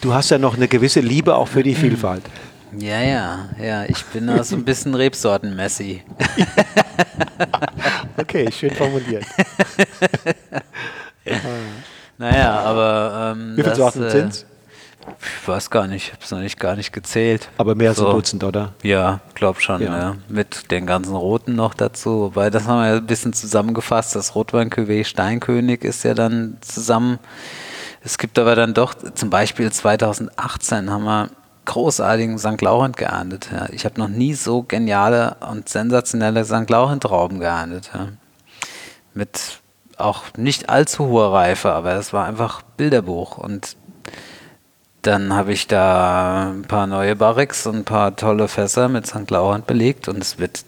du 0.00 0.12
hast 0.12 0.30
ja 0.30 0.38
noch 0.38 0.56
eine 0.56 0.66
gewisse 0.66 1.00
Liebe 1.00 1.36
auch 1.36 1.46
für 1.48 1.62
die 1.62 1.74
Vielfalt. 1.76 2.22
Ja, 2.78 3.00
ja, 3.00 3.48
ja. 3.62 3.84
Ich 3.84 4.04
bin 4.06 4.26
da 4.28 4.42
so 4.44 4.56
ein 4.56 4.64
bisschen 4.64 4.94
Rebsorten-Messi. 4.94 6.02
Okay, 8.16 8.50
schön 8.52 8.70
formuliert. 8.74 9.24
Naja, 12.20 12.60
aber. 12.60 13.32
Ähm, 13.34 13.52
Wie 13.52 13.62
viele 13.62 13.68
das, 13.70 13.78
Sorten 13.78 14.02
äh, 14.04 14.10
sind's? 14.10 14.46
Ich 15.42 15.48
weiß 15.48 15.70
gar 15.70 15.86
nicht, 15.86 16.08
ich 16.08 16.12
habe 16.12 16.22
es 16.22 16.30
noch 16.30 16.40
nicht 16.40 16.60
gar 16.60 16.76
nicht 16.76 16.92
gezählt. 16.92 17.48
Aber 17.56 17.74
mehr 17.74 17.88
als 17.88 17.98
So. 17.98 18.08
ein 18.08 18.14
Dutzend, 18.14 18.44
oder? 18.44 18.74
Ja, 18.82 19.20
glaub 19.34 19.60
schon, 19.60 19.80
Ja. 19.80 19.98
ja. 19.98 20.16
Mit 20.28 20.70
den 20.70 20.84
ganzen 20.86 21.16
Roten 21.16 21.54
noch 21.56 21.72
dazu. 21.72 22.20
Wobei, 22.20 22.50
das 22.50 22.66
haben 22.66 22.80
wir 22.82 22.88
ja 22.88 22.96
ein 22.98 23.06
bisschen 23.06 23.32
zusammengefasst. 23.32 24.14
Das 24.14 24.34
Rotwein-Cuvée 24.34 25.04
Steinkönig 25.04 25.82
ist 25.82 26.04
ja 26.04 26.12
dann 26.12 26.58
zusammen. 26.60 27.18
Es 28.02 28.18
gibt 28.18 28.38
aber 28.38 28.54
dann 28.54 28.74
doch, 28.74 28.94
zum 29.14 29.30
Beispiel 29.30 29.72
2018 29.72 30.90
haben 30.90 31.04
wir 31.04 31.30
großartigen 31.64 32.38
St. 32.38 32.60
Laurent 32.60 32.98
geerntet. 32.98 33.48
Ja. 33.50 33.68
Ich 33.72 33.86
habe 33.86 33.98
noch 33.98 34.08
nie 34.08 34.34
so 34.34 34.62
geniale 34.62 35.36
und 35.50 35.70
sensationelle 35.70 36.44
St. 36.44 36.68
Laurent-Trauben 36.68 37.40
geerntet. 37.40 37.90
Ja. 37.94 38.08
Mit 39.14 39.59
auch 40.00 40.24
nicht 40.36 40.68
allzu 40.68 41.06
hoher 41.06 41.32
Reife, 41.32 41.72
aber 41.72 41.94
es 41.94 42.12
war 42.12 42.26
einfach 42.26 42.62
Bilderbuch. 42.76 43.38
Und 43.38 43.76
dann 45.02 45.34
habe 45.34 45.52
ich 45.52 45.66
da 45.66 46.50
ein 46.50 46.62
paar 46.62 46.86
neue 46.86 47.16
Barrix 47.16 47.66
und 47.66 47.76
ein 47.76 47.84
paar 47.84 48.16
tolle 48.16 48.48
Fässer 48.48 48.88
mit 48.88 49.06
St. 49.06 49.30
Laurent 49.30 49.66
belegt 49.66 50.08
und 50.08 50.18
es 50.18 50.38
wird 50.38 50.64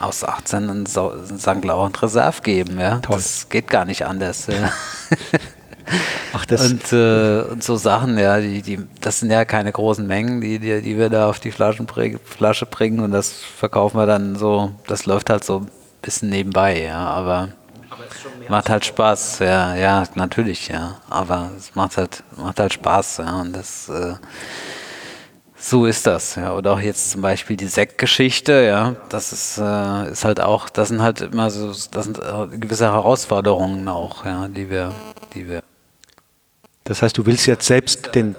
aus 0.00 0.24
18 0.24 0.70
ein 0.70 0.86
St. 0.86 1.64
Laurent 1.64 2.02
Reserve 2.02 2.42
geben. 2.42 2.80
Ja? 2.80 2.98
Toll. 2.98 3.16
Das 3.16 3.48
geht 3.48 3.68
gar 3.68 3.84
nicht 3.84 4.04
anders. 4.06 4.46
Ja. 4.46 4.72
Ach, 6.32 6.46
das 6.46 6.70
und, 6.70 6.92
äh, 6.92 7.42
und 7.42 7.62
so 7.62 7.76
Sachen, 7.76 8.18
ja, 8.18 8.40
die, 8.40 8.62
die, 8.62 8.80
das 9.00 9.20
sind 9.20 9.30
ja 9.30 9.44
keine 9.44 9.72
großen 9.72 10.06
Mengen, 10.06 10.40
die, 10.40 10.58
die, 10.58 10.80
die 10.80 10.96
wir 10.96 11.10
da 11.10 11.28
auf 11.28 11.40
die 11.40 11.50
Flaschen 11.50 11.86
bring, 11.86 12.18
Flasche 12.24 12.66
bringen 12.66 13.00
und 13.00 13.10
das 13.10 13.32
verkaufen 13.32 13.98
wir 13.98 14.06
dann 14.06 14.36
so, 14.36 14.70
das 14.86 15.06
läuft 15.06 15.28
halt 15.28 15.44
so 15.44 15.58
ein 15.60 15.70
bisschen 16.00 16.30
nebenbei, 16.30 16.82
ja, 16.82 16.98
aber 16.98 17.48
macht 18.52 18.68
halt 18.68 18.84
Spaß, 18.84 19.38
ja, 19.38 19.74
ja, 19.74 20.04
natürlich, 20.14 20.68
ja. 20.68 21.00
Aber 21.08 21.50
es 21.56 21.74
macht 21.74 21.96
halt, 21.96 22.22
macht 22.36 22.60
halt 22.60 22.74
Spaß, 22.74 23.16
ja. 23.16 23.40
Und 23.40 23.54
das 23.54 23.88
äh, 23.88 24.14
so 25.56 25.86
ist 25.86 26.06
das, 26.06 26.34
ja. 26.34 26.54
Oder 26.54 26.74
auch 26.74 26.80
jetzt 26.80 27.12
zum 27.12 27.22
Beispiel 27.22 27.56
die 27.56 27.66
Sektgeschichte, 27.66 28.52
ja. 28.52 28.94
Das 29.08 29.32
ist, 29.32 29.56
äh, 29.56 30.10
ist 30.10 30.26
halt 30.26 30.38
auch, 30.40 30.68
das 30.68 30.88
sind 30.88 31.00
halt 31.00 31.22
immer 31.22 31.50
so, 31.50 31.68
das 31.68 32.04
sind 32.04 32.18
äh, 32.18 32.58
gewisse 32.58 32.84
Herausforderungen 32.84 33.88
auch, 33.88 34.26
ja, 34.26 34.46
die 34.48 34.68
wir, 34.68 34.92
die 35.34 35.48
wir. 35.48 35.62
Das 36.84 37.00
heißt, 37.00 37.16
du 37.16 37.24
willst 37.24 37.46
jetzt 37.46 37.66
selbst 37.66 38.14
den, 38.14 38.36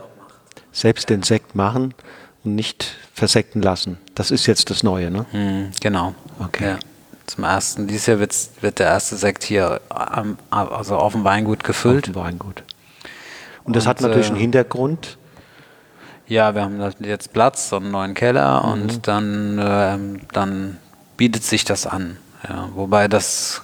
selbst 0.72 1.10
den 1.10 1.24
Sekt 1.24 1.56
machen 1.56 1.96
und 2.44 2.54
nicht 2.54 2.98
versekten 3.16 3.64
lassen. 3.64 3.98
Das 4.14 4.30
ist 4.30 4.46
jetzt 4.46 4.70
das 4.70 4.84
Neue, 4.84 5.10
ne? 5.10 5.26
Hm, 5.32 5.72
genau. 5.82 6.14
Okay. 6.40 6.72
Ja. 6.72 6.80
Zum 7.26 7.46
ersten, 7.46 7.88
dieses 7.88 8.06
Jahr 8.06 8.20
wird 8.20 8.80
der 8.80 8.88
erste 8.88 9.16
Sekt 9.16 9.44
hier 9.44 9.80
am, 9.90 10.38
also 10.50 10.98
auf 10.98 11.14
dem 11.14 11.24
Weingut 11.24 11.64
gefüllt. 11.64 12.08
Auf 12.10 12.14
dem 12.14 12.16
Weingut. 12.16 12.64
Und 13.64 13.76
das 13.76 13.86
Und, 13.86 13.90
hat 13.90 14.02
natürlich 14.02 14.28
äh, 14.28 14.32
einen 14.32 14.40
Hintergrund. 14.40 15.18
Ja, 16.28 16.54
wir 16.56 16.64
haben 16.64 16.82
jetzt 17.00 17.34
Platz, 17.34 17.70
so 17.70 17.78
einen 17.78 17.92
neuen 17.92 18.14
Keller 18.14 18.64
Mhm. 18.64 18.72
und 18.72 19.08
dann, 19.08 19.60
ähm, 19.62 20.20
dann 20.34 20.78
bietet 21.18 21.44
sich 21.44 21.64
das 21.66 21.86
an. 21.86 22.18
Ja, 22.48 22.70
wobei 22.76 23.08
das 23.08 23.62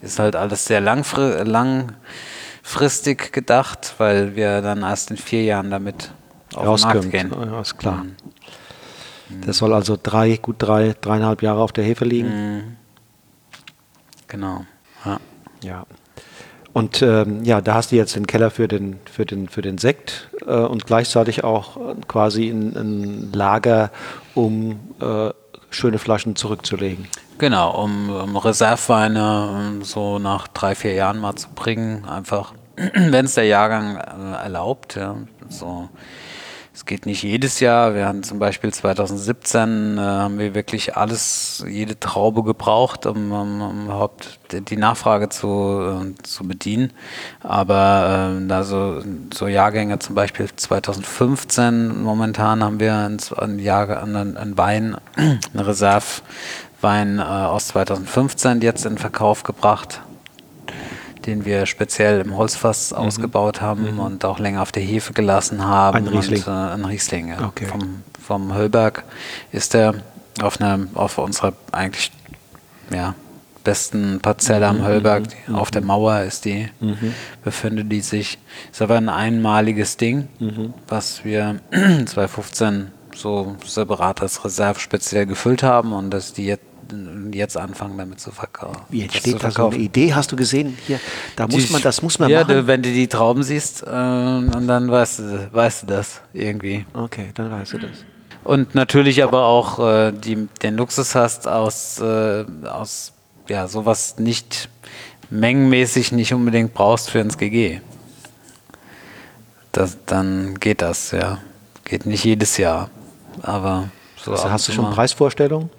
ist 0.00 0.18
halt 0.18 0.36
alles 0.36 0.64
sehr 0.64 0.80
langfri 0.80 1.42
langfristig 1.44 3.32
gedacht, 3.32 3.94
weil 3.98 4.36
wir 4.36 4.62
dann 4.62 4.82
erst 4.82 5.10
in 5.10 5.16
vier 5.16 5.44
Jahren 5.44 5.70
damit 5.70 6.12
auf 6.54 6.80
den 6.80 6.88
Markt 6.88 7.10
gehen. 7.10 7.28
Mhm. 7.28 7.52
Ja, 7.52 7.60
ist 7.60 7.78
klar. 7.78 8.06
Das 9.46 9.58
soll 9.58 9.72
also 9.72 9.98
drei, 10.02 10.36
gut 10.36 10.56
drei, 10.58 10.94
dreieinhalb 11.00 11.42
Jahre 11.42 11.60
auf 11.60 11.72
der 11.72 11.84
Hefe 11.84 12.04
liegen. 12.04 12.28
Mhm. 12.56 12.76
Genau. 14.32 14.64
Ja. 15.04 15.20
Ja. 15.62 15.86
Und 16.72 17.02
ähm, 17.02 17.44
ja, 17.44 17.60
da 17.60 17.74
hast 17.74 17.92
du 17.92 17.96
jetzt 17.96 18.16
den 18.16 18.26
Keller 18.26 18.50
für 18.50 18.66
den, 18.66 18.98
für 19.04 19.26
den, 19.26 19.46
für 19.46 19.60
den 19.60 19.76
Sekt 19.76 20.30
äh, 20.46 20.54
und 20.54 20.86
gleichzeitig 20.86 21.44
auch 21.44 21.76
äh, 21.76 21.94
quasi 22.08 22.48
ein, 22.48 22.74
ein 22.74 23.32
Lager, 23.32 23.90
um 24.34 24.80
äh, 25.00 25.30
schöne 25.68 25.98
Flaschen 25.98 26.34
zurückzulegen. 26.34 27.08
Genau, 27.36 27.78
um, 27.82 28.08
um 28.08 28.36
Reserveweine 28.38 29.80
so 29.82 30.18
nach 30.18 30.48
drei, 30.48 30.74
vier 30.74 30.94
Jahren 30.94 31.18
mal 31.18 31.36
zu 31.36 31.48
bringen, 31.54 32.06
einfach, 32.06 32.54
wenn 32.94 33.26
es 33.26 33.34
der 33.34 33.44
Jahrgang 33.44 33.96
äh, 33.96 34.42
erlaubt. 34.42 34.96
Ja. 34.96 35.16
So, 35.50 35.90
es 36.74 36.86
geht 36.86 37.04
nicht 37.04 37.22
jedes 37.22 37.60
Jahr. 37.60 37.94
Wir 37.94 38.06
hatten 38.06 38.22
zum 38.22 38.38
Beispiel 38.38 38.72
2017 38.72 39.98
äh, 39.98 40.00
haben 40.00 40.38
wir 40.38 40.54
wirklich 40.54 40.96
alles, 40.96 41.62
jede 41.68 42.00
Traube 42.00 42.42
gebraucht, 42.42 43.04
um, 43.04 43.30
um, 43.30 43.60
um 43.60 43.84
überhaupt 43.84 44.38
die- 44.52 44.76
Nachfrage 44.76 45.28
zu, 45.28 46.08
äh, 46.18 46.22
zu 46.22 46.48
bedienen. 46.48 46.92
Aber 47.40 48.38
äh, 48.40 48.46
da 48.46 48.64
so, 48.64 49.02
Jahrgänge 49.46 49.98
zum 49.98 50.14
Beispiel 50.14 50.48
2015 50.54 52.02
momentan 52.02 52.64
haben 52.64 52.80
wir 52.80 52.94
ein, 52.94 53.18
ein, 53.36 53.58
Jahr, 53.58 54.02
ein, 54.02 54.36
ein 54.36 54.56
Wein, 54.56 54.96
eine 55.16 55.66
Reservewein 55.66 57.18
äh, 57.18 57.22
aus 57.22 57.68
2015 57.68 58.62
jetzt 58.62 58.86
in 58.86 58.96
Verkauf 58.96 59.42
gebracht 59.42 60.00
den 61.26 61.44
wir 61.44 61.66
speziell 61.66 62.20
im 62.20 62.36
Holzfass 62.36 62.92
ausgebaut 62.92 63.60
haben 63.60 63.98
und 63.98 64.24
auch 64.24 64.38
länger 64.38 64.62
auf 64.62 64.72
der 64.72 64.82
Hefe 64.82 65.12
gelassen 65.12 65.64
haben. 65.64 65.96
Ein 65.96 66.08
Riesling. 66.08 66.42
Und, 66.42 66.48
äh, 66.48 66.74
ein 66.74 66.84
Riesling, 66.84 67.28
ja. 67.28 67.46
Okay. 67.46 67.66
Vom, 67.66 68.02
vom 68.20 68.54
Höllberg 68.54 69.04
ist 69.52 69.74
der 69.74 69.94
auf, 70.40 70.60
einer 70.60 70.86
auf 70.94 71.18
unserer 71.18 71.52
eigentlich 71.72 72.10
ja, 72.90 73.14
besten 73.62 74.20
Parzelle 74.20 74.66
am 74.66 74.84
Höllberg. 74.84 75.24
Die, 75.28 75.52
Auf 75.52 75.70
der 75.70 75.82
Mauer 75.82 76.20
ist 76.20 76.44
die, 76.44 76.68
befindet 77.44 77.90
die 77.90 78.00
sich. 78.00 78.38
Ist 78.70 78.82
aber 78.82 78.96
ein 78.96 79.08
einmaliges 79.08 79.96
Ding, 79.96 80.28
was 80.88 81.24
wir 81.24 81.60
2015 81.70 82.90
so 83.14 83.56
separat 83.66 84.22
als 84.22 84.44
Reserve 84.44 84.80
speziell 84.80 85.26
gefüllt 85.26 85.62
haben 85.62 85.92
und 85.92 86.10
dass 86.10 86.32
die 86.32 86.46
jetzt, 86.46 86.64
jetzt 87.32 87.56
anfangen 87.56 87.96
damit 87.98 88.20
zu 88.20 88.30
verkaufen. 88.30 88.82
Zu 88.90 89.00
entsteht 89.00 89.42
da 89.42 89.50
so 89.50 89.68
eine. 89.68 89.76
Idee? 89.76 90.14
Hast 90.14 90.30
du 90.32 90.36
gesehen? 90.36 90.76
Hier, 90.86 91.00
da 91.36 91.46
muss 91.46 91.66
Die- 91.66 91.72
man, 91.72 91.82
das 91.82 92.02
muss 92.02 92.18
man 92.18 92.30
ja, 92.30 92.42
machen. 92.42 92.54
Du, 92.54 92.66
wenn 92.66 92.82
du 92.82 92.90
die 92.92 93.08
Trauben 93.08 93.42
siehst, 93.42 93.82
äh, 93.82 93.86
und 93.86 94.66
dann 94.66 94.90
weißt 94.90 95.18
du, 95.20 95.48
weißt 95.52 95.82
du 95.82 95.86
das 95.88 96.20
irgendwie. 96.32 96.84
okay, 96.94 97.30
dann 97.34 97.50
weißt 97.50 97.72
du 97.74 97.78
das. 97.78 97.90
Und 98.44 98.74
natürlich 98.74 99.22
aber 99.22 99.44
auch 99.44 99.78
äh, 99.78 100.12
die, 100.12 100.48
den 100.62 100.76
Luxus 100.76 101.14
hast, 101.14 101.46
aus, 101.46 102.00
äh, 102.00 102.44
aus 102.68 103.12
ja, 103.48 103.68
sowas 103.68 104.16
nicht 104.18 104.68
mengenmäßig 105.30 106.12
nicht 106.12 106.34
unbedingt 106.34 106.74
brauchst 106.74 107.08
für 107.10 107.20
ins 107.20 107.38
GG. 107.38 107.80
Das, 109.72 109.96
dann 110.06 110.58
geht 110.60 110.82
das, 110.82 111.12
ja. 111.12 111.38
Geht 111.84 112.04
nicht 112.06 112.24
jedes 112.24 112.56
Jahr. 112.58 112.90
Aber 113.42 113.88
so 114.22 114.32
Also 114.32 114.50
hast 114.50 114.68
du 114.68 114.72
schon. 114.72 114.90
Preisvorstellungen? 114.90 115.70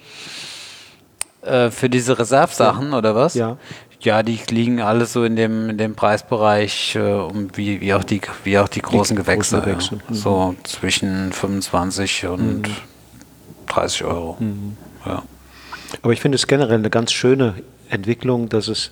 Äh, 1.45 1.71
für 1.71 1.89
diese 1.89 2.17
Reservesachen 2.17 2.93
oder 2.93 3.15
was? 3.15 3.33
Ja. 3.33 3.57
Ja, 3.99 4.21
die 4.21 4.37
liegen 4.49 4.81
alle 4.81 5.05
so 5.05 5.23
in 5.23 5.37
dem, 5.37 5.69
in 5.69 5.77
dem 5.77 5.95
Preisbereich, 5.95 6.95
äh, 6.95 6.99
um 6.99 7.55
wie, 7.55 7.79
wie, 7.79 7.93
auch 7.93 8.03
die, 8.03 8.19
wie 8.43 8.57
auch 8.57 8.67
die 8.67 8.81
großen 8.81 9.15
Gewächse. 9.15 9.61
großen 9.61 9.71
Gewächse, 9.71 9.95
Ja. 10.09 10.13
So 10.15 10.55
zwischen 10.63 11.31
25 11.31 12.27
und 12.27 12.69
30 13.67 14.03
Euro. 14.03 14.37
Ja. 15.05 15.23
Aber 16.01 16.11
ich 16.11 16.19
finde 16.19 16.35
es 16.35 16.47
generell 16.47 16.79
eine 16.79 16.89
ganz 16.89 17.13
schöne 17.13 17.55
Entwicklung, 17.89 18.49
dass 18.49 18.67
es 18.67 18.91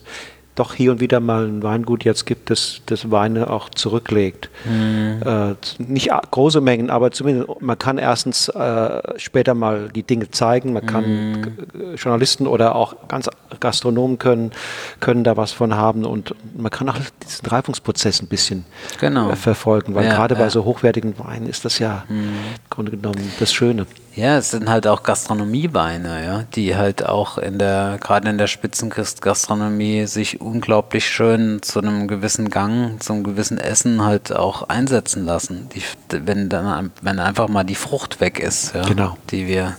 doch 0.56 0.74
hier 0.74 0.92
und 0.92 1.00
wieder 1.00 1.20
mal 1.22 1.46
ein 1.48 1.64
Weingut 1.64 2.04
jetzt 2.04 2.26
gibt, 2.26 2.50
das, 2.50 2.82
das 2.86 3.10
Weine 3.10 3.50
auch 3.50 3.70
zurücklegt. 3.70 4.50
Äh, 4.70 5.56
z- 5.62 5.80
nicht 5.80 6.10
große 6.32 6.60
Mengen, 6.60 6.90
aber 6.90 7.12
zumindest 7.12 7.62
man 7.62 7.80
kann 7.80 7.98
erstens 7.98 8.50
äh, 8.50 9.02
später 9.18 9.54
mal 9.54 9.88
die 9.90 10.04
Dinge 10.04 10.30
zeigen, 10.30 10.74
man 10.74 10.86
kann 10.86 11.42
g- 11.42 11.96
Journalisten 11.96 12.48
oder 12.48 12.76
auch 12.76 13.08
ganz 13.08 13.30
Gastronomen 13.62 14.18
können, 14.20 14.52
können 15.00 15.24
da 15.24 15.38
was 15.38 15.52
von 15.54 15.76
haben 15.76 16.04
und 16.06 16.36
man 16.58 16.70
kann 16.70 16.90
auch 16.90 16.98
diesen 17.26 17.46
Reifungsprozess 17.48 18.22
ein 18.22 18.28
bisschen 18.28 18.66
Genau. 19.00 19.30
äh, 19.30 19.36
verfolgen, 19.38 19.96
weil 19.96 20.06
Ja, 20.06 20.16
gerade 20.16 20.36
bei 20.36 20.42
ja. 20.42 20.50
so 20.50 20.66
hochwertigen 20.66 21.18
Weinen 21.18 21.48
ist 21.48 21.64
das 21.66 21.80
ja 21.80 22.04
im 22.10 22.30
Grunde 22.70 22.92
genommen 22.92 23.32
das 23.40 23.54
Schöne. 23.54 23.86
Ja, 24.14 24.38
es 24.38 24.52
sind 24.52 24.68
halt 24.68 24.88
auch 24.88 25.04
Gastronomieweine, 25.04 26.26
ja, 26.26 26.44
die 26.54 26.76
halt 26.76 27.06
auch 27.06 27.38
in 27.38 27.58
der, 27.58 27.98
gerade 28.02 28.30
in 28.30 28.38
der 28.38 28.48
Spitzengastronomie 28.48 30.06
sich 30.06 30.42
unglaublich 30.42 31.08
schön 31.08 31.62
zu 31.62 31.80
einem 31.80 32.10
gewissen 32.10 32.50
Gang, 32.50 33.02
zum 33.02 33.24
gewissen 33.24 33.58
Essen 33.58 34.04
halt 34.04 34.36
auch 34.36 34.64
einsetzen 34.64 35.24
lassen. 35.24 35.70
Die, 35.70 35.82
wenn 36.10 36.50
dann, 36.50 36.92
wenn 37.02 37.20
einfach 37.20 37.48
mal 37.48 37.64
die 37.64 37.76
Frucht 37.76 38.20
weg 38.20 38.40
ist, 38.40 38.76
ja, 38.76 38.82
Genau. 38.82 39.18
die 39.30 39.48
wir, 39.48 39.78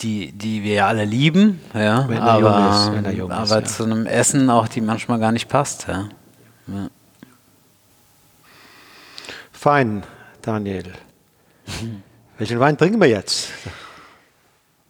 die, 0.00 0.32
die 0.32 0.62
wir 0.62 0.72
ja 0.72 0.86
alle 0.86 1.04
lieben, 1.04 1.60
ja, 1.74 2.08
Wenn 2.08 2.16
er 2.18 2.22
aber, 2.22 2.40
jung 2.40 3.00
ist, 3.00 3.06
er 3.06 3.12
jung 3.12 3.30
ist, 3.30 3.36
aber 3.36 3.60
ja. 3.60 3.64
zu 3.64 3.84
einem 3.84 4.06
Essen 4.06 4.48
auch, 4.48 4.66
die 4.66 4.80
manchmal 4.80 5.18
gar 5.18 5.32
nicht 5.32 5.50
passt, 5.50 5.88
ja. 5.88 6.08
ja. 6.68 6.88
Fein, 9.52 10.04
Daniel. 10.40 10.92
Welchen 12.38 12.60
Wein 12.60 12.76
trinken 12.78 13.00
wir 13.00 13.08
jetzt? 13.08 13.48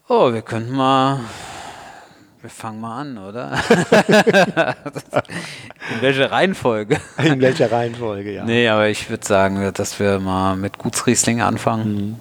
Oh, 0.08 0.32
wir 0.32 0.42
könnten 0.42 0.72
mal. 0.72 1.20
Wir 2.40 2.50
fangen 2.50 2.80
mal 2.80 3.00
an, 3.00 3.18
oder? 3.18 3.52
In 5.94 6.02
welcher 6.02 6.30
Reihenfolge? 6.30 7.00
In 7.18 7.40
welcher 7.40 7.72
Reihenfolge, 7.72 8.32
ja. 8.32 8.44
Nee, 8.44 8.68
aber 8.68 8.88
ich 8.88 9.10
würde 9.10 9.26
sagen, 9.26 9.72
dass 9.74 9.98
wir 9.98 10.20
mal 10.20 10.54
mit 10.56 10.78
Gutsriesling 10.78 11.40
anfangen 11.42 12.20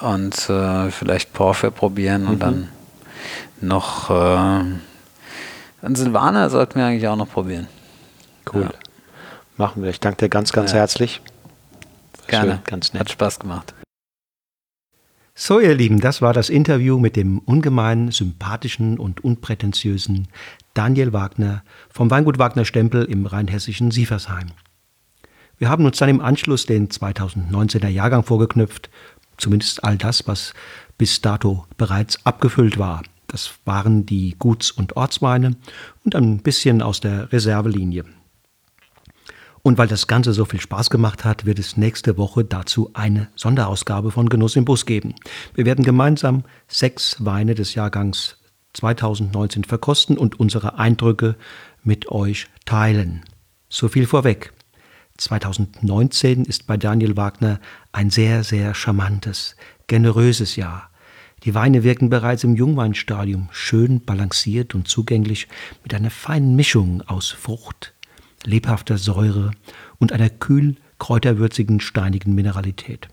Mhm. 0.00 0.06
und 0.06 0.48
äh, 0.48 0.90
vielleicht 0.90 1.32
Porphyr 1.34 1.70
probieren 1.70 2.26
und 2.28 2.38
dann 2.40 2.68
noch. 3.60 4.08
Äh, 4.10 4.14
einen 5.80 5.94
Silvaner 5.94 6.50
sollten 6.50 6.76
wir 6.78 6.86
eigentlich 6.86 7.06
auch 7.06 7.16
noch 7.16 7.30
probieren. 7.30 7.68
Cool. 8.52 8.62
Ja. 8.62 8.70
Machen 9.58 9.82
wir. 9.82 9.90
Ich 9.90 10.00
danke 10.00 10.18
dir 10.24 10.28
ganz, 10.28 10.52
ganz 10.52 10.72
Ja. 10.72 10.78
herzlich. 10.78 11.20
Gerne. 12.26 12.52
Schön, 12.52 12.60
ganz 12.64 12.86
Hat 12.88 12.94
nett. 12.94 13.10
Spaß 13.10 13.38
gemacht. 13.38 13.74
So, 15.40 15.60
ihr 15.60 15.76
Lieben, 15.76 16.00
das 16.00 16.20
war 16.20 16.32
das 16.32 16.50
Interview 16.50 16.98
mit 16.98 17.14
dem 17.14 17.38
ungemein 17.38 18.10
sympathischen 18.10 18.98
und 18.98 19.22
unprätentiösen 19.22 20.26
Daniel 20.74 21.12
Wagner 21.12 21.62
vom 21.90 22.10
Weingut 22.10 22.40
Wagner 22.40 22.64
Stempel 22.64 23.04
im 23.04 23.24
rheinhessischen 23.24 23.92
Sieversheim. 23.92 24.48
Wir 25.56 25.68
haben 25.68 25.84
uns 25.84 25.98
dann 25.98 26.08
im 26.08 26.20
Anschluss 26.20 26.66
den 26.66 26.88
2019er 26.88 27.86
Jahrgang 27.86 28.24
vorgeknüpft, 28.24 28.90
zumindest 29.36 29.84
all 29.84 29.96
das, 29.96 30.26
was 30.26 30.54
bis 30.98 31.20
dato 31.20 31.66
bereits 31.76 32.26
abgefüllt 32.26 32.76
war. 32.76 33.04
Das 33.28 33.60
waren 33.64 34.06
die 34.06 34.34
Guts- 34.40 34.72
und 34.72 34.96
Ortsweine 34.96 35.54
und 36.04 36.16
ein 36.16 36.38
bisschen 36.38 36.82
aus 36.82 36.98
der 36.98 37.32
Reservelinie. 37.32 38.04
Und 39.62 39.78
weil 39.78 39.88
das 39.88 40.06
Ganze 40.06 40.32
so 40.32 40.44
viel 40.44 40.60
Spaß 40.60 40.90
gemacht 40.90 41.24
hat, 41.24 41.44
wird 41.44 41.58
es 41.58 41.76
nächste 41.76 42.16
Woche 42.16 42.44
dazu 42.44 42.90
eine 42.94 43.28
Sonderausgabe 43.34 44.10
von 44.10 44.28
Genuss 44.28 44.56
im 44.56 44.64
Bus 44.64 44.86
geben. 44.86 45.14
Wir 45.54 45.66
werden 45.66 45.84
gemeinsam 45.84 46.44
sechs 46.68 47.24
Weine 47.24 47.54
des 47.54 47.74
Jahrgangs 47.74 48.38
2019 48.74 49.64
verkosten 49.64 50.16
und 50.16 50.38
unsere 50.38 50.78
Eindrücke 50.78 51.36
mit 51.82 52.10
euch 52.10 52.46
teilen. 52.64 53.24
So 53.68 53.88
viel 53.88 54.06
vorweg. 54.06 54.52
2019 55.16 56.44
ist 56.44 56.66
bei 56.66 56.76
Daniel 56.76 57.16
Wagner 57.16 57.60
ein 57.90 58.10
sehr, 58.10 58.44
sehr 58.44 58.74
charmantes, 58.74 59.56
generöses 59.88 60.54
Jahr. 60.54 60.90
Die 61.44 61.54
Weine 61.54 61.82
wirken 61.82 62.08
bereits 62.08 62.44
im 62.44 62.54
Jungweinstadium 62.54 63.48
schön 63.50 64.04
balanciert 64.04 64.74
und 64.74 64.88
zugänglich 64.88 65.48
mit 65.82 65.94
einer 65.94 66.10
feinen 66.10 66.56
Mischung 66.56 67.02
aus 67.02 67.30
Frucht, 67.30 67.94
lebhafter 68.44 68.98
Säure 68.98 69.52
und 69.98 70.12
einer 70.12 70.30
kühl 70.30 70.76
kräuterwürzigen 70.98 71.80
steinigen 71.80 72.34
Mineralität. 72.34 73.08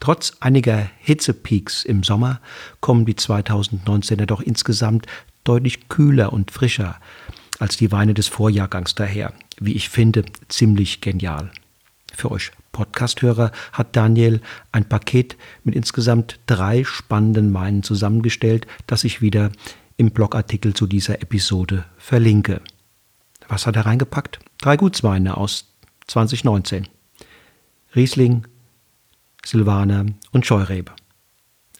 Trotz 0.00 0.32
einiger 0.40 0.88
Hitzepeaks 0.98 1.84
im 1.84 2.02
Sommer 2.02 2.40
kommen 2.80 3.04
die 3.04 3.14
2019er 3.14 4.26
doch 4.26 4.40
insgesamt 4.40 5.06
deutlich 5.44 5.88
kühler 5.88 6.32
und 6.32 6.50
frischer 6.50 6.98
als 7.58 7.76
die 7.76 7.92
Weine 7.92 8.14
des 8.14 8.28
Vorjahrgangs 8.28 8.94
daher. 8.94 9.34
Wie 9.60 9.74
ich 9.74 9.90
finde, 9.90 10.24
ziemlich 10.48 11.02
genial. 11.02 11.50
Für 12.14 12.30
euch 12.30 12.50
Podcasthörer 12.72 13.52
hat 13.72 13.94
Daniel 13.94 14.40
ein 14.72 14.88
Paket 14.88 15.36
mit 15.64 15.74
insgesamt 15.74 16.40
drei 16.46 16.84
spannenden 16.84 17.52
Weinen 17.52 17.82
zusammengestellt, 17.82 18.66
das 18.86 19.04
ich 19.04 19.20
wieder 19.20 19.50
im 19.96 20.12
Blogartikel 20.12 20.72
zu 20.72 20.86
dieser 20.86 21.20
Episode 21.20 21.84
verlinke. 21.98 22.62
Was 23.50 23.66
hat 23.66 23.76
er 23.76 23.84
reingepackt? 23.84 24.38
Drei 24.58 24.76
Gutsweine 24.76 25.36
aus 25.36 25.64
2019. 26.06 26.86
Riesling, 27.96 28.46
Silvaner 29.44 30.06
und 30.30 30.46
Scheurebe. 30.46 30.92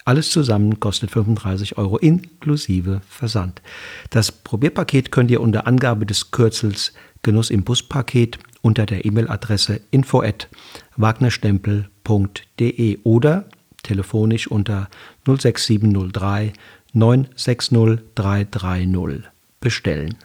Alles 0.05 0.31
zusammen 0.31 0.81
kostet 0.81 1.13
35 1.13 1.79
Euro 1.79 1.97
inklusive 1.97 3.03
Versand. 3.09 3.63
Das 4.11 4.33
Probierpaket 4.33 5.13
könnt 5.13 5.31
ihr 5.31 5.41
unter 5.41 5.69
Angabe 5.69 6.07
des 6.07 6.33
Kürzels 6.33 6.93
Genuss 7.23 7.51
im 7.51 7.63
Buspaket 7.63 8.41
unter 8.63 8.85
der 8.85 9.05
E-Mail-Adresse 9.05 9.81
info 9.93 10.23
at 10.23 10.49
wagnerstempel.de 10.97 12.99
oder 13.05 13.45
telefonisch 13.85 14.49
unter 14.49 14.89
06703 15.25 16.53
960 16.95 18.01
330 18.17 19.31
bestellen. 19.61 20.17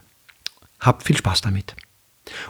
Habt 0.86 1.04
viel 1.04 1.18
Spaß 1.18 1.42
damit. 1.42 1.76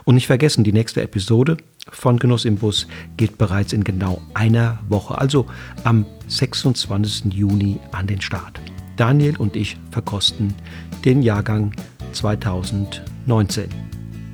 Und 0.04 0.14
nicht 0.14 0.26
vergessen, 0.26 0.62
die 0.62 0.72
nächste 0.72 1.02
Episode 1.02 1.56
von 1.90 2.18
Genuss 2.18 2.44
im 2.44 2.56
Bus 2.56 2.86
geht 3.16 3.38
bereits 3.38 3.72
in 3.72 3.82
genau 3.82 4.20
einer 4.34 4.78
Woche, 4.88 5.18
also 5.18 5.46
am 5.84 6.04
26. 6.28 7.32
Juni 7.32 7.78
an 7.92 8.06
den 8.06 8.20
Start. 8.20 8.60
Daniel 8.96 9.36
und 9.36 9.56
ich 9.56 9.76
verkosten 9.90 10.54
den 11.04 11.22
Jahrgang 11.22 11.72
2019. 12.12 13.68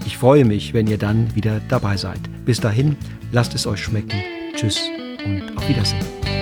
Ich 0.05 0.17
freue 0.17 0.45
mich, 0.45 0.75
wenn 0.75 0.87
ihr 0.87 0.99
dann 0.99 1.35
wieder 1.35 1.61
dabei 1.69 1.97
seid. 1.97 2.21
Bis 2.45 2.61
dahin, 2.61 2.97
lasst 3.31 3.55
es 3.55 3.67
euch 3.67 3.83
schmecken. 3.83 4.21
Tschüss 4.55 4.81
und 5.25 5.57
auf 5.57 5.69
Wiedersehen. 5.69 6.42